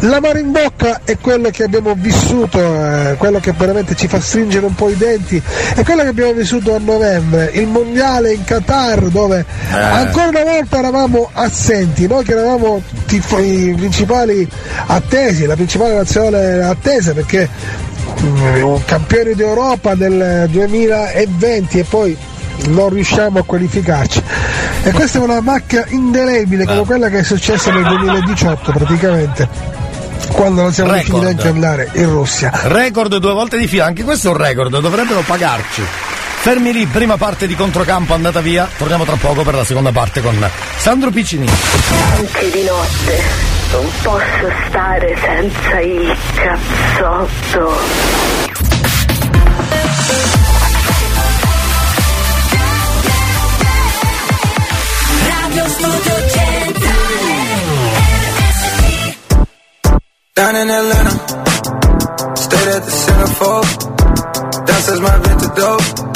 [0.00, 4.20] La mare in bocca è quello che abbiamo vissuto, eh, quello che veramente ci fa
[4.20, 5.40] stringere un po' i denti,
[5.74, 9.44] è quello che abbiamo vissuto a novembre, il mondiale in Qatar dove
[9.92, 14.48] ancora una volta eravamo assenti, noi che eravamo tifo- i principali
[14.86, 17.48] attesi, la principale nazionale attesa perché
[18.20, 22.16] mm, campioni d'Europa del 2020 e poi
[22.68, 24.22] non riusciamo a qualificarci.
[24.84, 29.48] E questa è una macchia indelebile come quella che è successa nel 2018 praticamente,
[30.32, 32.50] quando non siamo riusciti neanche ad andare in Russia.
[32.64, 35.82] Record due volte di fila, anche questo è un record, dovrebbero pagarci.
[36.42, 38.68] Fermi lì, prima parte di controcampo andata via.
[38.76, 40.36] Torniamo tra poco per la seconda parte con
[40.76, 41.46] Sandro Piccini.
[42.16, 43.22] Anche di notte
[43.70, 47.78] non posso stare senza il cazzotto.
[60.34, 64.66] Down in Atlanta, stayed at the centerfold.
[64.66, 66.11] That says my vintage dope.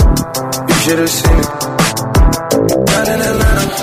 [0.68, 1.51] You should have seen it.
[2.86, 3.78] Down in Atlanta,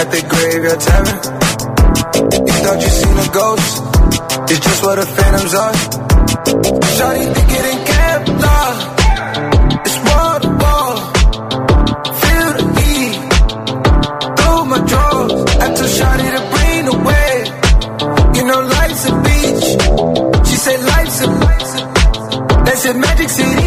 [0.00, 1.18] at the graveyard tavern.
[2.46, 3.72] You thought you seen a ghost,
[4.50, 5.74] it's just what the phantoms are.
[6.96, 8.82] Shawty be getting kept lost,
[9.86, 10.96] it's wall to wall.
[12.20, 13.14] Feel the heat
[14.36, 15.32] through my drawers.
[15.64, 17.48] I told Shawty to bring the wave.
[18.36, 19.66] You know life's a beach.
[20.48, 21.28] She said life's a
[22.64, 23.65] They said Magic City.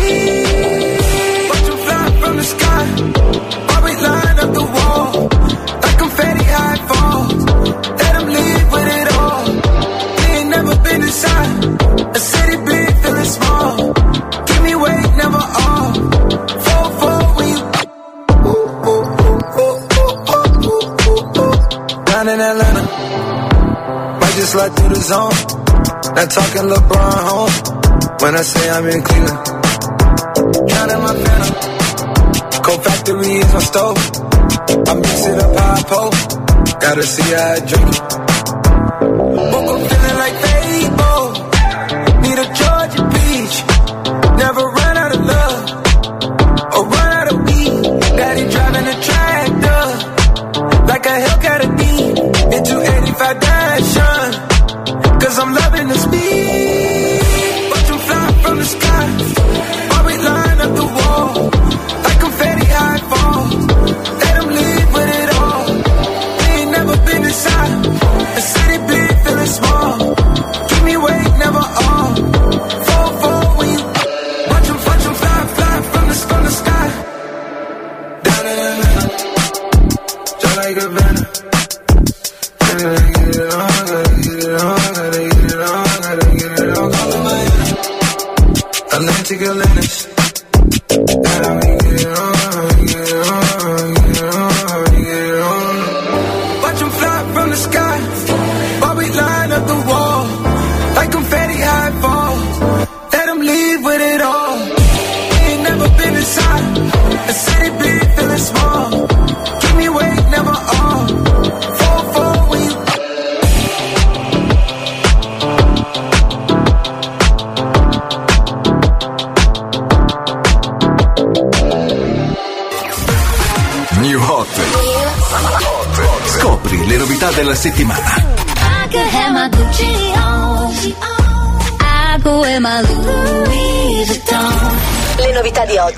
[25.00, 25.40] The zone.
[26.16, 27.56] Not talking LeBron home.
[28.22, 29.40] When I say I'm in Cleveland.
[30.70, 31.56] Counting my phantom.
[32.64, 33.98] Cold factory is my stove.
[34.90, 36.16] I mix it up how I.
[36.80, 38.10] Gotta see how I drink it.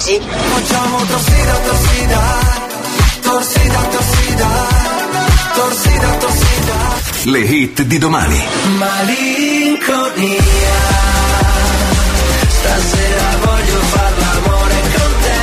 [0.02, 0.20] Oggi.
[0.20, 2.22] Facciamo torsida, torsida,
[3.22, 4.48] torsida, torsida,
[5.54, 6.76] torsida, torsida.
[7.26, 8.44] Le hit di domani.
[8.78, 10.40] Malinconia.
[12.48, 15.40] Stasera voglio far l'amore con te.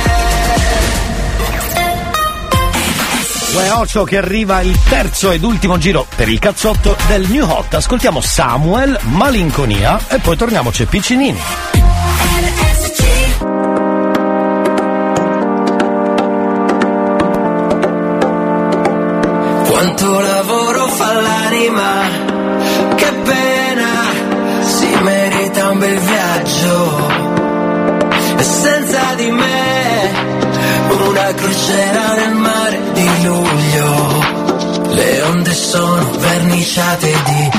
[3.55, 7.73] Uè Occhio che arriva il terzo ed ultimo giro per il cazzotto del New Hot.
[7.73, 11.58] Ascoltiamo Samuel, Malinconia e poi torniamo c'è Piccinini.
[19.79, 22.01] Quanto lavoro fa l'anima,
[22.95, 23.91] che pena,
[24.59, 27.07] si merita un bel viaggio.
[28.35, 30.11] E senza di me,
[31.07, 34.23] una crociera nel mare di luglio.
[34.95, 37.58] Le onde sono verniciate di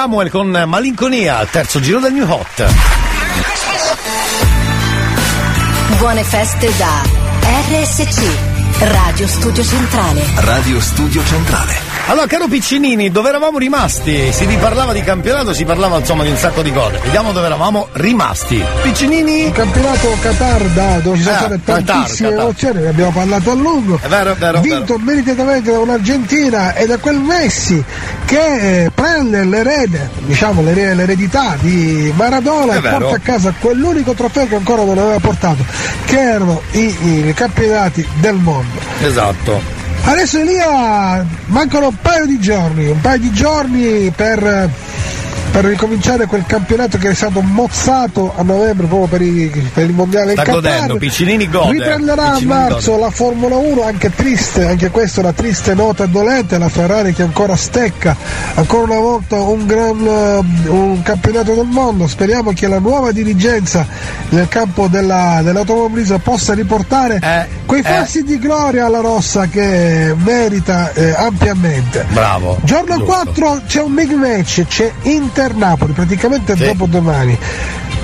[0.00, 2.64] Samuel con Malinconia, terzo giro del New Hot.
[5.98, 7.02] Buone feste da
[7.68, 8.22] RSC,
[8.78, 10.22] Radio Studio Centrale.
[10.36, 11.90] Radio Studio Centrale.
[12.06, 14.32] Allora, caro Piccinini, dove eravamo rimasti?
[14.32, 16.98] Si riparlava di campionato, si parlava insomma di un sacco di cose.
[17.04, 18.60] Vediamo dove eravamo rimasti.
[18.82, 19.44] Piccinini?
[19.46, 23.54] Il campionato Qatar da, dove ci sono state Qatar, tantissime emozioni, ne abbiamo parlato a
[23.54, 24.00] lungo.
[24.02, 27.84] È vero, è vero, Vinto meritatamente da un'Argentina e da quel Messi
[28.24, 34.46] che eh, prende l'erede, diciamo l'ere- l'eredità di Maradona e porta a casa quell'unico trofeo
[34.46, 35.64] che ancora non aveva portato,
[36.04, 38.78] che erano i, i campionati del mondo.
[39.02, 39.78] Esatto.
[40.02, 44.68] Adesso Elia mancano un paio di giorni, un paio di giorni per,
[45.50, 49.92] per ricominciare quel campionato che è stato mozzato a novembre proprio per, i- per il
[49.92, 50.60] mondiale Sta in Qatar.
[50.72, 51.72] godendo, Piccinini gode.
[51.72, 53.02] Riprenderà a Piccinini marzo gode.
[53.02, 57.22] la Formula 1, anche triste, anche questa è una triste nota dolente, la Ferrari che
[57.22, 58.16] ancora stecca,
[58.54, 63.84] ancora una volta un gran eh, un campionato del mondo, speriamo che la nuova dirigenza
[64.28, 67.18] nel campo della- dell'automobilismo possa riportare
[67.70, 67.84] quei eh.
[67.84, 72.04] fasti di gloria alla rossa che merita eh, ampiamente.
[72.08, 72.58] Bravo.
[72.64, 73.12] Giorno Giusto.
[73.12, 77.38] 4 c'è un big match, c'è Inter-Napoli, praticamente dopodomani.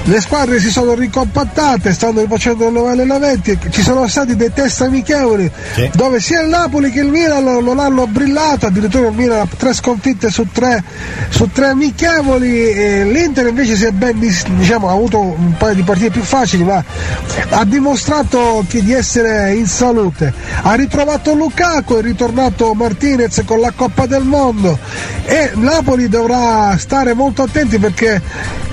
[0.09, 5.51] Le squadre si sono ricompattate, stanno rifacendo nuovi allenamenti, ci sono stati dei test amichevoli
[5.95, 9.75] dove sia il Napoli che il Milan non hanno brillato, addirittura il Milan ha tre
[9.75, 10.85] sconfitte su tre,
[11.29, 16.11] su tre amichevoli, l'Inter invece si è ben diciamo, ha avuto un paio di partite
[16.11, 16.85] più facili, ma
[17.51, 20.33] ha dimostrato di essere in salute.
[20.63, 24.79] Ha ritrovato Lukaku, è ritornato Martinez con la Coppa del Mondo
[25.25, 28.23] e Napoli dovrà stare molto attenti perché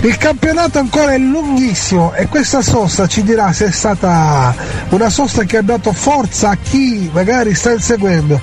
[0.03, 4.53] il campionato ancora è lunghissimo e questa sosta ci dirà se è stata
[4.90, 8.40] una sosta che ha dato forza a chi magari sta inseguendo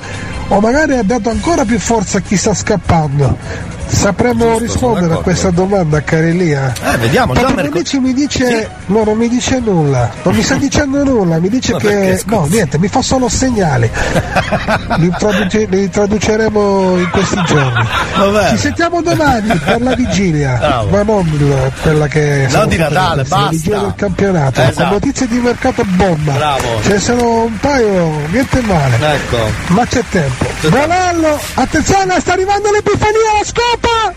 [0.49, 3.70] o magari ha dato ancora più forza a chi sta scappando.
[3.91, 6.73] Sapremo rispondere a questa domanda, cari Elia.
[6.93, 10.55] Eh, vediamo, già mercoledì- Bonici mi dice, no, non mi dice nulla, non mi sta
[10.57, 13.91] dicendo nulla, mi dice Ma che, no, niente, mi fa solo segnali.
[14.99, 17.87] li, traduce- li traduceremo in questi giorni.
[18.17, 18.49] Vabbè.
[18.51, 20.89] Ci sentiamo domani per la vigilia, Bravo.
[20.91, 23.87] ma non quella che Non di stavo Natale, facendo, la vigilia basta.
[23.87, 24.77] del campionato, Esatto.
[24.83, 26.33] con notizie di mercato bomba.
[26.33, 26.67] Bravo.
[26.83, 28.97] Ce ne sono un paio, niente male.
[29.15, 29.37] Ecco.
[29.69, 30.50] Ma c'è tempo.
[30.69, 34.13] Buonanno, attenzione, sta arrivando l'epifania, la scopa!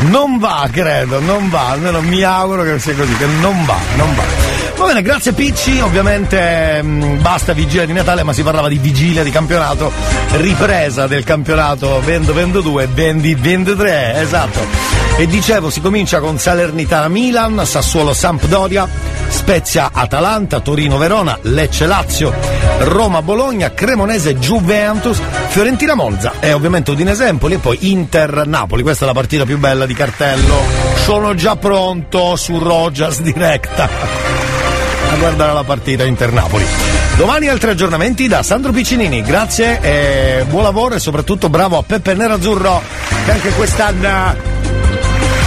[0.00, 4.14] Non va, credo, non va, almeno mi auguro che sia così, che non va, non
[4.14, 4.47] va.
[4.78, 9.24] Va bene, grazie Picci, ovviamente mh, basta vigilia di Natale, ma si parlava di vigilia
[9.24, 9.90] di campionato,
[10.36, 14.60] ripresa del campionato Vendo Vendo 2, Vendi 23, esatto.
[15.16, 18.88] E dicevo, si comincia con Salernitana Milan, Sassuolo Sampdoria,
[19.26, 22.32] Spezia Atalanta, Torino Verona, Lecce Lazio,
[22.78, 28.82] Roma Bologna, Cremonese Juventus, Fiorentina Monza e ovviamente Udinese Empoli e poi Inter Napoli.
[28.82, 30.54] Questa è la partita più bella di cartello.
[31.02, 34.57] Sono già pronto su Rogers diretta
[35.10, 36.64] a guardare la partita Inter Napoli.
[37.16, 39.22] Domani altri aggiornamenti da Sandro Piccinini.
[39.22, 42.82] Grazie e buon lavoro e soprattutto bravo a Peppe Nerazzurro
[43.24, 44.57] che anche quest'anno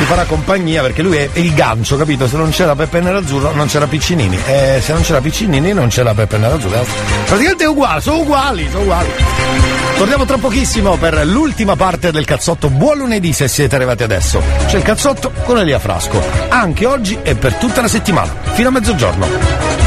[0.01, 2.27] ci farà compagnia perché lui è il gancio, capito?
[2.27, 6.15] Se non c'era Peppe Nerazzurro non c'era Piccinini e se non c'era Piccinini non c'era
[6.15, 6.83] Peppe Nerazzurro.
[7.25, 9.09] Praticamente è uguale, sono uguali, sono uguali.
[9.97, 12.71] Torniamo tra pochissimo per l'ultima parte del cazzotto.
[12.71, 14.41] Buon lunedì se siete arrivati adesso.
[14.65, 16.19] C'è il cazzotto con Elia Frasco.
[16.49, 19.80] Anche oggi e per tutta la settimana, fino a mezzogiorno.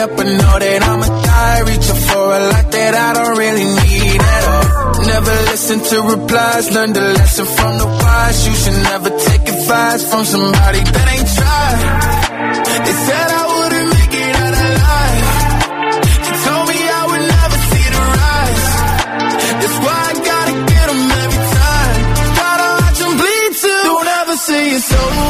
[0.00, 1.60] Up and know that I'm a die.
[1.68, 4.66] Reaching for a lot that I don't really need at all.
[5.12, 8.38] Never listen to replies, learn the lesson from the wise.
[8.46, 11.80] You should never take advice from somebody that ain't tried.
[12.84, 15.26] They said I wouldn't make it out alive.
[16.24, 18.66] They told me I would never see the rise.
[19.60, 20.88] That's why I gotta get
[21.24, 21.96] every time.
[22.40, 23.82] Gotta watch bleed too.
[23.90, 25.29] Don't ever say it's over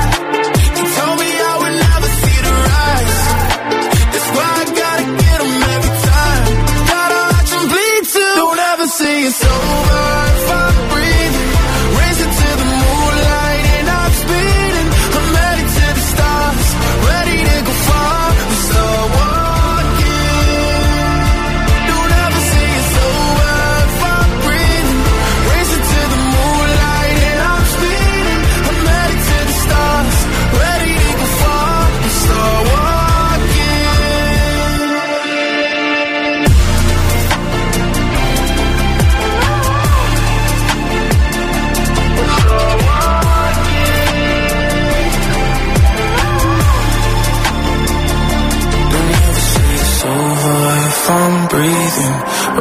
[9.23, 10.70] It's over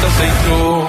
[0.00, 0.79] risposta sei tu.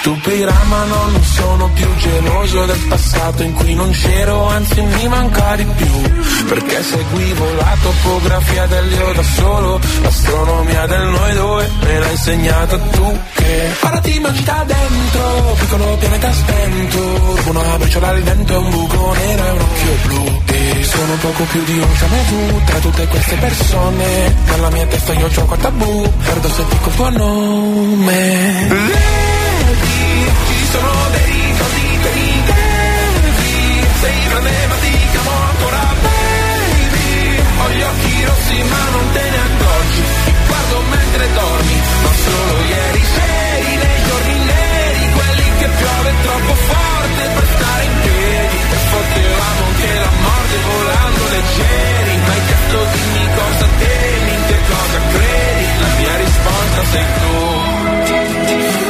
[0.00, 5.06] Stupirà ma no, non sono più geloso del passato in cui non c'ero, anzi mi
[5.08, 6.00] manca di più.
[6.48, 13.20] Perché seguivo la topografia dell'io da solo L'astronomia del noi due me l'hai insegnata tu
[13.34, 13.70] che
[14.00, 17.38] ti mangi da dentro, piccolo pianeta spento.
[17.50, 20.42] Una briciola al vento e un buco nero e un occhio blu.
[20.46, 21.88] E sono poco più di un
[22.28, 24.34] vu tra tutte queste persone.
[24.46, 29.19] Nella mia testa io c'ho quattro tabù, perdo se dico il tuo nome
[29.66, 37.68] ci sono dei ricordi che mi devi Sei grande ma ti chiamo ancora baby Ho
[37.70, 43.04] gli occhi rossi ma non te ne accorgi Ti guardo mentre dormi Ma solo ieri
[43.16, 49.62] sei nei giorni neri Quelli che piove troppo forte per stare in piedi E potevamo
[49.66, 55.66] anche la morte volando leggeri Ma hai chiesto dimmi cosa temi, in che cosa credi
[55.80, 58.89] La mia risposta sei tu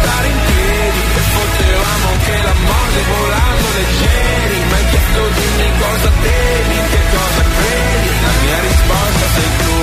[0.00, 4.58] stare in piedi E potevamo anche la morte volando leggeri.
[4.70, 8.10] Ma hai chiesto dimmi cosa temi, che cosa credi?
[8.26, 9.74] La mia risposta sei tu.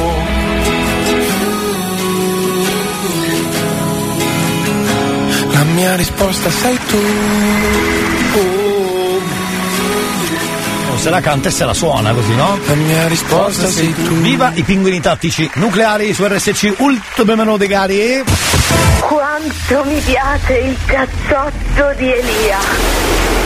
[5.52, 7.02] La mia risposta sei tu.
[10.94, 12.60] O se la canta e se la suona così, no?
[12.68, 14.14] La mia risposta sei tu.
[14.22, 18.24] Viva i pinguini tattici nucleari su RSC Ultime Menode Gari.
[19.00, 22.58] Quanto mi piace il cazzotto di Elia.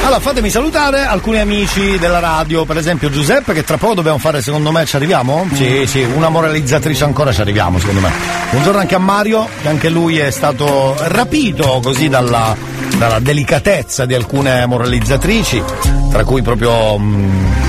[0.04, 4.42] Allora, fatemi salutare alcuni amici della radio, per esempio Giuseppe, che tra poco dobbiamo fare,
[4.42, 5.46] secondo me, ci arriviamo?
[5.54, 8.12] Sì, sì, una moralizzatrice ancora ci arriviamo, secondo me.
[8.52, 12.56] Buongiorno anche a Mario, che anche lui è stato rapito così dalla,
[12.96, 15.62] dalla delicatezza di alcune moralizzatrici,
[16.10, 17.67] tra cui proprio mm,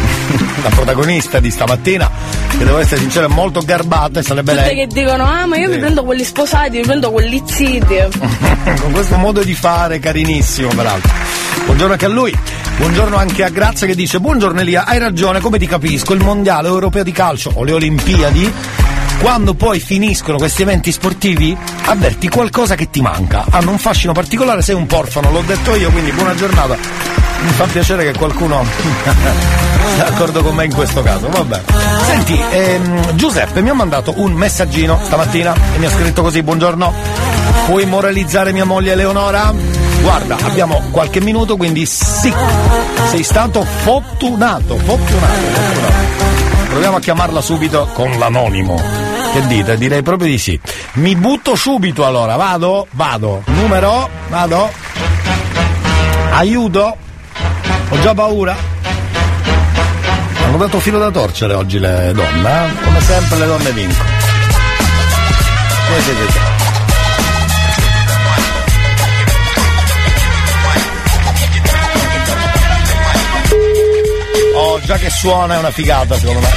[0.63, 2.11] la protagonista di stamattina,
[2.51, 4.75] che devo essere sincero è molto garbata e sarebbe Tutte lei.
[4.77, 5.75] che dicono, ah ma io Sì.
[5.75, 7.97] mi prendo quelli sposati, mi prendo quelli zitti.
[8.81, 11.11] con questo modo di fare carinissimo peraltro.
[11.67, 12.37] Buongiorno anche a lui.
[12.79, 16.69] Buongiorno anche a Grazia che dice Buongiorno Elia, hai ragione, come ti capisco, il mondiale
[16.69, 18.53] europeo di calcio o le Olimpiadi
[19.21, 21.57] quando poi finiscono questi eventi sportivi
[21.87, 23.45] avverti qualcosa che ti manca.
[23.51, 26.77] Hanno un fascino particolare, sei un porfano, l'ho detto io, quindi buona giornata.
[27.41, 28.65] Mi fa piacere che qualcuno
[29.95, 31.63] sia d'accordo con me in questo caso, vabbè.
[32.05, 36.93] Senti, ehm, Giuseppe mi ha mandato un messaggino stamattina e mi ha scritto così, buongiorno,
[37.67, 39.53] puoi moralizzare mia moglie Eleonora?
[40.01, 42.33] Guarda, abbiamo qualche minuto, quindi sì,
[43.11, 46.27] sei stato fortunato, fortunato, fortunato.
[46.69, 48.81] Proviamo a chiamarla subito con l'anonimo.
[49.33, 49.77] Che dite?
[49.77, 50.59] Direi proprio di sì.
[50.95, 52.87] Mi butto subito allora, vado?
[52.93, 53.43] Vado.
[53.47, 54.09] Numero?
[54.29, 54.71] Vado?
[56.31, 56.97] Aiuto?
[57.91, 58.57] Ho già paura?
[60.45, 62.83] Hanno dato filo da torcere oggi le donne, eh?
[62.83, 64.09] Come sempre le donne vincono.
[65.87, 66.41] Come siete già?
[74.55, 76.49] Oh, già che suona è una figata secondo me.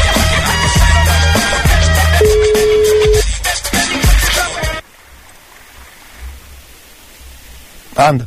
[7.94, 8.26] Anda.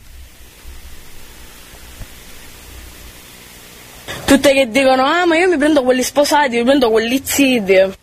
[4.25, 8.03] Tutte che dicono, ah ma io mi prendo quelli sposati, mi prendo quelli ziti.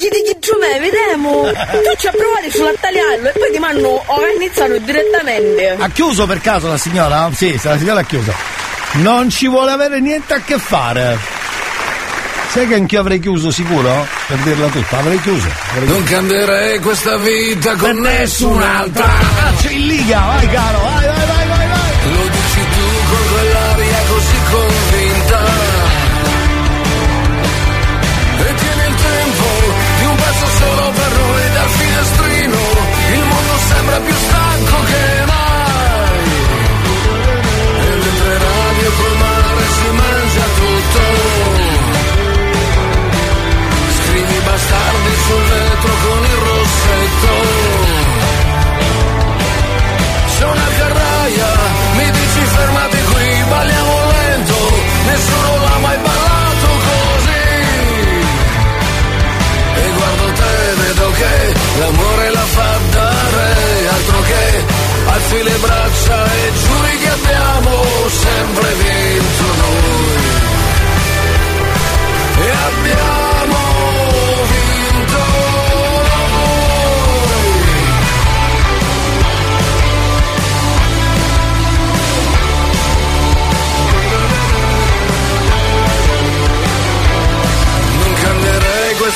[0.00, 1.42] Chiedi chi giù me, vediamo.
[1.42, 5.76] Tu ci hai provato sulla tagliarlo e poi ti hanno organizzato direttamente.
[5.78, 7.28] Ha chiuso per caso la signora?
[7.34, 8.32] Sì, la signora ha chiuso.
[8.92, 11.18] Non ci vuole avere niente a che fare.
[12.52, 14.06] Sai che anch'io avrei chiuso sicuro?
[14.26, 15.48] Per dirla tutta, avrei chiuso.
[15.70, 16.14] Avrei Non chiuso.
[16.14, 19.04] cambierei questa vita con nessun'altra.
[19.36, 21.39] Cazzo in liga, vai caro, vai, vai, vai, vai, vai.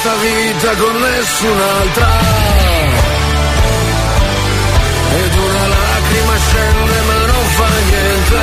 [0.05, 2.08] Questa vita con nessun'altra.
[5.16, 8.41] Ed una lacrima scende ma non fa niente.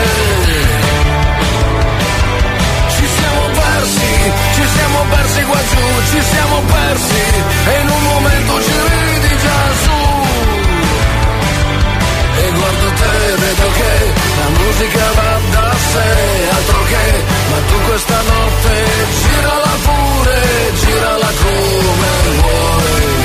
[2.95, 7.23] Ci siamo persi, ci siamo persi qua giù, ci siamo persi
[7.69, 9.99] e in un momento ci ridi già su.
[12.41, 16.09] E guardo te, vedo che la musica va da sé,
[16.55, 18.73] altro che, tu questa notte
[19.21, 20.41] girala pure,
[20.75, 23.20] girala come vuoi.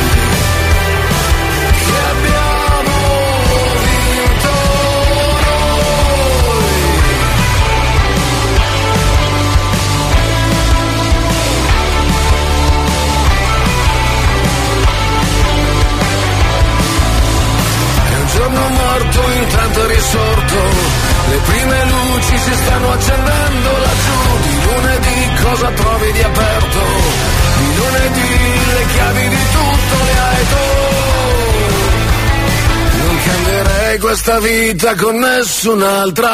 [34.26, 36.30] Questa vita con nessun'altra.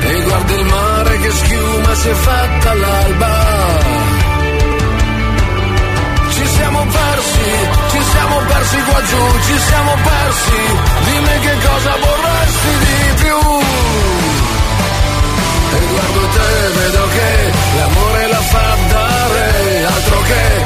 [0.00, 3.34] E guardi il mare che schiuma si è fatta l'alba.
[6.34, 7.50] Ci siamo persi,
[7.92, 10.60] ci siamo persi qua giù, ci siamo persi.
[11.04, 13.38] Dimmi che cosa vorresti di più.
[15.76, 20.64] E guardo te, vedo che l'amore la fa dare, altro che,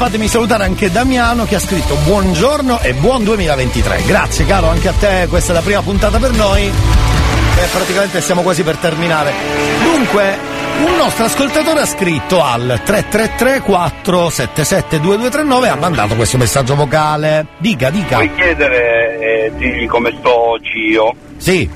[0.00, 4.04] fatemi salutare anche Damiano che ha scritto buongiorno e buon 2023.
[4.06, 6.62] Grazie caro, anche a te, questa è la prima puntata per noi.
[6.62, 9.30] E praticamente siamo quasi per terminare.
[9.82, 10.38] Dunque,
[10.86, 17.48] un nostro ascoltatore ha scritto al 333 477 2239 e ha mandato questo messaggio vocale.
[17.58, 18.16] Dica, dica.
[18.16, 21.14] Puoi chiedere, eh, digli come sto Gio?
[21.36, 21.68] Sì,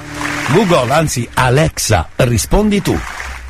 [0.49, 2.99] Google, anzi Alexa, rispondi tu.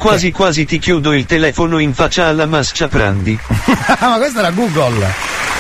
[0.05, 3.39] Quasi quasi ti chiudo il telefono in faccia alla mascia Prandi.
[4.01, 5.11] Ma questa era Google.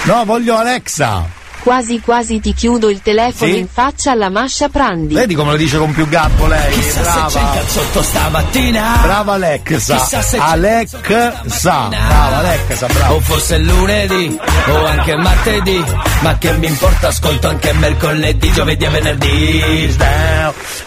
[0.02, 1.43] No, voglio Alexa.
[1.64, 3.58] Quasi quasi ti chiudo il telefono Sì?
[3.58, 5.14] in faccia alla Mascia Prandi.
[5.14, 6.72] Vedi come lo dice con più garbo lei?
[6.74, 7.28] Chissà Brava.
[7.30, 8.98] se c'è il cazzotto stamattina.
[9.00, 9.96] Brava Alexa.
[9.96, 10.98] Chissà se c'è Alexa.
[10.98, 13.14] Brava Alexa, brava.
[13.14, 15.82] O fosse lunedì o anche martedì,
[16.20, 19.96] ma che mi importa, ascolto anche mercoledì, giovedì e venerdì.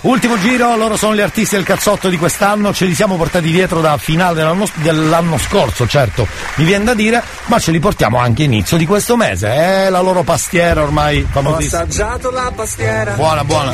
[0.02, 3.82] Ultimo giro, loro sono gli artisti del cazzotto di quest'anno, ce li siamo portati dietro
[3.82, 8.44] da finale dell'anno, dell'anno scorso, certo, mi viene da dire, ma ce li portiamo anche
[8.44, 11.82] inizio di questo mese, è la loro pastiera ormai Ho famosissima.
[11.82, 13.14] assaggiato la pastiera.
[13.14, 13.72] Buona, buona.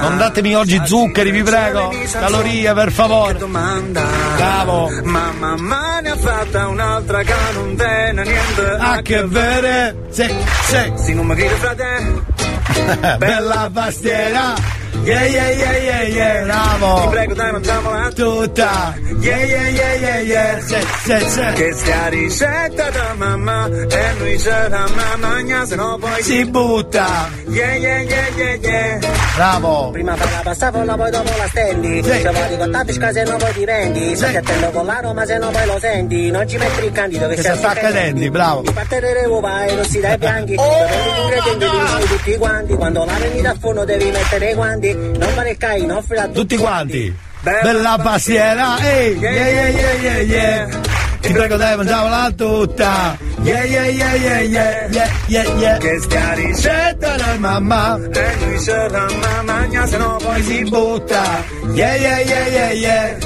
[0.00, 3.34] Non datemi oggi zuccheri, vi prego, calorie per favore.
[3.34, 4.90] Bravo.
[5.04, 10.34] Ma mamma ne ha fatta un'altra che non te ne niente Ah, che vere, sì,
[10.64, 10.92] sì.
[10.96, 12.24] Si non mi frate.
[13.18, 14.80] Bella pastiera.
[15.04, 17.00] Yeah, yeah, yeah, yeah, yeah, bravo.
[17.00, 18.94] Ti prego dai mangiamola tutta.
[19.18, 20.60] Yeah, yeah, yeah, yeah, yeah.
[20.60, 21.52] Sì, sì, sì.
[21.54, 27.28] Che sia ricetta da mamma e noi ce la mamma se no poi Si butta.
[27.48, 28.98] Yeah, yeah, yeah, yeah, yeah.
[29.34, 29.90] Bravo.
[29.90, 32.02] Prima fai la pasta folla, poi dopo la stendi.
[32.04, 34.14] Se vuoi di cottapisca se no poi ti vendi.
[34.16, 36.30] Stai attento con la Roma se no poi lo senti.
[36.30, 38.60] Non ci metti il candido che, Che si attacca ai denti, bravo.
[38.60, 40.54] Di parte le uova e rossi dai bianchi.
[40.54, 42.74] Prendi ingredienti li mischi tutti quanti.
[42.74, 44.81] Quando la prendi dal forno devi mettere i guanti.
[44.90, 47.14] Non fare il cai, non fare Tutti quanti.
[47.42, 50.80] Bella pastiera, ehi, yeah, yeah, yeah, yeah, yeah.
[51.20, 53.16] Ti prego dai, mangiamola tutta.
[53.42, 55.78] Yeah, yeah, yeah, yeah, yeah, yeah, yeah, yeah.
[55.78, 57.98] Che stia ricetta da mamma.
[58.12, 61.44] E noi ce la mamma se no Poi si butta.
[61.74, 63.16] Yeah, yeah, yeah, yeah, yeah.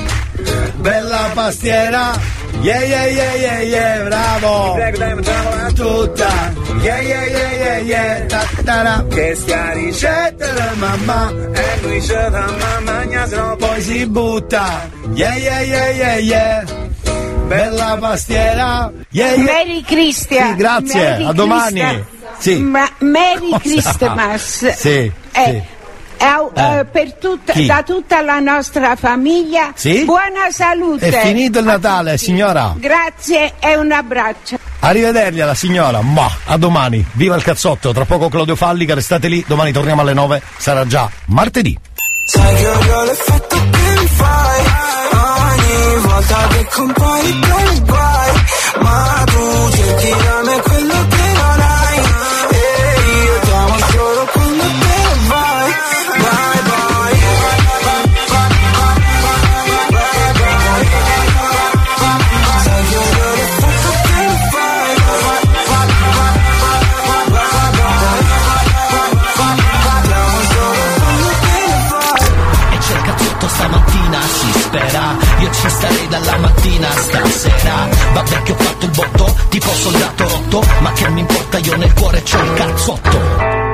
[0.76, 2.36] Bella pastiera.
[2.62, 4.75] Yeah, yeah, yeah, yeah, yeah, bravo.
[4.75, 6.33] Ti prego dai mangiamola Tutta.
[6.83, 8.26] Yeah, yeah, yeah, yeah, yeah.
[8.26, 9.05] Ta, ta, ta.
[9.09, 11.31] Che stia ricetta da mamma.
[11.52, 14.89] E noi ce la mamma se no Poi si butta.
[15.15, 16.65] Yeah, yeah, yeah, yeah, yeah.
[17.47, 18.91] Bella pastiera.
[19.10, 19.44] Yeah, yeah.
[19.44, 20.51] Merry Christian.
[20.51, 21.01] Sì, grazie.
[21.01, 21.81] Merry A domani.
[21.81, 22.07] Christian.
[22.39, 22.55] Sì.
[22.60, 23.59] Ma Merry Cosa?
[23.60, 24.68] Christmas.
[24.75, 25.62] Sì, Eh, sì.
[26.19, 26.78] Au- Eh.
[26.78, 27.67] eh, per tutta, Chi?
[27.67, 29.73] da tutta la nostra famiglia.
[29.75, 30.05] Sì?
[30.05, 31.09] Buona salute.
[31.09, 32.75] È finito il Natale, signora.
[32.77, 34.57] Grazie e un abbraccio.
[34.81, 36.01] Arrivederci alla signora.
[36.03, 37.05] Ma a domani.
[37.12, 37.93] Viva il cazzotto.
[37.93, 39.45] Tra poco Claudio Fallica, restate lì.
[39.47, 40.43] Domani torniamo alle 9.
[40.59, 41.77] Sarà già martedì.
[42.27, 44.65] Sai che odio l'effetto che mi fai
[45.12, 47.41] Ogni volta che compari
[47.86, 48.33] guai
[48.81, 50.61] Ma tu cerchi da me
[78.17, 80.65] Vabbè che ho fatto il botto, tipo soldato rotto.
[80.81, 83.66] Ma che mi importa, io nel cuore c'ho il cazzotto.